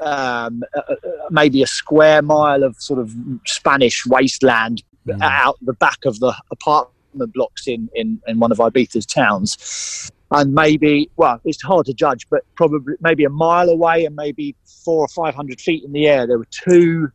um, 0.02 0.62
uh, 0.76 0.80
uh, 0.90 0.94
maybe 1.30 1.62
a 1.62 1.66
square 1.66 2.22
mile 2.22 2.64
of 2.64 2.76
sort 2.78 2.98
of 2.98 3.14
Spanish 3.46 4.04
wasteland 4.06 4.82
Mm. 5.06 5.22
out 5.22 5.58
the 5.60 5.74
back 5.74 5.98
of 6.06 6.18
the 6.20 6.34
apartment 6.50 7.34
blocks 7.34 7.68
in, 7.68 7.90
in, 7.94 8.20
in 8.26 8.38
one 8.38 8.50
of 8.50 8.58
Ibiza's 8.58 9.04
towns. 9.04 10.10
And 10.30 10.54
maybe, 10.54 11.10
well, 11.16 11.40
it's 11.44 11.62
hard 11.62 11.86
to 11.86 11.94
judge, 11.94 12.26
but 12.30 12.42
probably 12.56 12.94
maybe 13.00 13.24
a 13.24 13.30
mile 13.30 13.68
away 13.68 14.04
and 14.04 14.16
maybe 14.16 14.56
four 14.84 15.00
or 15.00 15.08
500 15.08 15.60
feet 15.60 15.84
in 15.84 15.92
the 15.92 16.06
air, 16.06 16.26
there 16.26 16.38
were 16.38 16.48
two 16.50 17.08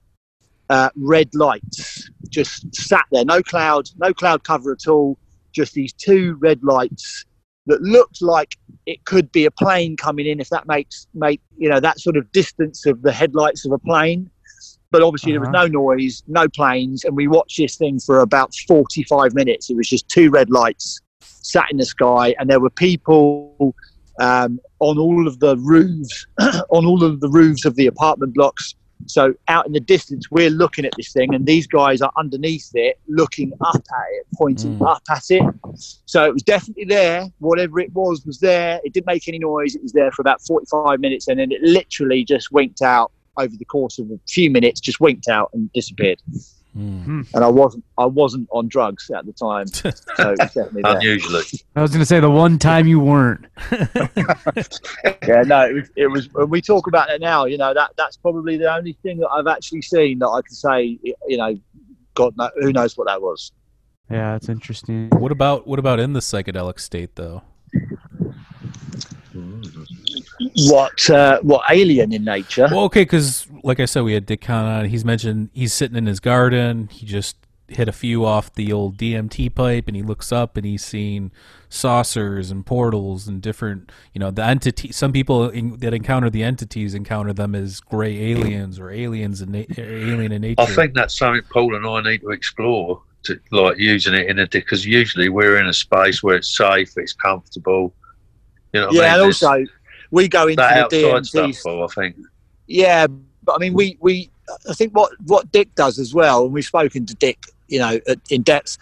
uh, 0.70 0.90
red 0.96 1.34
lights 1.34 2.10
just 2.30 2.74
sat 2.76 3.06
there. 3.12 3.26
No 3.26 3.42
cloud, 3.42 3.90
no 3.98 4.14
cloud 4.14 4.44
cover 4.44 4.72
at 4.72 4.88
all. 4.88 5.18
Just 5.52 5.74
these 5.74 5.92
two 5.92 6.38
red 6.40 6.64
lights 6.64 7.26
that 7.66 7.82
looked 7.82 8.22
like 8.22 8.56
it 8.86 9.04
could 9.06 9.32
be 9.32 9.46
a 9.46 9.52
plane 9.52 9.98
coming 9.98 10.28
in, 10.28 10.40
if 10.40 10.50
that 10.50 10.68
makes, 10.68 11.08
make, 11.14 11.42
you 11.58 11.70
know, 11.70 11.80
that 11.80 12.00
sort 12.00 12.18
of 12.18 12.32
distance 12.32 12.86
of 12.86 13.02
the 13.02 13.12
headlights 13.12 13.66
of 13.66 13.72
a 13.72 13.80
plane 13.80 14.30
but 14.92 15.02
obviously 15.02 15.32
there 15.32 15.42
was 15.42 15.50
no 15.50 15.68
noise, 15.68 16.24
no 16.28 16.48
planes, 16.50 17.04
and 17.04 17.16
we 17.16 17.28
watched 17.28 17.58
this 17.58 17.76
thing 17.76 18.00
for 18.00 18.20
about 18.20 18.54
45 18.68 19.34
minutes. 19.36 19.70
It 19.70 19.76
was 19.76 19.88
just 19.88 20.08
two 20.10 20.30
red 20.30 20.50
lights 20.50 21.00
sat 21.22 21.66
in 21.72 21.78
the 21.78 21.86
sky, 21.86 22.36
and 22.40 22.50
there 22.50 22.60
were 22.60 22.70
people 22.72 23.76
um, 24.20 24.60
on 24.80 24.98
all 24.98 25.28
of 25.28 25.40
the 25.40 25.58
roofs, 25.58 26.26
on 26.40 26.86
all 26.86 27.04
of 27.04 27.20
the 27.20 27.30
roofs 27.30 27.66
of 27.66 27.76
the 27.76 27.88
apartment 27.88 28.34
blocks. 28.34 28.76
So 29.06 29.34
out 29.48 29.66
in 29.66 29.72
the 29.72 29.80
distance, 29.80 30.30
we're 30.30 30.50
looking 30.50 30.84
at 30.86 30.92
this 30.98 31.14
thing, 31.14 31.34
and 31.34 31.46
these 31.46 31.68
guys 31.68 32.02
are 32.02 32.12
underneath 32.18 32.70
it, 32.74 33.00
looking 33.08 33.54
up 33.62 33.76
at 33.76 34.06
it, 34.12 34.26
pointing 34.36 34.76
Mm. 34.78 34.92
up 34.92 35.02
at 35.10 35.24
it. 35.30 35.44
So 36.06 36.26
it 36.26 36.34
was 36.34 36.44
definitely 36.44 36.84
there. 36.86 37.28
Whatever 37.40 37.80
it 37.80 37.94
was 37.94 38.26
was 38.26 38.40
there. 38.40 38.82
It 38.84 38.94
didn't 38.94 39.06
make 39.08 39.28
any 39.28 39.40
noise. 39.40 39.76
It 39.76 39.82
was 39.84 39.94
there 39.94 40.12
for 40.12 40.22
about 40.22 40.42
45 40.42 41.00
minutes, 41.00 41.28
and 41.30 41.40
then 41.40 41.52
it 41.52 41.62
literally 41.62 42.26
just 42.26 42.52
winked 42.52 42.82
out 42.82 43.12
over 43.40 43.56
the 43.58 43.66
course 43.66 44.00
of 44.00 44.12
a 44.12 44.20
few 44.28 44.52
minutes. 44.52 44.80
Just 44.80 45.00
winked 45.00 45.28
out 45.28 45.50
and 45.54 45.72
disappeared. 45.74 46.22
Mm. 46.78 47.28
And 47.34 47.44
I 47.44 47.48
wasn't. 47.48 47.84
I 47.98 48.06
wasn't 48.06 48.48
on 48.52 48.68
drugs 48.68 49.10
at 49.10 49.26
the 49.26 49.34
time, 49.34 49.68
so 49.68 50.36
definitely. 50.36 50.84
Unusually. 50.86 51.44
I 51.76 51.82
was 51.82 51.92
gonna 51.92 52.06
say 52.06 52.20
the 52.20 52.30
one 52.30 52.60
time 52.60 52.86
you 52.86 53.00
weren't. 53.00 53.48
yeah, 53.72 55.42
no, 55.48 55.68
it 55.68 55.74
was, 55.74 55.90
it 55.96 56.08
was. 56.08 56.32
When 56.32 56.50
we 56.50 56.62
talk 56.62 56.86
about 56.86 57.10
it 57.10 57.22
now, 57.22 57.46
you 57.46 57.58
know 57.58 57.74
that 57.74 57.92
that's 57.98 58.18
probably 58.18 58.56
the 58.56 58.72
only 58.72 58.94
thing 59.02 59.18
that 59.18 59.30
I've 59.30 59.48
actually 59.48 59.82
seen 59.82 60.20
that 60.20 60.28
I 60.28 60.42
can 60.42 60.56
say, 60.56 61.00
you 61.02 61.38
know, 61.38 61.60
God, 62.14 62.36
no, 62.38 62.52
who 62.62 62.72
knows 62.72 62.96
what 62.96 63.08
that 63.08 63.22
was. 63.22 63.52
Yeah, 64.12 64.36
it's 64.36 64.48
interesting. 64.48 65.10
What 65.10 65.32
about 65.32 65.66
what 65.66 65.80
about 65.80 66.00
in 66.00 66.14
the 66.14 66.20
psychedelic 66.20 66.80
state 66.80 67.16
though? 67.16 67.42
What 70.68 71.10
uh, 71.10 71.40
what 71.42 71.64
alien 71.70 72.14
in 72.14 72.24
nature? 72.24 72.68
Well, 72.70 72.86
okay, 72.86 73.02
because 73.02 73.48
like 73.64 73.80
I 73.80 73.86
said, 73.86 74.04
we 74.04 74.14
had 74.14 74.26
Dick 74.26 74.42
Kahn 74.42 74.66
on. 74.66 74.86
He's 74.86 75.06
mentioned 75.06 75.50
he's 75.54 75.74
sitting 75.74 75.98
in 75.98 76.06
his 76.06 76.20
garden. 76.20 76.90
He 76.92 77.06
just 77.06 77.38
hit 77.70 77.88
a 77.88 77.92
few 77.92 78.26
off 78.26 78.54
the 78.54 78.74
old 78.74 78.98
DMT 78.98 79.54
pipe, 79.54 79.88
and 79.88 79.96
he 79.96 80.02
looks 80.02 80.32
up 80.32 80.58
and 80.58 80.66
he's 80.66 80.84
seeing 80.84 81.32
saucers 81.70 82.52
and 82.52 82.66
portals 82.66 83.28
and 83.28 83.42
different. 83.42 83.92
You 84.14 84.20
know, 84.20 84.32
the 84.32 84.44
entity. 84.44 84.92
Some 84.92 85.12
people 85.12 85.50
in, 85.50 85.78
that 85.78 85.94
encounter 85.94 86.30
the 86.30 86.44
entities 86.44 86.94
encounter 86.94 87.34
them 87.34 87.56
as 87.56 87.80
gray 87.80 88.32
aliens 88.32 88.80
or 88.80 88.90
aliens 88.90 89.42
in 89.42 89.52
na- 89.52 89.64
alien 89.78 90.32
in 90.32 90.42
nature. 90.42 90.62
I 90.62 90.66
think 90.66 90.94
that's 90.94 91.18
something 91.18 91.44
Paul 91.50 91.76
and 91.76 91.86
I 91.86 92.12
need 92.12 92.22
to 92.22 92.32
explore, 92.32 93.02
to 93.24 93.40
like 93.52 93.78
using 93.78 94.14
it 94.14 94.28
in 94.28 94.40
a 94.40 94.48
because 94.48 94.86
usually 94.86 95.30
we're 95.30 95.58
in 95.58 95.68
a 95.68 95.74
space 95.74 96.24
where 96.24 96.36
it's 96.36 96.56
safe, 96.56 96.94
it's 96.98 97.14
comfortable. 97.14 97.94
You 98.74 98.82
know, 98.82 98.88
what 98.88 98.96
I 98.96 98.98
yeah, 98.98 99.02
mean? 99.02 99.14
and 99.14 99.22
also 99.24 99.66
we 100.12 100.28
go 100.28 100.48
into 100.48 100.58
That 100.58 100.90
the 100.90 101.04
DMT 101.04 101.56
stuff, 101.56 101.92
I 101.98 102.02
think. 102.02 102.16
Yeah, 102.68 103.08
but 103.44 103.56
I 103.56 103.58
mean, 103.58 103.74
we 103.74 103.98
we 104.00 104.30
I 104.70 104.74
think 104.74 104.94
what 104.94 105.12
what 105.26 105.52
Dick 105.52 105.74
does 105.76 106.00
as 106.00 106.14
well, 106.14 106.46
and 106.46 106.54
we've 106.54 106.66
spoken 106.66 107.06
to 107.06 107.16
Dick, 107.16 107.40
you 107.68 107.80
know, 107.80 108.00
at- 108.08 108.20
in 108.30 108.42
depth. 108.42 108.78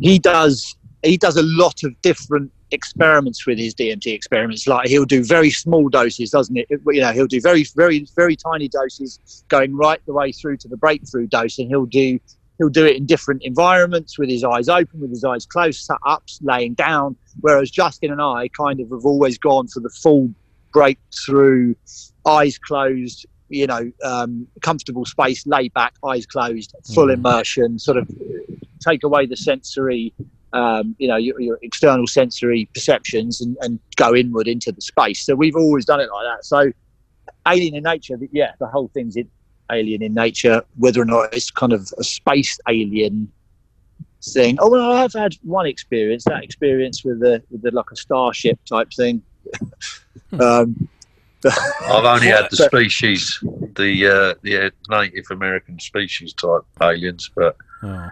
He 0.00 0.18
does 0.18 0.76
he 1.02 1.16
does 1.16 1.36
a 1.36 1.42
lot 1.42 1.82
of 1.84 2.00
different 2.02 2.50
experiments 2.70 3.46
with 3.46 3.58
his 3.58 3.74
DMT 3.74 4.12
experiments. 4.12 4.66
Like 4.66 4.88
he'll 4.88 5.04
do 5.04 5.24
very 5.24 5.50
small 5.50 5.88
doses, 5.88 6.30
doesn't 6.30 6.56
it? 6.56 6.66
You 6.70 7.00
know, 7.00 7.12
he'll 7.12 7.26
do 7.26 7.40
very 7.40 7.64
very 7.76 8.06
very 8.16 8.36
tiny 8.36 8.68
doses, 8.68 9.44
going 9.48 9.76
right 9.76 10.00
the 10.06 10.12
way 10.12 10.32
through 10.32 10.58
to 10.58 10.68
the 10.68 10.76
breakthrough 10.76 11.26
dose, 11.26 11.58
and 11.58 11.68
he'll 11.68 11.86
do 11.86 12.18
he'll 12.58 12.68
do 12.68 12.84
it 12.84 12.96
in 12.96 13.06
different 13.06 13.42
environments 13.42 14.18
with 14.18 14.28
his 14.28 14.44
eyes 14.44 14.68
open, 14.68 15.00
with 15.00 15.10
his 15.10 15.24
eyes 15.24 15.46
closed, 15.46 15.80
sat 15.80 15.98
ups, 16.04 16.40
laying 16.42 16.74
down. 16.74 17.16
Whereas 17.40 17.70
Justin 17.70 18.10
and 18.10 18.20
I 18.20 18.48
kind 18.48 18.80
of 18.80 18.90
have 18.90 19.04
always 19.04 19.38
gone 19.38 19.68
for 19.68 19.80
the 19.80 19.90
full 19.90 20.34
breakthrough, 20.78 21.74
eyes 22.24 22.56
closed, 22.56 23.26
you 23.48 23.66
know, 23.66 23.90
um, 24.04 24.46
comfortable 24.62 25.04
space, 25.04 25.44
lay 25.44 25.68
back, 25.70 25.92
eyes 26.06 26.24
closed, 26.24 26.72
full 26.94 27.08
Mhm. 27.08 27.14
immersion, 27.14 27.78
sort 27.80 27.96
of 27.96 28.08
take 28.78 29.02
away 29.02 29.26
the 29.26 29.36
sensory, 29.36 30.14
um, 30.52 30.94
you 31.00 31.08
know, 31.08 31.16
your, 31.16 31.40
your 31.40 31.58
external 31.62 32.06
sensory 32.06 32.68
perceptions 32.74 33.40
and, 33.40 33.56
and 33.60 33.80
go 33.96 34.14
inward 34.14 34.46
into 34.46 34.70
the 34.70 34.80
space. 34.80 35.20
So 35.26 35.34
we've 35.34 35.56
always 35.56 35.84
done 35.84 35.98
it 35.98 36.10
like 36.14 36.26
that. 36.30 36.44
So 36.44 36.70
alien 37.48 37.74
in 37.74 37.82
nature, 37.82 38.16
yeah, 38.30 38.52
the 38.60 38.68
whole 38.68 38.88
thing's 38.94 39.16
in, 39.16 39.28
alien 39.72 40.00
in 40.00 40.14
nature, 40.14 40.62
whether 40.76 41.02
or 41.02 41.06
not 41.06 41.34
it's 41.34 41.50
kind 41.50 41.72
of 41.72 41.92
a 41.98 42.04
space 42.04 42.56
alien 42.68 43.32
thing. 44.32 44.58
Oh, 44.60 44.70
well, 44.70 44.92
I've 44.92 45.12
had 45.12 45.34
one 45.42 45.66
experience, 45.66 46.22
that 46.24 46.44
experience 46.44 47.04
with 47.04 47.18
the, 47.18 47.42
with 47.50 47.62
the 47.62 47.72
like 47.72 47.90
a 47.92 47.96
starship 47.96 48.60
type 48.64 48.90
thing. 48.96 49.22
Um, 50.40 50.88
I've 51.46 52.04
only 52.04 52.26
had 52.26 52.48
the 52.50 52.56
species, 52.56 53.38
the 53.76 54.06
uh, 54.06 54.34
the 54.42 54.72
Native 54.90 55.26
American 55.30 55.78
species 55.78 56.32
type 56.34 56.62
aliens, 56.82 57.30
but 57.34 57.56
Oh. 57.82 58.10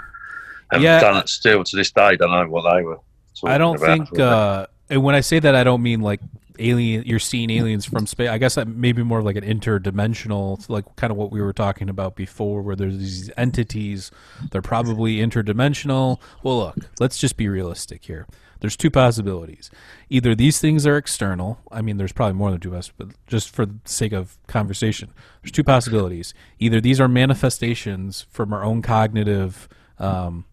haven't 0.71 0.85
Yeah. 0.85 1.01
done 1.01 1.17
it 1.17 1.29
still 1.29 1.65
to 1.65 1.77
this 1.77 1.91
day. 1.91 2.17
Don't 2.17 2.31
know 2.31 2.47
what 2.49 2.73
they 2.73 2.83
were. 2.83 2.99
I 3.45 3.59
don't 3.59 3.77
about. 3.77 3.87
think, 4.09 4.19
uh, 4.21 4.67
and 4.89 5.03
when 5.03 5.15
I 5.17 5.21
say 5.21 5.41
that, 5.41 5.55
I 5.57 5.65
don't 5.65 5.83
mean 5.83 6.01
like 6.01 6.21
alien. 6.61 7.03
You're 7.05 7.19
seeing 7.19 7.51
aliens 7.51 7.85
from 7.85 8.07
space. 8.07 8.29
I 8.31 8.39
guess 8.39 8.55
that 8.55 8.69
maybe 8.69 9.03
more 9.03 9.23
like 9.23 9.37
an 9.37 9.45
interdimensional, 9.45 10.65
like 10.71 10.85
kind 10.97 11.11
of 11.11 11.17
what 11.17 11.33
we 11.33 11.43
were 11.43 11.53
talking 11.53 11.89
about 11.89 12.15
before, 12.17 12.63
where 12.63 12.77
there's 12.77 12.97
these 12.97 13.31
entities. 13.37 14.11
They're 14.53 14.63
probably 14.63 15.17
interdimensional. 15.17 16.19
Well, 16.45 16.59
look, 16.59 16.77
let's 17.01 17.19
just 17.19 17.37
be 17.37 17.49
realistic 17.49 18.05
here. 18.05 18.27
There's 18.67 18.77
two 18.77 18.91
possibilities. 18.91 19.71
Either 20.11 20.35
these 20.35 20.61
things 20.61 20.89
are 20.89 20.97
external. 20.97 21.61
I 21.71 21.83
mean, 21.83 21.99
there's 21.99 22.11
probably 22.11 22.33
more 22.33 22.51
than 22.51 22.59
two 22.59 22.71
of 22.71 22.75
us, 22.75 22.91
but 22.97 23.11
just 23.29 23.49
for 23.49 23.65
the 23.65 23.77
sake 23.85 24.11
of 24.11 24.39
conversation, 24.49 25.13
there's 25.41 25.53
two 25.53 25.63
possibilities. 25.63 26.35
Either 26.59 26.81
these 26.81 27.01
are 27.01 27.07
manifestations 27.07 28.27
from 28.29 28.53
our 28.53 28.65
own 28.65 28.83
cognitive, 28.83 29.69
um, 30.01 30.47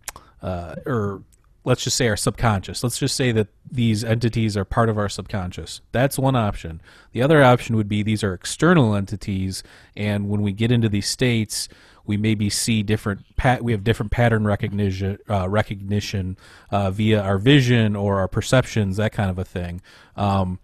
uh, 0.44 0.76
or 0.86 1.24
let's 1.64 1.84
just 1.84 1.98
say 1.98 2.08
our 2.08 2.16
subconscious. 2.16 2.84
Let's 2.84 3.00
just 3.00 3.16
say 3.16 3.32
that 3.32 3.48
these 3.72 4.04
entities 4.04 4.56
are 4.56 4.64
part 4.64 4.90
of 4.90 4.98
our 5.00 5.10
subconscious. 5.10 5.82
That's 5.92 6.20
one 6.20 6.36
option. 6.36 6.84
The 7.14 7.24
other 7.24 7.44
option 7.44 7.76
would 7.78 7.90
be 7.90 8.04
these 8.04 8.24
are 8.24 8.36
external 8.36 8.94
entities, 8.94 9.64
and 9.98 10.30
when 10.30 10.44
we 10.44 10.52
get 10.52 10.72
into 10.72 10.88
these 10.88 11.08
states, 11.08 11.68
we 12.06 12.18
maybe 12.18 12.50
see 12.50 12.84
different. 12.84 13.22
Pat- 13.36 13.64
we 13.64 13.72
have 13.72 13.84
different 13.84 14.12
pattern 14.12 14.46
recognition, 14.46 15.18
uh, 15.30 15.48
recognition 15.50 16.38
uh, 16.72 16.92
via 16.92 17.22
our 17.22 17.38
vision 17.38 17.96
or 17.96 18.20
our 18.20 18.28
perceptions, 18.28 18.98
that 18.98 19.14
kind 19.14 19.30
of 19.30 19.40
a 19.40 19.46
thing. 19.46 19.82
Um, 20.16 20.60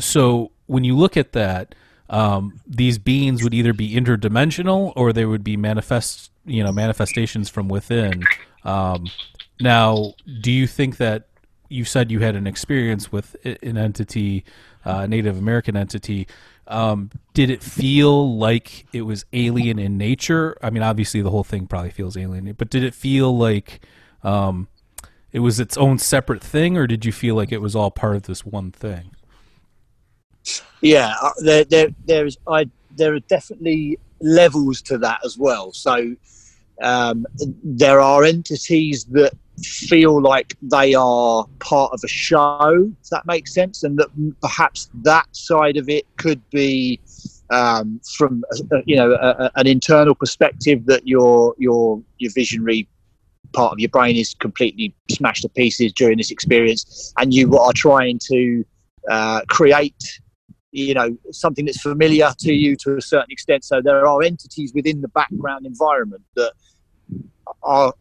so 0.00 0.52
when 0.66 0.84
you 0.84 0.96
look 0.96 1.16
at 1.16 1.32
that, 1.32 1.74
um, 2.08 2.60
these 2.66 2.98
beings 2.98 3.42
would 3.42 3.54
either 3.54 3.72
be 3.72 3.94
interdimensional 3.94 4.92
or 4.96 5.12
they 5.12 5.24
would 5.24 5.42
be 5.42 5.56
manifest, 5.56 6.30
you 6.44 6.62
know, 6.62 6.72
manifestations 6.72 7.48
from 7.48 7.68
within. 7.68 8.22
Um, 8.64 9.06
now, 9.60 10.14
do 10.40 10.52
you 10.52 10.66
think 10.66 10.98
that 10.98 11.28
you 11.68 11.84
said 11.84 12.10
you 12.10 12.20
had 12.20 12.36
an 12.36 12.46
experience 12.46 13.10
with 13.10 13.36
an 13.44 13.76
entity, 13.76 14.44
uh, 14.84 15.06
Native 15.06 15.38
American 15.38 15.76
entity? 15.76 16.28
Um, 16.68 17.10
did 17.32 17.50
it 17.50 17.62
feel 17.62 18.36
like 18.36 18.86
it 18.92 19.02
was 19.02 19.24
alien 19.32 19.78
in 19.78 19.96
nature? 19.96 20.56
I 20.62 20.70
mean, 20.70 20.82
obviously 20.82 21.22
the 21.22 21.30
whole 21.30 21.44
thing 21.44 21.66
probably 21.66 21.90
feels 21.90 22.16
alien, 22.16 22.52
but 22.52 22.70
did 22.70 22.82
it 22.82 22.94
feel 22.94 23.36
like 23.36 23.86
um, 24.22 24.68
it 25.32 25.40
was 25.40 25.60
its 25.60 25.76
own 25.76 25.98
separate 25.98 26.42
thing, 26.42 26.76
or 26.76 26.86
did 26.86 27.04
you 27.04 27.12
feel 27.12 27.34
like 27.36 27.52
it 27.52 27.60
was 27.60 27.76
all 27.76 27.90
part 27.90 28.16
of 28.16 28.22
this 28.24 28.44
one 28.44 28.72
thing? 28.72 29.12
yeah, 30.80 31.14
uh, 31.22 31.30
there, 31.38 31.64
there, 31.64 31.88
there 32.04 32.26
is, 32.26 32.38
I, 32.48 32.68
there 32.94 33.14
are 33.14 33.20
definitely 33.20 33.98
levels 34.20 34.82
to 34.82 34.98
that 34.98 35.20
as 35.24 35.36
well. 35.38 35.72
So 35.72 36.14
um, 36.82 37.26
there 37.62 38.00
are 38.00 38.24
entities 38.24 39.04
that 39.06 39.32
feel 39.62 40.20
like 40.20 40.56
they 40.62 40.94
are 40.94 41.46
part 41.60 41.92
of 41.92 42.00
a 42.04 42.08
show. 42.08 42.90
Does 43.00 43.10
that 43.10 43.26
make 43.26 43.48
sense? 43.48 43.82
And 43.82 43.98
that 43.98 44.08
perhaps 44.40 44.90
that 45.02 45.26
side 45.34 45.76
of 45.76 45.88
it 45.88 46.06
could 46.16 46.42
be 46.50 47.00
um, 47.50 48.00
from 48.16 48.44
uh, 48.72 48.78
you 48.86 48.96
know 48.96 49.12
a, 49.12 49.44
a, 49.44 49.50
an 49.56 49.66
internal 49.66 50.14
perspective 50.14 50.86
that 50.86 51.06
your 51.06 51.54
your 51.58 52.02
your 52.18 52.32
visionary 52.34 52.88
part 53.52 53.72
of 53.72 53.78
your 53.78 53.88
brain 53.88 54.16
is 54.16 54.34
completely 54.34 54.94
smashed 55.10 55.42
to 55.42 55.48
pieces 55.50 55.92
during 55.92 56.18
this 56.18 56.30
experience, 56.30 57.12
and 57.18 57.32
you 57.32 57.56
are 57.56 57.72
trying 57.72 58.18
to 58.30 58.64
uh, 59.10 59.40
create 59.48 60.20
you 60.72 60.94
know 60.94 61.16
something 61.30 61.64
that's 61.64 61.80
familiar 61.80 62.32
to 62.38 62.52
you 62.52 62.76
to 62.76 62.96
a 62.96 63.00
certain 63.00 63.30
extent. 63.30 63.64
So 63.64 63.80
there 63.80 64.06
are 64.06 64.22
entities 64.22 64.72
within 64.74 65.00
the 65.00 65.08
background 65.08 65.66
environment 65.66 66.22
that 66.34 66.52
are 67.62 67.94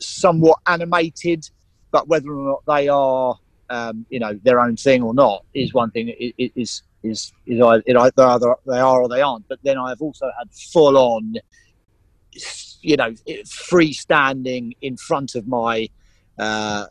somewhat 0.00 0.58
animated, 0.66 1.48
but 1.90 2.08
whether 2.08 2.30
or 2.32 2.46
not 2.52 2.76
they 2.76 2.88
are, 2.88 3.36
um, 3.70 4.06
you 4.08 4.18
know, 4.18 4.38
their 4.42 4.60
own 4.60 4.76
thing 4.76 5.02
or 5.02 5.14
not 5.14 5.44
is 5.54 5.74
one 5.74 5.90
thing. 5.90 6.08
It, 6.08 6.34
it 6.38 6.52
is 6.54 6.82
is 7.02 7.32
is 7.46 7.60
either, 7.60 7.82
it 7.86 7.96
either 7.96 8.22
either 8.22 8.54
they 8.66 8.78
are 8.78 9.02
or 9.02 9.08
they 9.08 9.22
aren't. 9.22 9.48
But 9.48 9.58
then 9.62 9.78
I 9.78 9.90
have 9.90 10.02
also 10.02 10.30
had 10.38 10.50
full 10.52 10.96
on, 10.96 11.34
you 12.80 12.96
know, 12.96 13.12
freestanding 13.44 14.76
in 14.80 14.96
front 14.96 15.34
of 15.34 15.46
my 15.46 15.88
uh, 16.38 16.86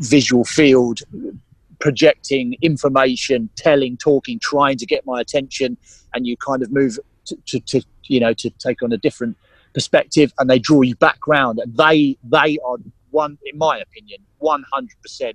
visual 0.00 0.44
field, 0.44 1.00
projecting 1.78 2.56
information, 2.62 3.48
telling, 3.56 3.96
talking, 3.96 4.38
trying 4.38 4.76
to 4.78 4.86
get 4.86 5.04
my 5.06 5.20
attention, 5.20 5.76
and 6.14 6.26
you 6.26 6.36
kind 6.36 6.62
of 6.62 6.72
move 6.72 6.98
to, 7.26 7.36
to, 7.46 7.60
to 7.60 7.82
you 8.04 8.20
know 8.20 8.32
to 8.34 8.50
take 8.50 8.82
on 8.82 8.92
a 8.92 8.98
different 8.98 9.36
perspective 9.74 10.32
and 10.38 10.48
they 10.48 10.58
draw 10.58 10.82
you 10.82 10.94
back 10.96 11.26
round 11.26 11.58
and 11.58 11.76
they 11.76 12.16
they 12.24 12.58
are 12.64 12.76
one 13.10 13.38
in 13.44 13.58
my 13.58 13.78
opinion 13.78 14.18
100% 14.42 15.32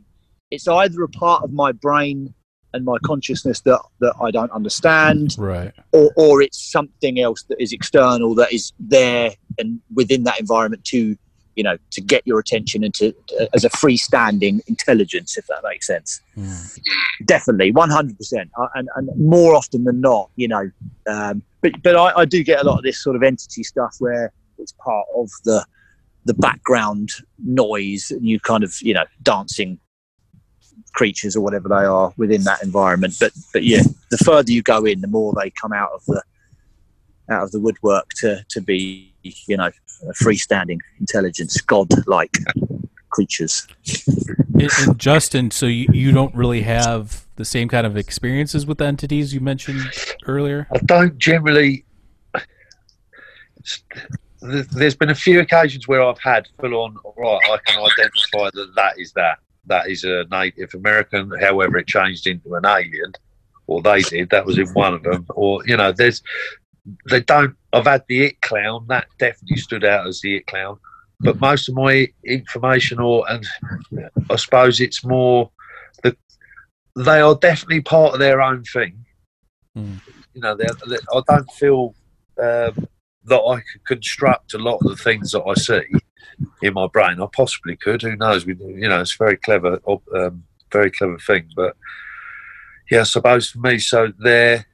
it's 0.51 0.67
either 0.67 1.03
a 1.03 1.07
part 1.09 1.43
of 1.43 1.51
my 1.51 1.71
brain 1.71 2.33
and 2.73 2.85
my 2.85 2.97
consciousness 3.03 3.61
that 3.61 3.79
that 3.99 4.13
I 4.21 4.31
don't 4.31 4.51
understand 4.51 5.35
Right. 5.37 5.73
or 5.91 6.11
or 6.15 6.41
it's 6.41 6.61
something 6.71 7.19
else 7.19 7.43
that 7.49 7.61
is 7.61 7.71
external 7.73 8.35
that 8.35 8.51
is 8.53 8.73
there 8.79 9.31
and 9.57 9.79
within 9.93 10.23
that 10.23 10.39
environment 10.39 10.83
to 10.85 11.15
you 11.57 11.63
know 11.63 11.75
to 11.91 12.01
get 12.01 12.21
your 12.25 12.39
attention 12.39 12.83
and 12.85 12.93
to, 12.93 13.11
to- 13.27 13.49
as 13.53 13.63
a 13.65 13.69
freestanding 13.69 14.59
intelligence 14.67 15.37
if 15.37 15.45
that 15.47 15.61
makes 15.63 15.87
sense. 15.87 16.21
Definitely 17.25 17.73
100% 17.73 18.49
Uh, 18.57 18.67
and, 18.75 18.87
and 18.95 19.09
more 19.19 19.55
often 19.55 19.83
than 19.83 19.99
not 19.99 20.29
you 20.35 20.47
know 20.47 20.69
um, 21.09 21.41
but 21.61 21.71
but 21.83 21.95
I, 21.95 22.21
I 22.21 22.25
do 22.25 22.43
get 22.43 22.61
a 22.61 22.63
lot 22.63 22.77
of 22.77 22.83
this 22.83 23.03
sort 23.03 23.15
of 23.15 23.23
entity 23.23 23.63
stuff 23.63 23.95
where 23.99 24.31
it's 24.59 24.71
part 24.73 25.07
of 25.15 25.29
the 25.43 25.65
the 26.25 26.33
background 26.35 27.09
noise 27.43 28.11
and 28.11 28.23
you 28.25 28.39
kind 28.39 28.63
of 28.63 28.73
you 28.81 28.93
know 28.93 29.05
dancing 29.23 29.79
creatures 30.93 31.35
or 31.35 31.41
whatever 31.41 31.67
they 31.69 31.85
are 31.85 32.11
within 32.17 32.43
that 32.43 32.61
environment. 32.63 33.15
But 33.19 33.31
but 33.53 33.63
yeah 33.63 33.81
the 34.11 34.17
further 34.17 34.51
you 34.51 34.61
go 34.61 34.85
in 34.85 35.01
the 35.01 35.07
more 35.07 35.33
they 35.33 35.49
come 35.61 35.73
out 35.73 35.89
of 35.93 36.03
the 36.05 36.21
out 37.29 37.43
of 37.43 37.51
the 37.51 37.59
woodwork 37.59 38.09
to 38.17 38.43
to 38.49 38.61
be 38.61 39.13
you 39.23 39.57
know 39.57 39.71
a 40.03 40.13
freestanding 40.23 40.79
intelligence 40.99 41.59
god 41.61 41.87
like 42.07 42.37
creatures 43.09 43.67
And, 44.59 44.71
and 44.79 44.99
Justin, 44.99 45.51
so 45.51 45.67
you, 45.67 45.87
you 45.91 46.11
don't 46.11 46.33
really 46.33 46.61
have 46.63 47.25
the 47.35 47.45
same 47.45 47.67
kind 47.67 47.85
of 47.85 47.95
experiences 47.95 48.65
with 48.65 48.81
entities 48.81 49.33
you 49.33 49.39
mentioned 49.39 49.81
earlier? 50.25 50.67
I 50.73 50.79
don't 50.79 51.17
generally. 51.17 51.85
There's 54.41 54.95
been 54.95 55.09
a 55.09 55.15
few 55.15 55.39
occasions 55.41 55.87
where 55.87 56.01
I've 56.03 56.19
had 56.19 56.47
full 56.59 56.75
on, 56.75 56.97
right, 57.17 57.39
I 57.51 57.57
can 57.65 57.79
identify 57.79 58.49
that 58.53 58.73
that 58.75 58.97
is 58.97 59.11
that. 59.13 59.39
That 59.65 59.89
is 59.89 60.03
a 60.05 60.25
Native 60.31 60.73
American, 60.73 61.31
however, 61.41 61.77
it 61.77 61.87
changed 61.87 62.25
into 62.25 62.55
an 62.55 62.65
alien, 62.65 63.11
or 63.67 63.81
they 63.81 64.01
did, 64.01 64.29
that 64.29 64.45
was 64.45 64.57
in 64.57 64.67
one 64.69 64.93
of 64.93 65.03
them. 65.03 65.25
Or, 65.29 65.61
you 65.65 65.75
know, 65.75 65.91
there's, 65.91 66.23
they 67.09 67.21
don't, 67.21 67.55
I've 67.73 67.85
had 67.85 68.03
the 68.07 68.25
It 68.25 68.41
Clown, 68.41 68.85
that 68.89 69.07
definitely 69.19 69.57
stood 69.57 69.83
out 69.85 70.07
as 70.07 70.21
the 70.21 70.37
It 70.37 70.47
Clown. 70.47 70.77
But 71.19 71.39
most 71.39 71.67
of 71.67 71.75
my 71.75 72.07
information, 72.25 72.99
or, 72.99 73.25
and 73.29 73.45
I 74.29 74.35
suppose 74.35 74.79
it's 74.79 75.03
more 75.03 75.49
that 76.03 76.15
they 76.95 77.19
are 77.21 77.35
definitely 77.35 77.81
part 77.81 78.13
of 78.13 78.19
their 78.19 78.41
own 78.41 78.63
thing 78.63 79.03
Mm. 79.77 80.01
You 80.33 80.41
know, 80.41 80.55
they're, 80.55 80.67
they're- 80.87 80.99
I 81.13 81.21
don't 81.27 81.51
feel 81.51 81.93
um, 82.41 82.87
that 83.25 83.39
I 83.41 83.55
could 83.57 83.85
construct 83.87 84.53
a 84.53 84.57
lot 84.57 84.77
of 84.77 84.87
the 84.89 84.95
things 84.95 85.31
that 85.31 85.43
I 85.43 85.53
see 85.53 85.83
in 86.61 86.73
my 86.73 86.87
brain. 86.87 87.21
I 87.21 87.27
possibly 87.35 87.75
could. 87.75 88.01
Who 88.01 88.15
knows? 88.15 88.45
We, 88.45 88.55
you 88.55 88.89
know, 88.89 89.01
it's 89.01 89.15
very 89.15 89.37
clever, 89.37 89.79
um, 90.15 90.43
very 90.71 90.91
clever 90.91 91.17
thing. 91.19 91.49
But 91.55 91.75
yeah, 92.89 93.01
I 93.01 93.03
suppose 93.03 93.49
for 93.49 93.59
me, 93.59 93.79
so 93.79 94.11
they're 94.19 94.65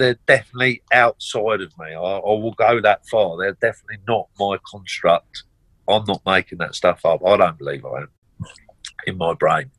they're 0.00 0.18
definitely 0.26 0.82
outside 0.92 1.60
of 1.60 1.72
me. 1.78 1.88
I, 1.94 1.94
I 1.94 2.32
will 2.42 2.54
go 2.54 2.80
that 2.80 3.06
far. 3.06 3.36
They're 3.36 3.52
definitely 3.60 4.02
not 4.08 4.28
my 4.38 4.58
construct. 4.68 5.44
I'm 5.88 6.04
not 6.06 6.22
making 6.26 6.58
that 6.58 6.74
stuff 6.74 7.04
up. 7.04 7.24
I 7.24 7.36
don't 7.36 7.58
believe 7.58 7.84
I 7.84 7.98
am 8.02 8.08
in 9.06 9.16
my 9.16 9.34
brain, 9.34 9.70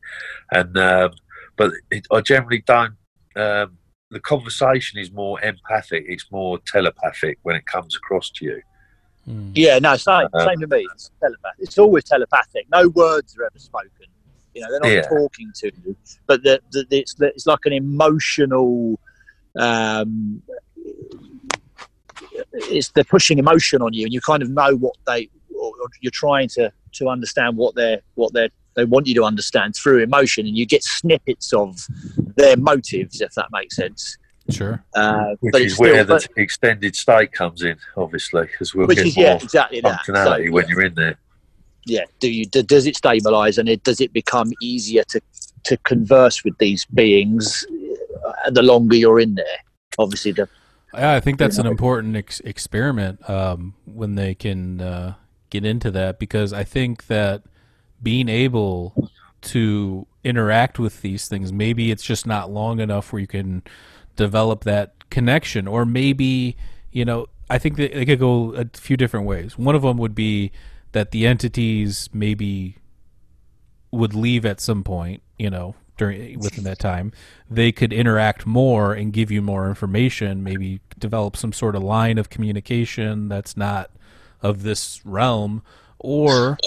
and 0.52 0.78
um, 0.78 1.12
but 1.58 1.72
it, 1.90 2.08
I 2.12 2.22
generally 2.22 2.64
don't. 2.66 2.96
Um, 3.36 3.78
the 4.10 4.20
conversation 4.20 5.00
is 5.00 5.12
more 5.12 5.42
empathic. 5.42 6.06
It's 6.08 6.30
more 6.32 6.60
telepathic 6.68 7.40
when 7.44 7.56
it 7.56 7.66
comes 7.66 7.96
across 7.96 8.30
to 8.32 8.46
you. 8.46 8.62
Mm. 9.30 9.52
Yeah, 9.56 9.80
no, 9.80 9.96
same, 9.96 10.28
Uh, 10.34 10.46
same 10.46 10.60
to 10.60 10.68
me. 10.68 10.88
It's 10.94 11.12
telepathic. 11.20 11.60
It's 11.60 11.78
always 11.78 12.04
telepathic. 12.04 12.68
No 12.72 12.90
words 12.90 13.38
are 13.38 13.46
ever 13.46 13.60
spoken. 13.60 14.08
You 14.54 14.62
know, 14.62 14.68
they're 14.70 14.80
not 14.82 14.90
Yeah. 14.90 15.08
talking 15.08 15.52
to 15.56 15.72
you, 15.86 15.96
but 16.28 16.44
the, 16.44 16.62
the, 16.72 16.86
it's 16.92 17.16
it's 17.20 17.46
like 17.46 17.66
an 17.66 17.74
emotional. 17.74 19.00
Um, 19.60 20.42
it's 22.54 22.90
they're 22.90 23.04
pushing 23.04 23.40
emotion 23.40 23.82
on 23.82 23.94
you, 23.94 24.06
and 24.06 24.14
you 24.14 24.22
kind 24.22 24.42
of 24.44 24.50
know 24.50 24.76
what 24.76 24.96
they. 25.08 25.30
Or 25.60 25.68
or 25.82 25.88
you're 26.02 26.12
trying 26.12 26.48
to 26.50 26.72
to 26.94 27.10
understand 27.10 27.58
what 27.58 27.76
they're 27.76 28.02
what 28.16 28.34
they're 28.34 28.50
they 28.76 28.86
want 28.86 29.06
you 29.06 29.16
to 29.16 29.24
understand 29.24 29.76
through 29.76 30.00
emotion, 30.00 30.48
and 30.48 30.58
you 30.58 30.66
get 30.66 30.84
snippets 30.84 31.54
of 31.54 31.86
their 32.38 32.58
motives, 32.58 33.22
if 33.22 33.34
that 33.34 33.48
makes 33.52 33.76
sense. 33.76 34.18
Sure. 34.50 34.84
Uh, 34.96 35.36
Which 35.40 35.52
but 35.52 35.62
is 35.62 35.74
it's 35.74 35.80
where 35.80 36.04
still, 36.04 36.18
the 36.18 36.30
extended 36.42 36.96
stay 36.96 37.28
comes 37.28 37.64
in, 37.64 37.78
obviously, 37.96 38.44
because 38.44 38.74
we'll 38.74 38.88
but, 38.88 38.96
which 38.96 38.98
get 38.98 39.08
is 39.08 39.16
more 39.18 39.26
yeah, 39.26 39.36
exactly 39.36 39.82
that. 39.82 40.00
functionality 40.02 40.48
So, 40.48 40.52
when 40.52 40.68
you're 40.68 40.86
in 40.86 40.94
there. 40.96 41.18
yeah 41.86 42.06
do 42.20 42.30
you 42.32 42.46
do, 42.46 42.64
does 42.64 42.86
it 42.86 42.96
stabilize 42.96 43.58
and 43.58 43.68
it 43.70 43.84
does 43.84 44.02
it 44.02 44.14
become 44.14 44.52
easier 44.62 45.04
to 45.06 45.22
to 45.64 45.78
converse 45.78 46.44
with 46.44 46.58
these 46.58 46.86
beings 46.86 47.66
uh, 48.26 48.50
the 48.52 48.62
longer 48.62 48.96
you're 48.96 49.20
in 49.20 49.36
there 49.36 49.60
obviously 50.00 50.32
the 50.32 50.48
Yeah, 50.94 51.14
I 51.14 51.20
think 51.20 51.38
that's 51.38 51.58
an 51.58 51.68
important 51.68 52.16
ex- 52.16 52.40
experiment 52.42 53.30
um, 53.30 53.76
when 53.86 54.16
they 54.16 54.36
can 54.36 54.82
uh, 54.82 55.14
get 55.50 55.66
into 55.66 55.92
that 55.92 56.20
because 56.20 56.54
I 56.54 56.64
think 56.64 57.08
that 57.08 57.44
being 58.02 58.30
able 58.30 59.10
to 59.42 60.08
interact 60.24 60.80
with 60.80 61.02
these 61.02 61.28
things, 61.28 61.52
maybe 61.52 61.92
it's 61.92 62.04
just 62.04 62.26
not 62.26 62.52
long 62.52 62.80
enough 62.80 63.12
where 63.12 63.20
you 63.20 63.28
can 63.28 63.64
develop 64.16 64.64
that 64.64 65.10
connection, 65.10 65.68
or 65.68 65.86
maybe 65.86 66.58
you 66.92 67.06
know, 67.06 67.28
I 67.50 67.58
think 67.58 67.78
that 67.78 67.98
it 67.98 68.06
could 68.06 68.20
go 68.20 68.54
a 68.54 68.66
few 68.74 68.98
different 68.98 69.26
ways. 69.26 69.58
One 69.58 69.76
of 69.76 69.82
them 69.82 69.98
would 69.98 70.16
be 70.16 70.52
that 70.92 71.12
the 71.12 71.26
entities 71.26 72.10
maybe 72.14 72.78
would 73.92 74.14
leave 74.14 74.46
at 74.46 74.60
some 74.60 74.84
point, 74.84 75.22
you 75.38 75.50
know, 75.50 75.76
during 75.98 76.40
within 76.40 76.64
that 76.64 76.80
time, 76.80 77.12
they 77.50 77.72
could 77.72 77.94
interact 77.94 78.46
more 78.46 78.94
and 78.94 79.14
give 79.14 79.30
you 79.30 79.42
more 79.42 79.68
information, 79.70 80.44
maybe 80.44 80.80
develop 80.98 81.38
some 81.38 81.54
sort 81.54 81.76
of 81.76 81.84
line 81.84 82.18
of 82.18 82.30
communication 82.30 83.28
that's 83.28 83.56
not 83.56 83.92
of 84.42 84.64
this 84.64 85.06
realm. 85.06 85.62
Or 86.00 86.58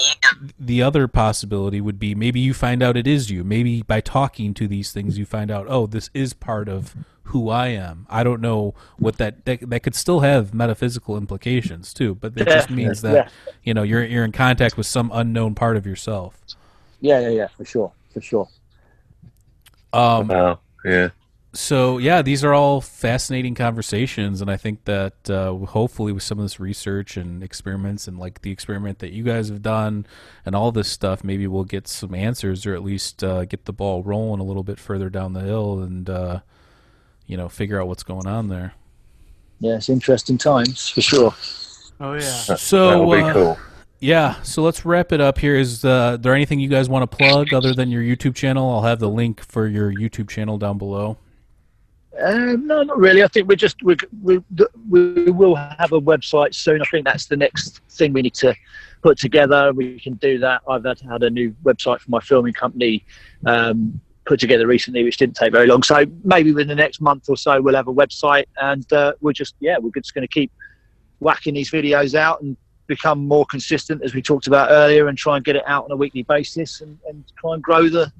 the 0.57 0.81
other 0.81 1.09
possibility 1.09 1.81
would 1.81 1.99
be 1.99 2.15
maybe 2.15 2.39
you 2.39 2.53
find 2.53 2.81
out 2.81 2.95
it 2.95 3.05
is 3.05 3.29
you. 3.29 3.43
Maybe 3.43 3.81
by 3.81 3.99
talking 3.99 4.53
to 4.53 4.67
these 4.67 4.93
things, 4.93 5.17
you 5.17 5.25
find 5.25 5.51
out, 5.51 5.65
oh, 5.67 5.87
this 5.87 6.09
is 6.13 6.33
part 6.33 6.69
of 6.69 6.95
who 7.23 7.49
I 7.49 7.67
am. 7.67 8.07
I 8.09 8.23
don't 8.23 8.39
know 8.39 8.73
what 8.97 9.17
that 9.17 9.43
that, 9.43 9.69
that 9.69 9.81
could 9.81 9.95
still 9.95 10.21
have 10.21 10.53
metaphysical 10.53 11.17
implications 11.17 11.93
too, 11.93 12.15
but 12.15 12.33
it 12.37 12.47
just 12.47 12.69
means 12.69 13.01
that 13.01 13.29
you 13.63 13.73
know 13.73 13.83
you're 13.83 14.05
you're 14.05 14.23
in 14.23 14.31
contact 14.31 14.77
with 14.77 14.85
some 14.85 15.11
unknown 15.13 15.55
part 15.55 15.75
of 15.75 15.85
yourself. 15.85 16.39
Yeah 17.01 17.19
yeah 17.19 17.29
yeah 17.29 17.47
for 17.47 17.65
sure 17.65 17.91
for 18.13 18.21
sure 18.21 18.47
Um, 19.93 20.29
Oh, 20.31 20.59
yeah. 20.83 21.09
so 21.53 21.97
yeah, 21.99 22.21
these 22.21 22.43
are 22.43 22.53
all 22.53 22.81
fascinating 22.81 23.55
conversations, 23.55 24.41
and 24.41 24.51
I 24.51 24.57
think 24.57 24.83
that 24.85 25.29
uh, 25.29 25.53
hopefully 25.67 26.11
with 26.11 26.23
some 26.23 26.37
of 26.37 26.43
this 26.45 26.59
research 26.59 27.15
and 27.17 27.41
experiments, 27.41 28.07
and 28.07 28.19
like 28.19 28.41
the 28.41 28.51
experiment 28.51 28.99
that 28.99 29.11
you 29.13 29.23
guys 29.23 29.47
have 29.49 29.61
done, 29.61 30.05
and 30.45 30.53
all 30.55 30.71
this 30.73 30.89
stuff, 30.89 31.23
maybe 31.23 31.47
we'll 31.47 31.63
get 31.63 31.87
some 31.87 32.13
answers, 32.13 32.65
or 32.65 32.75
at 32.75 32.83
least 32.83 33.23
uh, 33.23 33.45
get 33.45 33.65
the 33.65 33.73
ball 33.73 34.03
rolling 34.03 34.41
a 34.41 34.43
little 34.43 34.63
bit 34.63 34.79
further 34.79 35.09
down 35.09 35.31
the 35.33 35.41
hill, 35.41 35.81
and 35.81 36.09
uh, 36.09 36.39
you 37.25 37.37
know, 37.37 37.47
figure 37.49 37.79
out 37.81 37.87
what's 37.87 38.03
going 38.03 38.27
on 38.27 38.49
there. 38.49 38.73
yeah 39.59 39.75
it's 39.77 39.89
interesting 39.89 40.37
times 40.37 40.89
for 40.89 41.01
sure 41.01 41.33
Oh 42.01 42.13
yeah. 42.13 42.19
So 42.19 42.89
That'll 42.89 43.09
be 43.11 43.21
uh, 43.21 43.33
cool. 43.33 43.57
Yeah, 43.99 44.41
so 44.43 44.61
let's 44.61 44.85
wrap 44.85 45.11
it 45.11 45.21
up 45.21 45.37
here. 45.37 45.55
Is 45.55 45.85
uh, 45.85 46.17
there 46.17 46.35
anything 46.35 46.59
you 46.59 46.69
guys 46.69 46.89
want 46.89 47.09
to 47.09 47.17
plug 47.17 47.53
other 47.53 47.73
than 47.73 47.89
your 47.89 48.03
YouTube 48.03 48.35
channel? 48.35 48.69
I'll 48.69 48.83
have 48.83 48.99
the 48.99 49.09
link 49.09 49.41
for 49.41 49.67
your 49.67 49.91
YouTube 49.91 50.29
channel 50.29 50.57
down 50.57 50.77
below. 50.77 51.17
Um, 52.21 52.67
no, 52.67 52.81
not 52.83 52.97
really. 52.97 53.23
I 53.23 53.27
think 53.27 53.47
we're 53.47 53.55
just 53.55 53.81
we 53.83 53.97
we 54.21 54.41
we 54.89 55.31
will 55.31 55.55
have 55.55 55.91
a 55.91 55.99
website 55.99 56.55
soon. 56.55 56.81
I 56.81 56.85
think 56.85 57.05
that's 57.05 57.25
the 57.25 57.35
next 57.35 57.81
thing 57.89 58.13
we 58.13 58.21
need 58.21 58.35
to 58.35 58.55
put 59.01 59.17
together. 59.17 59.73
We 59.73 59.99
can 59.99 60.13
do 60.15 60.39
that. 60.39 60.61
I've 60.67 60.85
had, 60.85 60.99
had 61.01 61.23
a 61.23 61.29
new 61.29 61.53
website 61.63 61.99
for 61.99 62.09
my 62.09 62.21
filming 62.21 62.53
company 62.53 63.05
um, 63.45 63.99
put 64.25 64.39
together 64.39 64.65
recently, 64.65 65.03
which 65.03 65.17
didn't 65.17 65.35
take 65.35 65.51
very 65.51 65.67
long. 65.67 65.83
So 65.83 66.05
maybe 66.23 66.53
within 66.53 66.69
the 66.69 66.75
next 66.75 67.01
month 67.01 67.29
or 67.29 67.35
so, 67.35 67.61
we'll 67.61 67.75
have 67.75 67.87
a 67.89 67.93
website, 67.93 68.45
and 68.61 68.91
uh, 68.93 69.13
we're 69.19 69.33
just 69.33 69.55
yeah, 69.59 69.77
we're 69.77 69.91
just 69.91 70.13
going 70.13 70.27
to 70.27 70.33
keep 70.33 70.51
whacking 71.19 71.53
these 71.53 71.71
videos 71.71 72.15
out 72.15 72.41
and 72.41 72.55
become 72.87 73.27
more 73.27 73.45
consistent, 73.45 74.03
as 74.03 74.13
we 74.13 74.21
talked 74.21 74.47
about 74.47 74.69
earlier, 74.71 75.07
and 75.07 75.17
try 75.17 75.35
and 75.35 75.45
get 75.45 75.55
it 75.55 75.63
out 75.67 75.85
on 75.85 75.91
a 75.91 75.95
weekly 75.95 76.23
basis, 76.23 76.81
and, 76.81 76.97
and 77.07 77.23
try 77.37 77.53
and 77.53 77.63
grow 77.63 77.89
the 77.89 78.11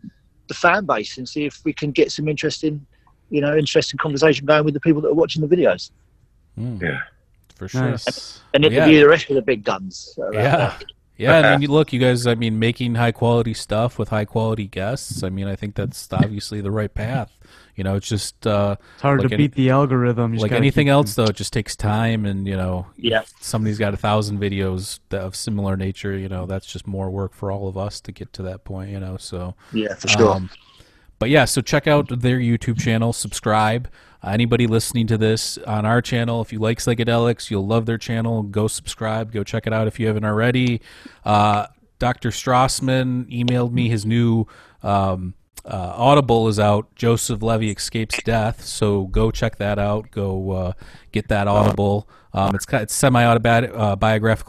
the 0.47 0.53
fan 0.53 0.85
base 0.85 1.17
and 1.17 1.27
see 1.27 1.43
if 1.45 1.59
we 1.65 1.73
can 1.73 1.91
get 1.91 2.11
some 2.11 2.27
interesting 2.27 2.85
you 3.31 3.41
know, 3.41 3.57
interesting 3.57 3.97
conversation 3.97 4.45
going 4.45 4.63
with 4.63 4.75
the 4.75 4.79
people 4.79 5.01
that 5.01 5.09
are 5.09 5.15
watching 5.15 5.41
the 5.41 5.55
videos 5.55 5.89
Hmm, 6.55 6.77
Yeah. 6.79 6.99
for 7.55 7.67
sure. 7.67 7.89
Nice. 7.89 8.43
and 8.53 8.63
Yeah. 8.63 8.69
interview 8.69 8.99
the 8.99 9.09
rest 9.09 9.29
of 9.31 9.35
the 9.35 9.41
big 9.41 9.63
guns. 9.63 10.13
So, 10.15 10.27
uh, 10.27 10.31
Yeah. 10.31 10.77
Yeah, 11.17 11.37
I 11.39 11.57
mean, 11.57 11.69
look, 11.71 11.93
you 11.93 11.99
guys. 11.99 12.27
I 12.27 12.35
mean, 12.35 12.59
making 12.59 12.95
high 12.95 13.13
quality 13.13 13.53
stuff 13.53 13.97
with 13.97 14.09
high 14.09 14.25
quality 14.25 14.67
guests. 14.67 15.23
I 15.23 15.29
mean, 15.29 15.47
I 15.47 15.55
think 15.55 15.75
that's 15.75 16.11
obviously 16.11 16.59
the 16.59 16.71
right 16.71 16.93
path. 16.93 17.31
You 17.75 17.83
know, 17.83 17.95
it's 17.95 18.07
just 18.07 18.47
uh, 18.47 18.77
It's 18.93 19.01
hard 19.01 19.19
Like 19.19 19.29
to 19.29 19.33
any- 19.35 19.43
beat 19.47 19.55
the 19.55 19.69
algorithm. 19.69 20.33
You 20.33 20.39
like 20.39 20.51
anything 20.51 20.87
keep- 20.87 20.91
else, 20.91 21.15
though. 21.15 21.25
It 21.25 21.35
just 21.35 21.51
takes 21.53 21.75
time, 21.75 22.25
and 22.25 22.47
you 22.47 22.55
know, 22.55 22.87
Yeah. 22.97 23.23
somebody's 23.41 23.77
got 23.77 23.93
a 23.93 23.97
thousand 23.97 24.39
videos 24.39 24.99
that 25.09 25.21
of 25.21 25.35
similar 25.35 25.75
nature. 25.77 26.17
You 26.17 26.29
know, 26.29 26.45
that's 26.45 26.65
just 26.65 26.87
more 26.87 27.09
work 27.09 27.33
for 27.33 27.51
all 27.51 27.67
of 27.67 27.77
us 27.77 27.99
to 28.01 28.11
get 28.11 28.31
to 28.33 28.43
that 28.43 28.63
point. 28.63 28.91
You 28.91 28.99
know, 28.99 29.17
so 29.17 29.55
yeah, 29.73 29.93
for 29.95 30.07
sure. 30.07 30.31
Um, 30.35 30.49
but 31.19 31.29
yeah, 31.29 31.45
so 31.45 31.61
check 31.61 31.87
out 31.87 32.21
their 32.21 32.39
YouTube 32.39 32.79
channel, 32.79 33.13
subscribe. 33.13 33.87
Uh, 34.23 34.29
anybody 34.31 34.67
listening 34.67 35.07
to 35.07 35.17
this 35.17 35.57
on 35.59 35.85
our 35.85 36.01
channel, 36.01 36.41
if 36.41 36.51
you 36.51 36.59
like 36.59 36.79
psychedelics, 36.79 37.49
you'll 37.51 37.65
love 37.67 37.85
their 37.85 37.97
channel. 37.97 38.41
Go 38.43 38.67
subscribe. 38.67 39.31
Go 39.31 39.43
check 39.43 39.67
it 39.67 39.73
out 39.73 39.87
if 39.87 39.99
you 39.99 40.07
haven't 40.07 40.25
already. 40.25 40.81
Uh, 41.23 41.67
Dr. 41.99 42.29
Strassman 42.29 43.25
emailed 43.31 43.71
me 43.71 43.87
his 43.87 44.05
new 44.05 44.45
um, 44.83 45.33
uh, 45.65 45.93
Audible 45.95 46.47
is 46.47 46.59
out. 46.59 46.93
Joseph 46.95 47.41
Levi 47.41 47.65
escapes 47.65 48.21
death. 48.23 48.63
So 48.63 49.05
go 49.05 49.31
check 49.31 49.57
that 49.57 49.79
out. 49.79 50.11
Go 50.11 50.51
uh, 50.51 50.73
get 51.11 51.27
that 51.29 51.47
Audible. 51.47 52.07
Um, 52.33 52.55
it's 52.55 52.65
it's 52.71 52.93
semi 52.93 53.23
uh, 53.23 53.95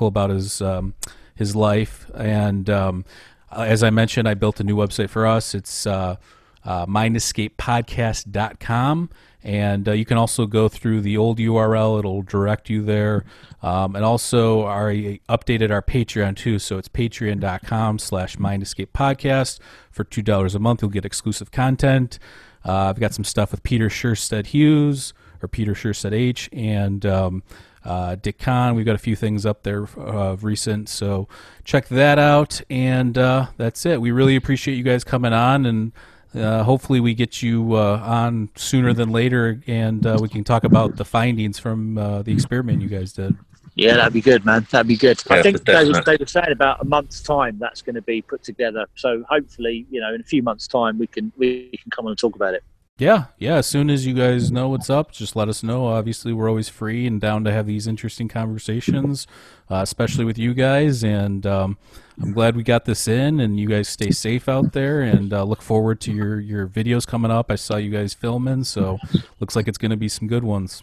about 0.09 0.31
his 0.31 0.61
um, 0.61 0.95
his 1.35 1.57
life 1.57 2.11
and. 2.15 2.71
Um, 2.71 3.05
uh, 3.51 3.63
as 3.63 3.83
I 3.83 3.91
mentioned, 3.91 4.29
I 4.29 4.35
built 4.35 4.61
a 4.61 4.65
new 4.65 4.77
website 4.77 5.09
for 5.09 5.27
us. 5.27 5.55
It's 5.55 5.87
uh, 5.87 6.17
uh, 6.65 6.85
mindescapepodcast.com. 6.87 9.11
And 9.47 9.89
uh, 9.89 9.93
you 9.93 10.05
can 10.05 10.19
also 10.19 10.45
go 10.45 10.69
through 10.69 11.03
the 11.03 11.17
old 11.17 11.39
URL, 11.39 12.01
it'll 12.01 12.23
direct 12.23 12.69
you 12.69 12.83
there. 12.83 13.25
Um, 13.63 13.95
and 13.95 14.05
also, 14.05 14.65
our, 14.65 14.91
I 14.91 15.21
updated 15.29 15.71
our 15.71 15.83
Patreon 15.83 16.37
too. 16.37 16.59
So 16.59 16.79
it's 16.79 16.89
patreon.com 16.89 18.01
slash 18.01 18.37
mindescapepodcast. 18.39 19.61
For 19.93 20.05
$2 20.05 20.55
a 20.55 20.59
month, 20.59 20.83
you'll 20.83 20.91
get 20.91 21.05
exclusive 21.05 21.53
content. 21.53 22.19
Uh, 22.65 22.91
I've 22.91 22.99
got 22.99 23.15
some 23.15 23.23
stuff 23.23 23.53
with 23.53 23.63
Peter 23.63 23.89
Sjöstedt-Hughes 23.89 25.15
or 25.41 25.49
Peter 25.49 25.75
Sjöstedt-H. 25.75 26.51
And. 26.53 27.07
Um, 27.07 27.43
uh, 27.85 28.17
Dick 28.17 28.41
Kahn. 28.41 28.75
We've 28.75 28.85
got 28.85 28.97
a 28.97 28.99
few 28.99 29.15
things 29.15 29.47
up 29.47 29.63
there 29.63 29.87
uh, 29.97 30.37
recent, 30.41 30.89
so 30.89 31.29
check 31.63 31.87
that 31.87 32.19
out. 32.19 32.61
And 32.69 33.17
uh, 33.17 33.47
that's 33.59 33.87
it. 33.87 34.01
We 34.01 34.11
really 34.11 34.35
appreciate 34.35 34.75
you 34.75 34.83
guys 34.83 35.05
coming 35.05 35.33
on, 35.33 35.65
and 35.65 35.93
uh, 36.35 36.63
hopefully 36.65 37.01
we 37.01 37.15
get 37.15 37.43
you 37.43 37.75
uh, 37.75 38.01
on 38.05 38.51
sooner 38.57 38.93
than 38.93 39.11
later, 39.11 39.63
and 39.67 40.07
uh, 40.07 40.19
we 40.21 40.29
can 40.29 40.45
talk 40.45 40.65
about 40.65 40.97
the 40.97 41.05
findings 41.05 41.59
from 41.59 41.99
uh, 41.99 42.23
the 42.23 42.33
experiment 42.33 42.83
you 42.83 42.89
guys 42.89 43.13
did. 43.13 43.37
Yeah, 43.75 43.97
that'd 43.97 44.15
be 44.15 44.23
good, 44.23 44.47
man. 44.47 44.67
That'd 44.71 44.89
be 44.89 44.97
good. 44.97 45.23
I 45.29 45.43
think 45.43 45.63
they 45.65 45.85
was, 45.85 46.01
they 46.07 46.17
were 46.19 46.27
saying 46.27 46.51
about 46.51 46.81
a 46.81 46.85
month's 46.87 47.21
time 47.21 47.59
that's 47.59 47.83
going 47.83 47.95
to 47.95 48.03
be 48.03 48.23
put 48.23 48.43
together. 48.43 48.87
So 48.95 49.23
hopefully, 49.29 49.87
you 49.91 50.01
know, 50.01 50.15
in 50.15 50.21
a 50.23 50.25
few 50.25 50.43
months' 50.43 50.67
time, 50.67 50.99
we 50.99 51.07
can 51.07 51.31
we 51.37 51.71
can 51.83 51.91
come 51.91 52.07
on 52.07 52.13
and 52.13 52.19
talk 52.19 52.35
about 52.37 52.55
it. 52.55 52.65
Yeah, 52.99 53.27
yeah. 53.39 53.57
As 53.57 53.67
soon 53.67 53.91
as 53.91 54.07
you 54.07 54.15
guys 54.15 54.51
know 54.51 54.69
what's 54.69 54.89
up, 54.89 55.13
just 55.13 55.37
let 55.37 55.51
us 55.51 55.63
know. 55.63 55.87
Obviously, 55.87 56.33
we're 56.33 56.49
always 56.49 56.71
free 56.71 57.07
and 57.07 57.21
down 57.21 57.45
to 57.45 57.53
have 57.53 57.67
these 57.67 57.87
interesting 57.87 58.27
conversations, 58.27 59.27
uh, 59.71 59.81
especially 59.83 60.25
with 60.25 60.39
you 60.39 60.55
guys. 60.55 61.05
And 61.05 61.47
um, 61.47 61.77
I'm 62.23 62.33
glad 62.33 62.57
we 62.57 62.63
got 62.63 62.87
this 62.87 63.07
in. 63.07 63.41
And 63.41 63.61
you 63.61 63.69
guys 63.69 63.87
stay 63.87 64.11
safe 64.11 64.49
out 64.49 64.73
there. 64.73 65.03
And 65.03 65.35
uh, 65.35 65.45
look 65.45 65.61
forward 65.61 66.01
to 66.03 66.13
your 66.13 66.41
your 66.41 66.67
videos 66.67 67.07
coming 67.07 67.31
up. 67.31 67.51
I 67.51 67.57
saw 67.57 67.77
you 67.77 67.91
guys 67.91 68.15
filming, 68.15 68.65
so 68.65 68.99
looks 69.41 69.55
like 69.55 69.69
it's 69.69 69.79
going 69.79 69.91
to 69.91 69.99
be 69.99 70.09
some 70.09 70.27
good 70.27 70.45
ones. 70.45 70.83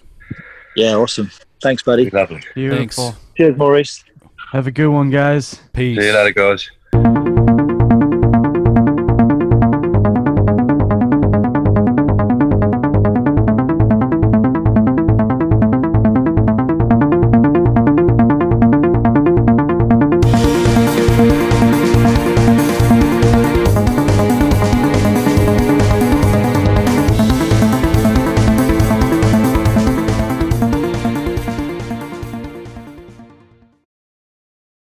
Yeah, 0.76 0.94
awesome. 0.96 1.32
Thanks, 1.64 1.82
buddy. 1.82 2.12
Lovely. 2.12 2.44
Beautiful. 2.54 3.12
Thanks. 3.12 3.20
Cheers, 3.38 3.58
Maurice. 3.58 4.04
Have 4.52 4.68
a 4.68 4.72
good 4.72 4.90
one, 4.90 5.10
guys. 5.10 5.60
Peace. 5.74 5.98
See 5.98 6.06
you 6.06 6.14
later, 6.14 6.32
guys. 6.32 6.70